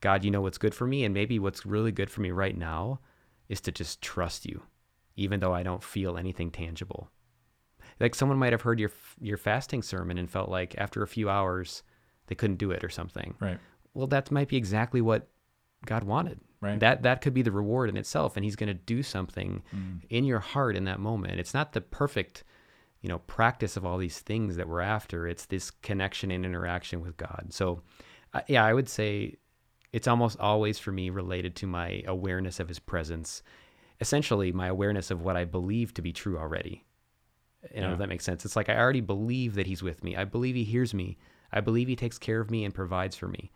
God, 0.00 0.24
you 0.24 0.30
know 0.30 0.42
what's 0.42 0.58
good 0.58 0.74
for 0.74 0.86
me. 0.86 1.04
And 1.04 1.14
maybe 1.14 1.38
what's 1.38 1.66
really 1.66 1.92
good 1.92 2.10
for 2.10 2.20
me 2.20 2.30
right 2.30 2.56
now 2.56 3.00
is 3.48 3.60
to 3.62 3.72
just 3.72 4.02
trust 4.02 4.44
you, 4.46 4.62
even 5.16 5.40
though 5.40 5.54
I 5.54 5.62
don't 5.62 5.82
feel 5.82 6.18
anything 6.18 6.50
tangible. 6.50 7.10
Like 7.98 8.14
someone 8.14 8.38
might 8.38 8.52
have 8.52 8.62
heard 8.62 8.78
your 8.78 8.92
your 9.20 9.38
fasting 9.38 9.82
sermon 9.82 10.18
and 10.18 10.30
felt 10.30 10.50
like 10.50 10.74
after 10.76 11.02
a 11.02 11.08
few 11.08 11.30
hours 11.30 11.82
they 12.26 12.34
couldn't 12.34 12.58
do 12.58 12.72
it 12.72 12.84
or 12.84 12.90
something. 12.90 13.34
Right. 13.40 13.58
Well, 13.94 14.06
that 14.08 14.30
might 14.30 14.48
be 14.48 14.56
exactly 14.56 15.00
what 15.00 15.28
God 15.86 16.04
wanted. 16.04 16.40
Right. 16.60 16.80
That 16.80 17.02
that 17.02 17.20
could 17.20 17.34
be 17.34 17.42
the 17.42 17.52
reward 17.52 17.88
in 17.88 17.96
itself, 17.96 18.36
and 18.36 18.44
He's 18.44 18.56
going 18.56 18.68
to 18.68 18.74
do 18.74 19.02
something 19.02 19.62
Mm. 19.74 20.00
in 20.08 20.24
your 20.24 20.40
heart 20.40 20.76
in 20.76 20.84
that 20.84 21.00
moment. 21.00 21.38
It's 21.38 21.52
not 21.54 21.72
the 21.72 21.80
perfect, 21.82 22.44
you 23.02 23.08
know, 23.08 23.18
practice 23.20 23.76
of 23.76 23.84
all 23.84 23.98
these 23.98 24.20
things 24.20 24.56
that 24.56 24.68
we're 24.68 24.80
after. 24.80 25.26
It's 25.28 25.46
this 25.46 25.70
connection 25.70 26.30
and 26.30 26.44
interaction 26.46 27.00
with 27.02 27.16
God. 27.18 27.48
So, 27.50 27.82
uh, 28.32 28.40
yeah, 28.48 28.64
I 28.64 28.72
would 28.72 28.88
say 28.88 29.36
it's 29.92 30.08
almost 30.08 30.40
always 30.40 30.78
for 30.78 30.92
me 30.92 31.10
related 31.10 31.54
to 31.56 31.66
my 31.66 32.02
awareness 32.06 32.58
of 32.58 32.68
His 32.68 32.78
presence. 32.78 33.42
Essentially, 34.00 34.50
my 34.52 34.66
awareness 34.68 35.10
of 35.10 35.22
what 35.22 35.36
I 35.36 35.44
believe 35.44 35.94
to 35.94 36.02
be 36.02 36.12
true 36.12 36.38
already. 36.38 36.84
You 37.74 37.80
know, 37.80 37.88
Yeah. 37.88 37.92
if 37.94 37.98
that 37.98 38.08
makes 38.08 38.24
sense. 38.24 38.44
It's 38.44 38.56
like 38.56 38.68
I 38.68 38.76
already 38.78 39.00
believe 39.00 39.54
that 39.56 39.66
He's 39.66 39.82
with 39.82 40.02
me. 40.04 40.16
I 40.16 40.24
believe 40.24 40.54
He 40.54 40.64
hears 40.64 40.94
me. 40.94 41.18
I 41.52 41.60
believe 41.60 41.88
He 41.88 41.96
takes 41.96 42.18
care 42.18 42.40
of 42.40 42.50
me 42.50 42.64
and 42.64 42.74
provides 42.74 43.16
for 43.16 43.28
me. 43.28 43.50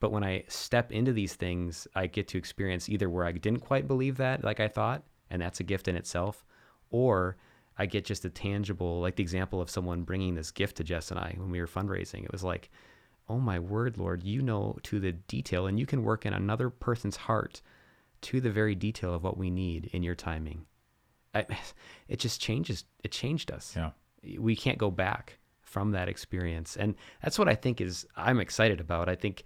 But 0.00 0.12
when 0.12 0.24
I 0.24 0.44
step 0.48 0.90
into 0.92 1.12
these 1.12 1.34
things, 1.34 1.86
I 1.94 2.06
get 2.06 2.26
to 2.28 2.38
experience 2.38 2.88
either 2.88 3.08
where 3.10 3.26
I 3.26 3.32
didn't 3.32 3.60
quite 3.60 3.86
believe 3.86 4.16
that, 4.16 4.42
like 4.42 4.58
I 4.60 4.68
thought, 4.68 5.02
and 5.30 5.40
that's 5.40 5.60
a 5.60 5.64
gift 5.64 5.88
in 5.88 5.96
itself, 5.96 6.44
or 6.90 7.36
I 7.78 7.86
get 7.86 8.04
just 8.06 8.24
a 8.24 8.30
tangible, 8.30 9.00
like 9.00 9.16
the 9.16 9.22
example 9.22 9.60
of 9.60 9.70
someone 9.70 10.02
bringing 10.02 10.34
this 10.34 10.50
gift 10.50 10.76
to 10.78 10.84
Jess 10.84 11.10
and 11.10 11.20
I 11.20 11.34
when 11.36 11.50
we 11.50 11.60
were 11.60 11.66
fundraising. 11.66 12.24
It 12.24 12.32
was 12.32 12.42
like, 12.42 12.70
oh 13.28 13.38
my 13.38 13.58
word, 13.58 13.96
Lord, 13.98 14.22
you 14.22 14.42
know 14.42 14.78
to 14.84 14.98
the 15.00 15.12
detail, 15.12 15.66
and 15.66 15.78
you 15.78 15.86
can 15.86 16.02
work 16.02 16.24
in 16.26 16.32
another 16.32 16.70
person's 16.70 17.16
heart 17.16 17.62
to 18.22 18.40
the 18.40 18.50
very 18.50 18.74
detail 18.74 19.14
of 19.14 19.22
what 19.22 19.36
we 19.38 19.50
need 19.50 19.90
in 19.92 20.02
your 20.02 20.14
timing. 20.14 20.66
I, 21.34 21.46
it 22.08 22.18
just 22.18 22.40
changes. 22.40 22.84
It 23.04 23.12
changed 23.12 23.50
us 23.50 23.74
Yeah. 23.76 23.90
we 24.38 24.56
can't 24.56 24.78
go 24.78 24.90
back 24.90 25.38
from 25.62 25.92
that 25.92 26.08
experience 26.08 26.76
and 26.76 26.96
that's 27.22 27.38
what 27.38 27.48
i 27.48 27.54
think 27.54 27.80
is 27.80 28.04
i'm 28.16 28.40
excited 28.40 28.80
about 28.80 29.08
i 29.08 29.14
think 29.14 29.44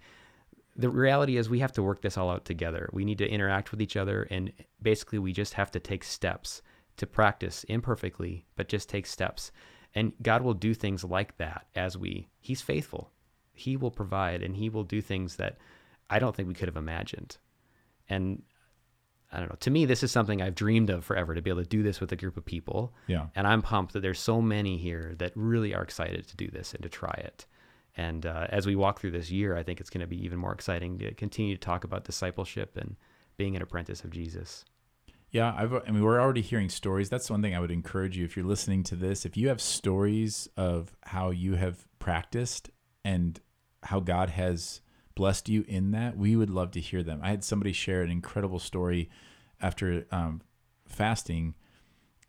the 0.75 0.89
reality 0.89 1.37
is 1.37 1.49
we 1.49 1.59
have 1.59 1.71
to 1.71 1.83
work 1.83 2.01
this 2.01 2.17
all 2.17 2.29
out 2.29 2.45
together 2.45 2.89
we 2.93 3.05
need 3.05 3.17
to 3.17 3.29
interact 3.29 3.71
with 3.71 3.81
each 3.81 3.95
other 3.95 4.23
and 4.29 4.51
basically 4.81 5.19
we 5.19 5.31
just 5.31 5.53
have 5.53 5.71
to 5.71 5.79
take 5.79 6.03
steps 6.03 6.61
to 6.97 7.05
practice 7.05 7.63
imperfectly 7.65 8.45
but 8.55 8.67
just 8.67 8.89
take 8.89 9.05
steps 9.05 9.51
and 9.93 10.13
god 10.21 10.41
will 10.41 10.53
do 10.53 10.73
things 10.73 11.03
like 11.03 11.37
that 11.37 11.67
as 11.75 11.97
we 11.97 12.27
he's 12.39 12.61
faithful 12.61 13.11
he 13.53 13.77
will 13.77 13.91
provide 13.91 14.43
and 14.43 14.55
he 14.55 14.69
will 14.69 14.83
do 14.83 15.01
things 15.01 15.37
that 15.37 15.57
i 16.09 16.19
don't 16.19 16.35
think 16.35 16.47
we 16.47 16.53
could 16.53 16.67
have 16.67 16.77
imagined 16.77 17.37
and 18.09 18.41
I 19.35 19.39
don't 19.39 19.49
know. 19.49 19.57
To 19.59 19.71
me, 19.71 19.85
this 19.85 20.01
is 20.01 20.11
something 20.11 20.41
I've 20.41 20.55
dreamed 20.55 20.89
of 20.89 21.03
forever 21.03 21.35
to 21.35 21.41
be 21.41 21.49
able 21.49 21.63
to 21.63 21.67
do 21.67 21.83
this 21.83 21.99
with 21.99 22.11
a 22.11 22.15
group 22.15 22.37
of 22.37 22.45
people. 22.45 22.93
Yeah. 23.07 23.27
And 23.35 23.45
I'm 23.45 23.61
pumped 23.61 23.91
that 23.93 23.99
there's 23.99 24.19
so 24.19 24.41
many 24.41 24.77
here 24.77 25.13
that 25.17 25.33
really 25.35 25.73
are 25.73 25.83
excited 25.83 26.27
to 26.29 26.37
do 26.37 26.47
this 26.47 26.73
and 26.73 26.81
to 26.83 26.89
try 26.89 27.19
it. 27.25 27.45
And 27.95 28.25
uh, 28.25 28.47
as 28.49 28.65
we 28.65 28.75
walk 28.75 28.99
through 28.99 29.11
this 29.11 29.31
year, 29.31 29.55
I 29.55 29.63
think 29.63 29.79
it's 29.79 29.89
going 29.89 30.01
to 30.01 30.07
be 30.07 30.23
even 30.23 30.37
more 30.37 30.51
exciting 30.51 30.97
to 30.99 31.13
continue 31.13 31.55
to 31.55 31.61
talk 31.61 31.83
about 31.83 32.03
discipleship 32.03 32.77
and 32.77 32.95
being 33.37 33.55
an 33.55 33.61
apprentice 33.61 34.03
of 34.03 34.11
Jesus. 34.11 34.65
Yeah, 35.31 35.53
I've, 35.57 35.73
I 35.73 35.91
mean, 35.91 36.03
we're 36.03 36.21
already 36.21 36.41
hearing 36.41 36.69
stories. 36.69 37.09
That's 37.09 37.29
one 37.29 37.41
thing 37.41 37.55
I 37.55 37.59
would 37.59 37.71
encourage 37.71 38.17
you 38.17 38.25
if 38.25 38.37
you're 38.37 38.45
listening 38.45 38.83
to 38.83 38.95
this. 38.95 39.25
If 39.25 39.35
you 39.35 39.47
have 39.49 39.59
stories 39.59 40.47
of 40.55 40.95
how 41.03 41.31
you 41.31 41.55
have 41.55 41.85
practiced 41.99 42.69
and 43.03 43.39
how 43.83 43.99
God 43.99 44.29
has 44.29 44.81
blessed 45.13 45.49
you 45.49 45.65
in 45.67 45.91
that, 45.91 46.17
we 46.17 46.35
would 46.35 46.49
love 46.49 46.71
to 46.71 46.79
hear 46.79 47.03
them. 47.03 47.19
I 47.23 47.29
had 47.29 47.43
somebody 47.43 47.73
share 47.73 48.01
an 48.01 48.11
incredible 48.11 48.59
story 48.59 49.09
after 49.61 50.05
um, 50.11 50.41
fasting, 50.85 51.55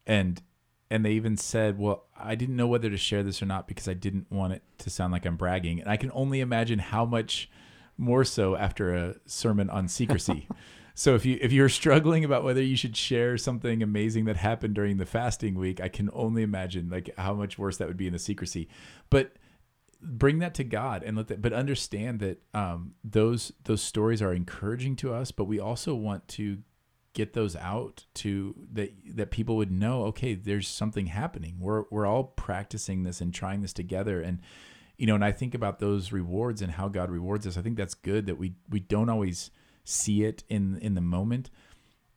and 0.06 0.42
and 0.90 1.04
they 1.04 1.12
even 1.12 1.36
said, 1.36 1.78
"Well, 1.78 2.04
I 2.18 2.34
didn't 2.34 2.56
know 2.56 2.66
whether 2.66 2.90
to 2.90 2.96
share 2.96 3.22
this 3.22 3.42
or 3.42 3.46
not 3.46 3.68
because 3.68 3.88
I 3.88 3.94
didn't 3.94 4.30
want 4.30 4.52
it 4.52 4.62
to 4.78 4.90
sound 4.90 5.12
like 5.12 5.26
I'm 5.26 5.36
bragging." 5.36 5.80
And 5.80 5.90
I 5.90 5.96
can 5.96 6.10
only 6.14 6.40
imagine 6.40 6.78
how 6.78 7.04
much 7.04 7.50
more 7.98 8.24
so 8.24 8.56
after 8.56 8.94
a 8.94 9.16
sermon 9.26 9.70
on 9.70 9.88
secrecy. 9.88 10.48
So 10.98 11.14
if 11.14 11.26
you 11.26 11.38
if 11.42 11.52
you're 11.52 11.68
struggling 11.68 12.24
about 12.24 12.42
whether 12.42 12.62
you 12.62 12.74
should 12.74 12.96
share 12.96 13.36
something 13.36 13.82
amazing 13.82 14.24
that 14.24 14.38
happened 14.38 14.74
during 14.74 14.96
the 14.96 15.04
fasting 15.04 15.54
week, 15.54 15.78
I 15.78 15.88
can 15.88 16.08
only 16.14 16.40
imagine 16.42 16.88
like 16.88 17.10
how 17.18 17.34
much 17.34 17.58
worse 17.58 17.76
that 17.76 17.86
would 17.86 17.98
be 17.98 18.06
in 18.06 18.14
the 18.14 18.18
secrecy. 18.18 18.70
But 19.10 19.36
bring 20.00 20.38
that 20.38 20.54
to 20.54 20.64
God 20.64 21.02
and 21.02 21.14
let 21.14 21.28
that 21.28 21.42
but 21.42 21.52
understand 21.52 22.20
that 22.20 22.40
um, 22.54 22.94
those 23.04 23.52
those 23.64 23.82
stories 23.82 24.22
are 24.22 24.32
encouraging 24.32 24.96
to 24.96 25.12
us, 25.12 25.30
but 25.30 25.44
we 25.44 25.60
also 25.60 25.94
want 25.94 26.26
to 26.28 26.62
get 27.16 27.32
those 27.32 27.56
out 27.56 28.04
to 28.12 28.54
that 28.74 28.92
that 29.14 29.30
people 29.30 29.56
would 29.56 29.72
know 29.72 30.04
okay 30.04 30.34
there's 30.34 30.68
something 30.68 31.06
happening. 31.06 31.56
We're 31.58 31.84
we're 31.90 32.04
all 32.04 32.24
practicing 32.24 33.04
this 33.04 33.22
and 33.22 33.32
trying 33.32 33.62
this 33.62 33.72
together. 33.72 34.20
And 34.20 34.40
you 34.98 35.06
know 35.06 35.14
and 35.14 35.24
i 35.24 35.32
think 35.32 35.54
about 35.54 35.78
those 35.78 36.12
rewards 36.12 36.60
and 36.60 36.72
how 36.72 36.88
god 36.88 37.10
rewards 37.10 37.46
us. 37.46 37.56
I 37.56 37.62
think 37.62 37.78
that's 37.78 37.94
good 37.94 38.26
that 38.26 38.36
we 38.36 38.52
we 38.68 38.80
don't 38.80 39.08
always 39.08 39.50
see 39.82 40.24
it 40.24 40.44
in 40.50 40.78
in 40.80 40.94
the 40.94 41.00
moment. 41.00 41.50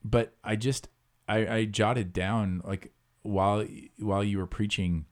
But 0.04 0.34
i 0.44 0.58
just 0.58 0.90
i 1.30 1.48
i 1.48 1.66
jotted 1.66 2.12
down 2.12 2.62
like 2.66 2.92
while 3.22 3.66
while 4.00 4.24
you 4.24 4.38
were 4.38 4.48
preaching 4.48 5.06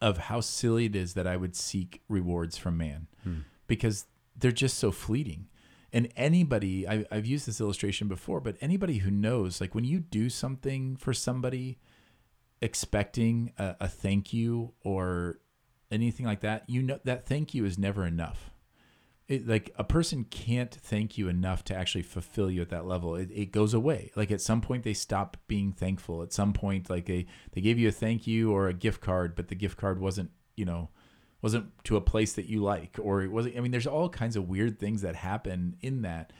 of 0.00 0.18
how 0.18 0.40
silly 0.40 0.84
it 0.86 0.94
is 0.94 1.14
that 1.14 1.26
i 1.26 1.36
would 1.36 1.56
seek 1.56 2.00
rewards 2.08 2.56
from 2.56 2.78
man. 2.78 3.08
Hmm. 3.24 3.40
Because 3.66 4.06
they're 4.36 4.52
just 4.52 4.78
so 4.78 4.92
fleeting 4.92 5.48
and 5.92 6.08
anybody 6.16 6.86
I, 6.88 7.04
i've 7.10 7.26
used 7.26 7.46
this 7.46 7.60
illustration 7.60 8.08
before 8.08 8.40
but 8.40 8.56
anybody 8.60 8.98
who 8.98 9.10
knows 9.10 9.60
like 9.60 9.74
when 9.74 9.84
you 9.84 10.00
do 10.00 10.28
something 10.28 10.96
for 10.96 11.12
somebody 11.12 11.78
expecting 12.62 13.52
a, 13.58 13.76
a 13.80 13.88
thank 13.88 14.32
you 14.32 14.72
or 14.82 15.40
anything 15.90 16.26
like 16.26 16.40
that 16.40 16.68
you 16.68 16.82
know 16.82 16.98
that 17.04 17.26
thank 17.26 17.54
you 17.54 17.64
is 17.64 17.78
never 17.78 18.06
enough. 18.06 18.50
It, 19.28 19.46
like 19.46 19.72
a 19.76 19.84
person 19.84 20.24
can't 20.24 20.74
thank 20.74 21.16
you 21.16 21.28
enough 21.28 21.62
to 21.64 21.74
actually 21.74 22.02
fulfill 22.02 22.50
you 22.50 22.62
at 22.62 22.70
that 22.70 22.84
level. 22.84 23.14
It, 23.14 23.30
it 23.30 23.52
goes 23.52 23.74
away. 23.74 24.10
Like 24.16 24.32
at 24.32 24.40
some 24.40 24.60
point 24.60 24.82
they 24.82 24.92
stop 24.92 25.36
being 25.46 25.72
thankful. 25.72 26.22
At 26.22 26.32
some 26.32 26.52
point 26.52 26.90
like 26.90 27.06
they 27.06 27.26
they 27.52 27.60
gave 27.60 27.78
you 27.78 27.88
a 27.88 27.92
thank 27.92 28.26
you 28.26 28.52
or 28.52 28.68
a 28.68 28.74
gift 28.74 29.00
card 29.00 29.36
but 29.36 29.48
the 29.48 29.54
gift 29.54 29.76
card 29.76 30.00
wasn't 30.00 30.30
you 30.56 30.64
know 30.64 30.90
wasn't 31.42 31.66
to 31.84 31.96
a 31.96 32.00
place 32.00 32.32
that 32.34 32.46
you 32.46 32.62
like 32.62 32.96
or 33.00 33.22
it 33.22 33.30
wasn't 33.30 33.56
i 33.56 33.60
mean 33.60 33.70
there's 33.70 33.86
all 33.86 34.08
kinds 34.08 34.36
of 34.36 34.48
weird 34.48 34.78
things 34.78 35.02
that 35.02 35.16
happen 35.16 35.76
in 35.80 36.02
that. 36.02 36.32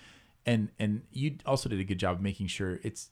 And 0.46 0.70
and 0.78 1.02
you 1.12 1.36
also 1.44 1.68
did 1.68 1.80
a 1.80 1.84
good 1.84 1.98
job 1.98 2.16
of 2.16 2.22
making 2.22 2.46
sure 2.46 2.80
it's 2.82 3.10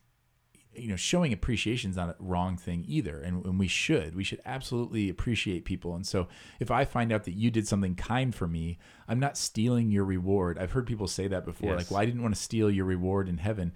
you 0.75 0.89
know 0.89 0.97
showing 0.97 1.33
appreciation 1.33 1.91
is 1.91 1.97
not 1.97 2.09
a 2.11 2.17
wrong 2.19 2.57
thing 2.57 2.85
either. 2.89 3.21
And, 3.21 3.45
and 3.45 3.59
we 3.59 3.69
should 3.69 4.15
we 4.15 4.25
should 4.25 4.41
absolutely 4.47 5.11
appreciate 5.11 5.65
people. 5.67 5.95
And 5.95 6.07
so 6.07 6.29
if 6.59 6.71
i 6.71 6.85
find 6.87 7.13
out 7.13 7.25
that 7.25 7.35
you 7.35 7.51
did 7.51 7.69
something 7.69 7.95
kind 7.97 8.35
for 8.35 8.47
me 8.49 8.79
i'm 9.09 9.21
not 9.21 9.37
stealing 9.37 9.91
your 9.91 10.05
reward. 10.05 10.57
I've 10.59 10.73
heard 10.73 10.87
people 10.87 11.07
say 11.07 11.29
that 11.29 11.45
before 11.45 11.71
Yes. 11.71 11.79
like 11.79 11.91
well 11.91 12.01
i 12.01 12.07
didn't 12.07 12.23
want 12.23 12.35
to 12.35 12.41
steal 12.41 12.71
your 12.71 12.87
reward 12.87 13.29
in 13.29 13.39
heaven. 13.39 13.73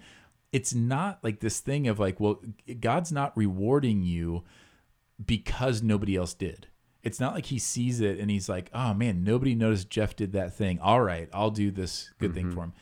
It's 0.51 0.73
not 0.73 1.19
like 1.23 1.39
this 1.39 1.59
thing 1.59 1.87
of 1.87 1.99
like 1.99 2.19
well 2.19 2.41
god's 2.79 3.11
not 3.11 3.37
rewarding 3.37 4.01
you 4.01 4.43
because 5.23 5.83
nobody 5.83 6.15
else 6.15 6.33
did 6.33 6.67
it's 7.03 7.19
not 7.19 7.33
like 7.33 7.47
he 7.47 7.59
sees 7.59 7.99
it 7.99 8.19
and 8.19 8.31
he's 8.31 8.49
like 8.49 8.69
oh 8.73 8.93
man 8.93 9.23
nobody 9.23 9.53
noticed 9.53 9.89
jeff 9.89 10.15
did 10.15 10.33
that 10.33 10.53
thing 10.53 10.79
all 10.79 11.01
right 11.01 11.29
i'll 11.33 11.51
do 11.51 11.69
this 11.69 12.11
good 12.19 12.33
thing 12.33 12.51
for 12.51 12.63
him 12.63 12.73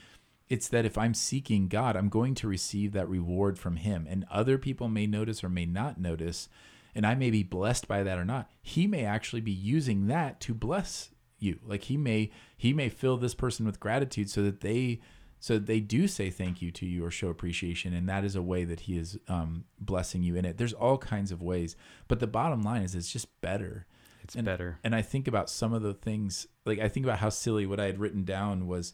it's 0.51 0.67
that 0.67 0.83
if 0.83 0.97
I'm 0.97 1.13
seeking 1.13 1.69
God, 1.69 1.95
I'm 1.95 2.09
going 2.09 2.35
to 2.35 2.47
receive 2.47 2.91
that 2.91 3.07
reward 3.07 3.57
from 3.57 3.77
Him. 3.77 4.05
And 4.09 4.25
other 4.29 4.57
people 4.57 4.89
may 4.89 5.07
notice 5.07 5.45
or 5.45 5.49
may 5.49 5.65
not 5.65 5.97
notice, 5.97 6.49
and 6.93 7.05
I 7.05 7.15
may 7.15 7.31
be 7.31 7.41
blessed 7.41 7.87
by 7.87 8.03
that 8.03 8.17
or 8.17 8.25
not. 8.25 8.51
He 8.61 8.85
may 8.85 9.05
actually 9.05 9.39
be 9.39 9.53
using 9.53 10.07
that 10.07 10.41
to 10.41 10.53
bless 10.53 11.11
you. 11.39 11.59
Like 11.65 11.85
He 11.85 11.95
may 11.95 12.31
He 12.57 12.73
may 12.73 12.89
fill 12.89 13.15
this 13.15 13.33
person 13.33 13.65
with 13.65 13.79
gratitude 13.79 14.29
so 14.29 14.43
that 14.43 14.59
they 14.59 14.99
so 15.39 15.53
that 15.53 15.67
they 15.67 15.79
do 15.79 16.05
say 16.05 16.29
thank 16.29 16.61
you 16.61 16.69
to 16.71 16.85
you 16.85 17.05
or 17.05 17.11
show 17.11 17.29
appreciation, 17.29 17.93
and 17.93 18.09
that 18.09 18.25
is 18.25 18.35
a 18.35 18.41
way 18.41 18.65
that 18.65 18.81
He 18.81 18.97
is 18.97 19.17
um, 19.29 19.63
blessing 19.79 20.21
you 20.21 20.35
in 20.35 20.43
it. 20.43 20.57
There's 20.57 20.73
all 20.73 20.97
kinds 20.97 21.31
of 21.31 21.41
ways, 21.41 21.77
but 22.09 22.19
the 22.19 22.27
bottom 22.27 22.61
line 22.61 22.81
is 22.81 22.93
it's 22.93 23.09
just 23.09 23.39
better. 23.39 23.85
It's 24.23 24.35
And- 24.35 24.45
better. 24.45 24.79
And 24.83 24.93
I 24.95 25.01
think 25.01 25.27
about 25.27 25.49
some 25.49 25.73
of 25.73 25.81
the 25.81 25.93
things, 25.93 26.47
like 26.65 26.79
I 26.79 26.87
think 26.89 27.05
about 27.05 27.19
how 27.19 27.29
silly 27.29 27.65
what 27.65 27.79
I 27.79 27.85
had 27.85 27.99
written 27.99 28.23
down 28.23 28.67
was 28.67 28.93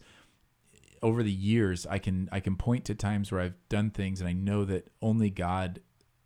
over 1.02 1.22
the 1.22 1.30
years 1.32 1.86
I 1.86 1.98
can 1.98 2.28
I 2.32 2.40
can 2.40 2.56
point 2.56 2.84
to 2.86 2.94
times 2.94 3.30
where 3.30 3.40
I've 3.40 3.68
done 3.68 3.90
things 3.90 4.20
and 4.20 4.28
I 4.28 4.32
know 4.32 4.64
that 4.64 4.90
only 5.00 5.30
God 5.30 5.80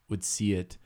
would 0.09 0.25
see 0.25 0.55
it 0.55 0.79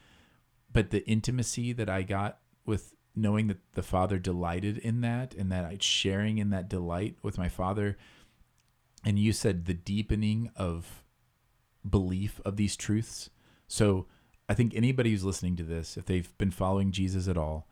but 0.72 0.90
the 0.90 1.06
intimacy 1.08 1.72
that 1.72 1.88
I 1.88 2.02
got 2.02 2.40
with 2.64 2.94
knowing 3.14 3.46
that 3.46 3.58
the 3.74 3.84
father 3.84 4.18
delighted 4.18 4.76
in 4.78 5.02
that 5.02 5.34
and 5.34 5.52
that 5.52 5.64
I 5.64 5.76
sharing 5.80 6.38
in 6.38 6.50
that 6.50 6.68
delight 6.68 7.16
with 7.22 7.38
my 7.38 7.48
father 7.48 7.96
and 9.04 9.18
you 9.20 9.32
said 9.32 9.66
the 9.66 9.74
deepening 9.74 10.50
of 10.56 11.04
belief 11.88 12.40
of 12.44 12.56
these 12.56 12.74
truths 12.76 13.30
so 13.68 14.06
I 14.48 14.54
think 14.54 14.74
anybody 14.74 15.10
who's 15.12 15.24
listening 15.24 15.54
to 15.56 15.62
this 15.64 15.96
if 15.96 16.06
they've 16.06 16.36
been 16.38 16.50
following 16.50 16.90
Jesus 16.90 17.28
at 17.28 17.36
all 17.38 17.68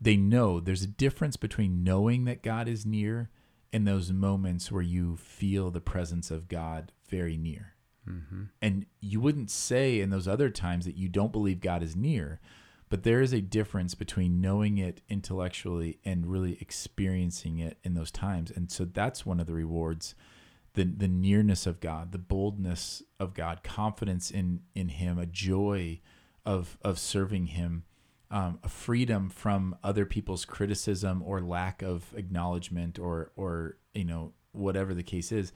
they 0.00 0.16
know 0.16 0.60
there's 0.60 0.82
a 0.82 0.88
difference 0.88 1.36
between 1.36 1.84
knowing 1.84 2.24
that 2.24 2.42
God 2.42 2.68
is 2.68 2.84
near 2.84 3.30
and 3.72 3.86
those 3.86 4.12
moments 4.12 4.70
where 4.70 4.82
you 4.82 5.16
feel 5.16 5.70
the 5.70 5.80
presence 5.80 6.30
of 6.30 6.48
God 6.48 6.92
very 7.08 7.36
near. 7.36 7.74
Mm-hmm. 8.08 8.44
And 8.60 8.86
you 9.00 9.20
wouldn't 9.20 9.50
say 9.50 10.00
in 10.00 10.10
those 10.10 10.28
other 10.28 10.50
times 10.50 10.84
that 10.84 10.96
you 10.96 11.08
don't 11.08 11.32
believe 11.32 11.60
God 11.60 11.82
is 11.82 11.96
near, 11.96 12.40
but 12.90 13.02
there 13.02 13.22
is 13.22 13.32
a 13.32 13.40
difference 13.40 13.94
between 13.94 14.40
knowing 14.40 14.78
it 14.78 15.00
intellectually 15.08 15.98
and 16.04 16.26
really 16.26 16.58
experiencing 16.60 17.58
it 17.58 17.78
in 17.82 17.94
those 17.94 18.10
times. 18.10 18.50
And 18.50 18.70
so 18.70 18.84
that's 18.84 19.24
one 19.24 19.40
of 19.40 19.46
the 19.46 19.54
rewards 19.54 20.14
the 20.74 20.84
the 20.84 21.08
nearness 21.08 21.66
of 21.66 21.80
God, 21.80 22.12
the 22.12 22.18
boldness 22.18 23.02
of 23.18 23.32
God, 23.32 23.62
confidence 23.62 24.30
in 24.30 24.60
in 24.74 24.90
him, 24.90 25.18
a 25.18 25.26
joy 25.26 26.00
of 26.44 26.78
of 26.82 26.98
serving 26.98 27.46
him, 27.46 27.84
um, 28.34 28.58
a 28.64 28.68
freedom 28.68 29.30
from 29.30 29.76
other 29.84 30.04
people's 30.04 30.44
criticism 30.44 31.22
or 31.24 31.40
lack 31.40 31.82
of 31.82 32.12
acknowledgement 32.16 32.98
or 32.98 33.30
or 33.36 33.76
you 33.94 34.04
know 34.04 34.32
whatever 34.50 34.92
the 34.92 35.04
case 35.04 35.30
is. 35.30 35.52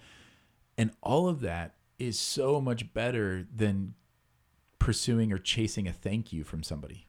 And 0.79 0.93
all 1.03 1.29
of 1.29 1.41
that 1.41 1.74
is 1.99 2.16
so 2.16 2.61
much 2.61 2.95
better 2.95 3.45
than 3.53 3.95
pursuing 4.79 5.33
or 5.33 5.39
chasing 5.39 5.89
a 5.89 5.93
thank 5.93 6.33
you 6.33 6.45
from 6.45 6.62
somebody. 6.62 7.09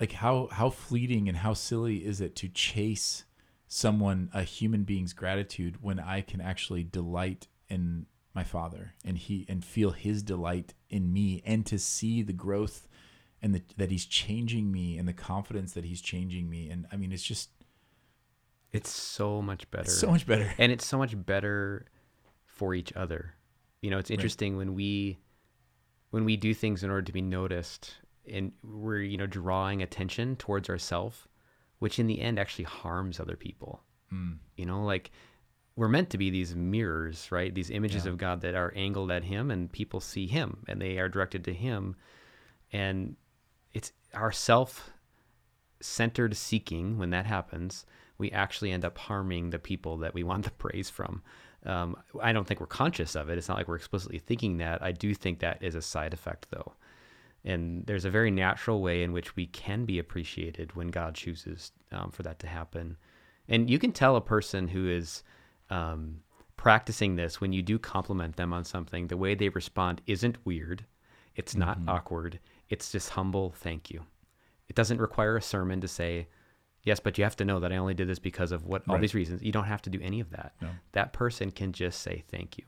Like 0.00 0.10
how 0.10 0.48
how 0.50 0.70
fleeting 0.70 1.28
and 1.28 1.38
how 1.38 1.54
silly 1.54 2.04
is 2.04 2.20
it 2.20 2.34
to 2.36 2.48
chase 2.48 3.24
someone 3.68 4.28
a 4.34 4.42
human 4.42 4.82
being's 4.82 5.12
gratitude 5.12 5.82
when 5.82 6.00
I 6.00 6.20
can 6.20 6.40
actually 6.40 6.82
delight 6.82 7.46
in 7.68 8.06
my 8.34 8.42
father 8.42 8.94
and 9.04 9.16
he 9.18 9.46
and 9.48 9.64
feel 9.64 9.92
his 9.92 10.20
delight 10.24 10.74
in 10.90 11.12
me 11.12 11.42
and 11.46 11.64
to 11.66 11.78
see 11.78 12.22
the 12.22 12.32
growth 12.32 12.88
and 13.44 13.54
the, 13.54 13.62
that 13.76 13.90
he's 13.90 14.06
changing 14.06 14.72
me 14.72 14.96
and 14.98 15.06
the 15.06 15.12
confidence 15.12 15.74
that 15.74 15.84
he's 15.84 16.00
changing 16.00 16.48
me 16.48 16.70
and 16.70 16.86
I 16.90 16.96
mean 16.96 17.12
it's 17.12 17.22
just 17.22 17.50
It's 18.72 18.90
so 18.90 19.40
much 19.42 19.70
better. 19.70 19.90
so 19.90 20.10
much 20.10 20.26
better. 20.26 20.52
and 20.58 20.72
it's 20.72 20.86
so 20.86 20.98
much 20.98 21.14
better 21.24 21.84
for 22.46 22.74
each 22.74 22.92
other. 22.96 23.34
You 23.82 23.90
know, 23.90 23.98
it's 23.98 24.10
interesting 24.10 24.56
when 24.56 24.74
we 24.74 25.18
when 26.10 26.24
we 26.24 26.36
do 26.36 26.54
things 26.54 26.82
in 26.82 26.90
order 26.90 27.02
to 27.02 27.12
be 27.12 27.20
noticed 27.22 27.94
and 28.32 28.52
we're, 28.62 29.02
you 29.02 29.18
know, 29.18 29.26
drawing 29.26 29.82
attention 29.82 30.36
towards 30.36 30.70
ourselves, 30.70 31.28
which 31.80 31.98
in 31.98 32.06
the 32.06 32.20
end 32.20 32.38
actually 32.38 32.64
harms 32.64 33.20
other 33.20 33.36
people. 33.36 33.82
Mm. 34.12 34.38
You 34.56 34.64
know, 34.64 34.82
like 34.84 35.10
we're 35.76 35.88
meant 35.88 36.08
to 36.10 36.18
be 36.18 36.30
these 36.30 36.54
mirrors, 36.54 37.30
right? 37.30 37.52
These 37.54 37.70
images 37.70 38.06
of 38.06 38.16
God 38.16 38.40
that 38.42 38.54
are 38.54 38.72
angled 38.76 39.10
at 39.10 39.24
him 39.24 39.50
and 39.50 39.70
people 39.70 40.00
see 40.00 40.26
him 40.26 40.62
and 40.68 40.80
they 40.80 40.98
are 40.98 41.08
directed 41.10 41.44
to 41.44 41.52
him. 41.52 41.96
And 42.72 43.16
it's 43.74 43.92
our 44.14 44.32
self 44.32 44.90
centered 45.80 46.34
seeking 46.36 46.96
when 46.96 47.10
that 47.10 47.26
happens 47.26 47.84
we 48.18 48.30
actually 48.30 48.70
end 48.70 48.84
up 48.84 48.96
harming 48.96 49.50
the 49.50 49.58
people 49.58 49.98
that 49.98 50.14
we 50.14 50.22
want 50.22 50.44
the 50.44 50.50
praise 50.52 50.90
from. 50.90 51.22
Um, 51.66 51.96
i 52.20 52.32
don't 52.32 52.46
think 52.46 52.60
we're 52.60 52.66
conscious 52.66 53.16
of 53.16 53.30
it. 53.30 53.38
It's 53.38 53.48
not 53.48 53.56
like 53.56 53.68
we're 53.68 53.76
explicitly 53.76 54.18
thinking 54.18 54.58
that. 54.58 54.82
I 54.82 54.92
do 54.92 55.14
think 55.14 55.40
that 55.40 55.62
is 55.62 55.74
a 55.74 55.82
side 55.82 56.12
effect 56.12 56.48
though. 56.50 56.74
And 57.44 57.84
there's 57.86 58.04
a 58.04 58.10
very 58.10 58.30
natural 58.30 58.80
way 58.80 59.02
in 59.02 59.12
which 59.12 59.36
we 59.36 59.46
can 59.46 59.84
be 59.84 59.98
appreciated 59.98 60.74
when 60.76 60.88
god 60.88 61.14
chooses 61.14 61.72
um, 61.92 62.10
for 62.10 62.22
that 62.22 62.38
to 62.40 62.46
happen. 62.46 62.96
And 63.48 63.68
you 63.68 63.78
can 63.78 63.92
tell 63.92 64.16
a 64.16 64.20
person 64.20 64.68
who 64.68 64.88
is 64.88 65.22
um, 65.70 66.20
practicing 66.56 67.16
this 67.16 67.40
when 67.40 67.52
you 67.52 67.62
do 67.62 67.78
compliment 67.78 68.36
them 68.36 68.52
on 68.52 68.64
something 68.64 69.08
the 69.08 69.16
way 69.16 69.34
they 69.34 69.48
respond 69.48 70.00
isn't 70.06 70.44
weird. 70.46 70.84
It's 71.34 71.56
not 71.56 71.78
awkward 71.88 72.38
it's 72.68 72.92
just 72.92 73.10
humble 73.10 73.52
thank 73.56 73.90
you 73.90 74.04
it 74.68 74.76
doesn't 74.76 75.00
require 75.00 75.36
a 75.36 75.42
sermon 75.42 75.80
to 75.80 75.88
say, 75.88 76.28
yes, 76.82 77.00
but 77.00 77.18
you 77.18 77.24
have 77.24 77.36
to 77.36 77.44
know 77.44 77.60
that 77.60 77.72
I 77.72 77.76
only 77.76 77.94
did 77.94 78.08
this 78.08 78.18
because 78.18 78.52
of 78.52 78.64
what 78.64 78.82
all 78.88 78.94
Right. 78.94 79.00
these 79.00 79.14
reasons. 79.14 79.42
You 79.42 79.52
don't 79.52 79.64
have 79.64 79.82
to 79.82 79.90
do 79.90 80.00
any 80.00 80.20
of 80.20 80.30
that. 80.30 80.54
No. 80.60 80.70
That 80.92 81.12
person 81.12 81.50
can 81.50 81.72
just 81.72 82.00
say 82.00 82.24
thank 82.28 82.58
you. 82.58 82.64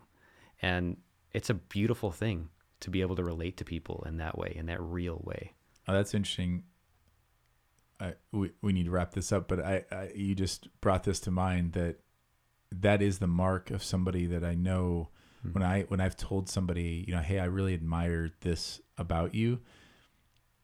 And 0.63 0.99
it's 1.33 1.51
a 1.51 1.55
beautiful 1.55 2.11
thing 2.11 2.51
to 2.81 2.91
be 2.91 3.01
able 3.01 3.17
to 3.17 3.25
relate 3.25 3.57
to 3.59 3.65
people 3.65 4.05
in 4.07 4.19
that 4.19 4.37
way, 4.37 4.53
in 4.55 4.67
that 4.67 4.81
real 4.81 5.21
way. 5.25 5.55
Oh, 5.89 5.95
that's 5.95 6.15
interesting. 6.15 6.65
I, 7.99 8.15
we, 8.33 8.53
we 8.61 8.73
need 8.73 8.85
to 8.85 8.91
wrap 8.91 9.13
this 9.13 9.33
up, 9.33 9.49
but 9.49 9.61
I, 9.61 9.85
I 9.91 10.11
you 10.15 10.35
just 10.35 10.69
brought 10.81 11.05
this 11.05 11.21
to 11.21 11.31
mind 11.31 11.73
that 11.73 12.01
that 12.71 13.01
is 13.01 13.19
the 13.19 13.27
mark 13.27 13.71
of 13.71 13.83
somebody 13.83 14.27
that 14.27 14.45
I 14.45 14.55
know 14.55 15.09
hmm. 15.43 15.53
when 15.53 15.63
I 15.63 15.83
when 15.83 16.01
I've 16.01 16.17
told 16.17 16.51
somebody, 16.51 17.05
you 17.07 17.15
know, 17.15 17.23
hey, 17.23 17.39
I 17.39 17.47
really 17.47 17.73
admired 17.73 18.33
this 18.41 18.83
about 18.99 19.35
you. 19.35 19.61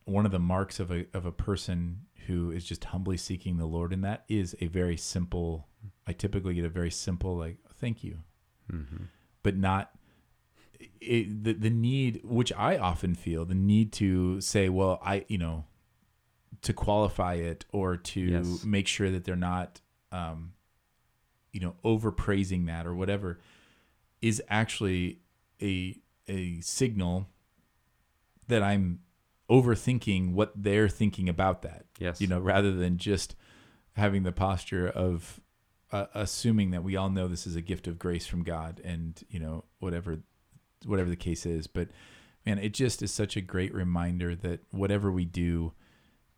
One 0.04 0.26
of 0.26 0.32
the 0.32 0.38
marks 0.38 0.80
of 0.80 0.90
a 0.90 1.06
of 1.14 1.24
a 1.26 1.32
person 1.32 2.06
who 2.26 2.50
is 2.50 2.64
just 2.64 2.84
humbly 2.84 3.16
seeking 3.16 3.56
the 3.58 3.66
Lord 3.66 3.92
and 3.92 4.04
that 4.04 4.24
is 4.28 4.56
a 4.60 4.66
very 4.66 4.96
simple. 4.96 5.68
I 6.06 6.12
typically 6.12 6.54
get 6.54 6.64
a 6.64 6.68
very 6.68 6.90
simple 6.90 7.36
like 7.36 7.58
thank 7.74 8.02
you, 8.04 8.18
but 9.42 9.56
not 9.56 9.92
it, 11.00 11.44
the 11.44 11.52
the 11.52 11.70
need 11.70 12.20
which 12.24 12.52
I 12.52 12.76
often 12.78 13.14
feel 13.14 13.44
the 13.44 13.54
need 13.54 13.92
to 13.94 14.40
say, 14.40 14.68
well, 14.68 15.00
I 15.04 15.24
you 15.28 15.38
know, 15.38 15.64
to 16.62 16.72
qualify 16.72 17.34
it 17.34 17.64
or 17.70 17.96
to 17.96 18.20
Yes. 18.20 18.64
make 18.64 18.86
sure 18.88 19.10
that 19.10 19.24
they're 19.24 19.36
not, 19.36 19.80
um, 20.10 20.52
you 21.52 21.60
know, 21.60 21.74
overpraising 21.84 22.66
that 22.66 22.86
or 22.86 22.94
whatever, 22.94 23.40
is 24.20 24.42
actually 24.48 25.20
a 25.60 25.96
a 26.28 26.60
signal 26.60 27.28
that 28.48 28.62
I'm 28.62 29.00
overthinking 29.52 30.32
what 30.32 30.52
they're 30.56 30.88
thinking 30.88 31.28
about 31.28 31.60
that. 31.62 31.84
Yes. 31.98 32.20
You 32.20 32.26
know, 32.26 32.40
rather 32.40 32.72
than 32.72 32.96
just 32.96 33.36
having 33.94 34.22
the 34.22 34.32
posture 34.32 34.88
of 34.88 35.40
uh, 35.90 36.06
assuming 36.14 36.70
that 36.70 36.82
we 36.82 36.96
all 36.96 37.10
know 37.10 37.28
this 37.28 37.46
is 37.46 37.54
a 37.54 37.60
gift 37.60 37.86
of 37.86 37.98
grace 37.98 38.26
from 38.26 38.42
God 38.42 38.80
and, 38.82 39.22
you 39.28 39.38
know, 39.38 39.64
whatever 39.78 40.20
whatever 40.86 41.10
the 41.10 41.16
case 41.16 41.46
is, 41.46 41.66
but 41.68 41.88
man, 42.44 42.58
it 42.58 42.72
just 42.74 43.02
is 43.02 43.12
such 43.12 43.36
a 43.36 43.40
great 43.40 43.72
reminder 43.72 44.34
that 44.34 44.60
whatever 44.70 45.12
we 45.12 45.24
do 45.24 45.72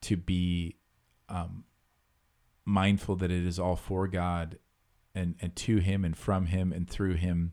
to 0.02 0.18
be 0.18 0.76
um, 1.30 1.64
mindful 2.66 3.16
that 3.16 3.30
it 3.30 3.46
is 3.46 3.58
all 3.58 3.76
for 3.76 4.06
God 4.08 4.58
and 5.14 5.36
and 5.40 5.54
to 5.56 5.78
him 5.78 6.04
and 6.04 6.16
from 6.16 6.46
him 6.46 6.72
and 6.72 6.90
through 6.90 7.14
him 7.14 7.52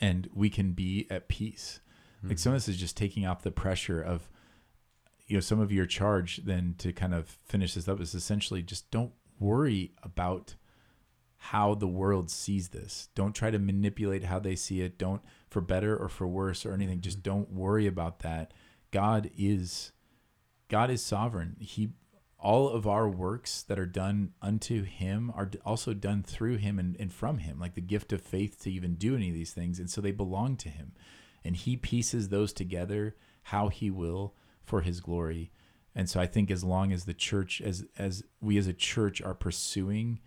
and 0.00 0.28
we 0.34 0.50
can 0.50 0.72
be 0.72 1.06
at 1.08 1.28
peace. 1.28 1.80
Like 2.26 2.38
some 2.38 2.54
of 2.54 2.56
this 2.56 2.68
is 2.68 2.78
just 2.78 2.96
taking 2.96 3.26
off 3.26 3.42
the 3.42 3.50
pressure 3.50 4.00
of 4.00 4.30
you 5.26 5.36
know 5.36 5.40
some 5.40 5.60
of 5.60 5.72
your 5.72 5.86
charge 5.86 6.38
then 6.44 6.74
to 6.78 6.92
kind 6.92 7.14
of 7.14 7.28
finish 7.44 7.74
this 7.74 7.88
up 7.88 8.00
is 8.00 8.14
essentially 8.14 8.62
just 8.62 8.90
don't 8.90 9.12
worry 9.38 9.92
about 10.02 10.54
how 11.48 11.74
the 11.74 11.86
world 11.86 12.30
sees 12.30 12.70
this. 12.70 13.10
Don't 13.14 13.34
try 13.34 13.50
to 13.50 13.58
manipulate 13.58 14.24
how 14.24 14.38
they 14.38 14.56
see 14.56 14.80
it. 14.80 14.96
Don't 14.96 15.20
for 15.50 15.60
better 15.60 15.94
or 15.94 16.08
for 16.08 16.26
worse 16.26 16.64
or 16.64 16.72
anything. 16.72 17.02
Just 17.02 17.18
mm-hmm. 17.18 17.30
don't 17.30 17.52
worry 17.52 17.86
about 17.86 18.20
that. 18.20 18.54
God 18.90 19.30
is 19.36 19.92
God 20.68 20.90
is 20.90 21.04
sovereign. 21.04 21.56
He 21.60 21.90
all 22.38 22.68
of 22.68 22.86
our 22.86 23.08
works 23.08 23.62
that 23.62 23.78
are 23.78 23.86
done 23.86 24.32
unto 24.40 24.84
him 24.84 25.30
are 25.34 25.50
also 25.66 25.92
done 25.92 26.22
through 26.22 26.56
him 26.56 26.78
and, 26.78 26.96
and 26.98 27.12
from 27.12 27.38
him, 27.38 27.58
like 27.58 27.74
the 27.74 27.80
gift 27.80 28.12
of 28.12 28.20
faith 28.20 28.62
to 28.62 28.70
even 28.70 28.94
do 28.94 29.14
any 29.14 29.28
of 29.28 29.34
these 29.34 29.52
things. 29.52 29.78
And 29.78 29.90
so 29.90 30.00
they 30.00 30.12
belong 30.12 30.56
to 30.58 30.68
him. 30.70 30.92
And 31.44 31.56
he 31.56 31.76
pieces 31.76 32.28
those 32.28 32.54
together 32.54 33.16
how 33.44 33.68
he 33.68 33.90
will 33.90 34.34
for 34.64 34.80
his 34.80 35.00
glory. 35.00 35.50
And 35.94 36.10
so 36.10 36.20
I 36.20 36.26
think 36.26 36.50
as 36.50 36.64
long 36.64 36.92
as 36.92 37.04
the 37.04 37.14
church, 37.14 37.60
as 37.60 37.84
as 37.96 38.24
we 38.40 38.58
as 38.58 38.66
a 38.66 38.72
church 38.72 39.22
are 39.22 39.34
pursuing 39.34 40.20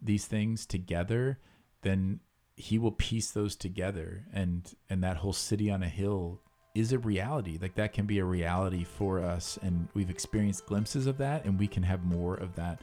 these 0.00 0.26
things 0.26 0.64
together, 0.64 1.38
then 1.82 2.20
he 2.56 2.78
will 2.78 2.92
piece 2.92 3.30
those 3.30 3.56
together. 3.56 4.24
And 4.32 4.72
and 4.88 5.02
that 5.02 5.18
whole 5.18 5.32
city 5.32 5.70
on 5.70 5.82
a 5.82 5.88
hill 5.88 6.40
is 6.74 6.92
a 6.92 6.98
reality. 6.98 7.58
Like 7.60 7.74
that 7.74 7.92
can 7.92 8.06
be 8.06 8.18
a 8.18 8.24
reality 8.24 8.84
for 8.84 9.20
us. 9.20 9.58
And 9.62 9.88
we've 9.94 10.10
experienced 10.10 10.66
glimpses 10.66 11.06
of 11.06 11.18
that 11.18 11.44
and 11.44 11.58
we 11.58 11.66
can 11.66 11.82
have 11.82 12.04
more 12.04 12.34
of 12.34 12.54
that. 12.56 12.80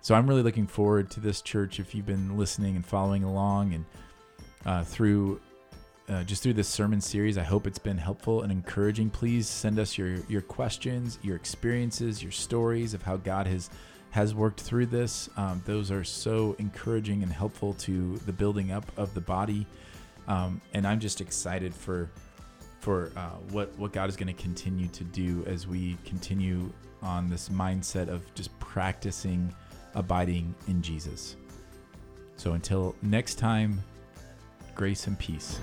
So 0.00 0.14
i'm 0.14 0.26
really 0.26 0.42
looking 0.42 0.66
forward 0.66 1.10
to 1.12 1.20
this 1.20 1.40
church 1.40 1.80
if 1.80 1.94
you've 1.94 2.04
been 2.04 2.36
listening 2.36 2.76
and 2.76 2.84
following 2.84 3.24
along 3.24 3.72
and 3.72 3.84
uh, 4.66 4.84
through 4.84 5.40
uh, 6.08 6.22
just 6.24 6.42
through 6.42 6.52
this 6.52 6.68
sermon 6.68 7.00
series 7.00 7.38
i 7.38 7.42
hope 7.42 7.66
it's 7.66 7.78
been 7.78 7.98
helpful 7.98 8.42
and 8.42 8.52
encouraging. 8.52 9.08
Please 9.10 9.48
send 9.48 9.78
us 9.78 9.96
your 9.96 10.16
your 10.28 10.42
questions 10.42 11.18
your 11.22 11.36
experiences 11.36 12.22
your 12.22 12.32
stories 12.32 12.94
of 12.94 13.02
how 13.02 13.16
god 13.16 13.46
has 13.46 13.70
has 14.10 14.32
worked 14.32 14.60
through 14.60 14.86
this. 14.86 15.28
Um, 15.36 15.60
those 15.66 15.90
are 15.90 16.04
so 16.04 16.54
encouraging 16.60 17.24
and 17.24 17.32
helpful 17.32 17.74
to 17.80 18.16
the 18.18 18.32
building 18.32 18.70
up 18.70 18.86
of 18.96 19.12
the 19.12 19.20
body. 19.20 19.66
Um, 20.28 20.60
and 20.72 20.86
i'm 20.86 21.00
just 21.00 21.20
excited 21.20 21.74
for 21.74 22.10
for 22.84 23.10
uh, 23.16 23.30
what 23.50 23.76
what 23.78 23.92
God 23.92 24.10
is 24.10 24.16
going 24.16 24.34
to 24.34 24.42
continue 24.42 24.88
to 24.88 25.04
do 25.04 25.42
as 25.46 25.66
we 25.66 25.96
continue 26.04 26.70
on 27.02 27.30
this 27.30 27.48
mindset 27.48 28.08
of 28.08 28.22
just 28.34 28.56
practicing 28.58 29.54
abiding 29.94 30.54
in 30.68 30.82
Jesus. 30.82 31.36
So 32.36 32.52
until 32.52 32.94
next 33.00 33.36
time, 33.36 33.82
grace 34.74 35.06
and 35.06 35.18
peace. 35.18 35.60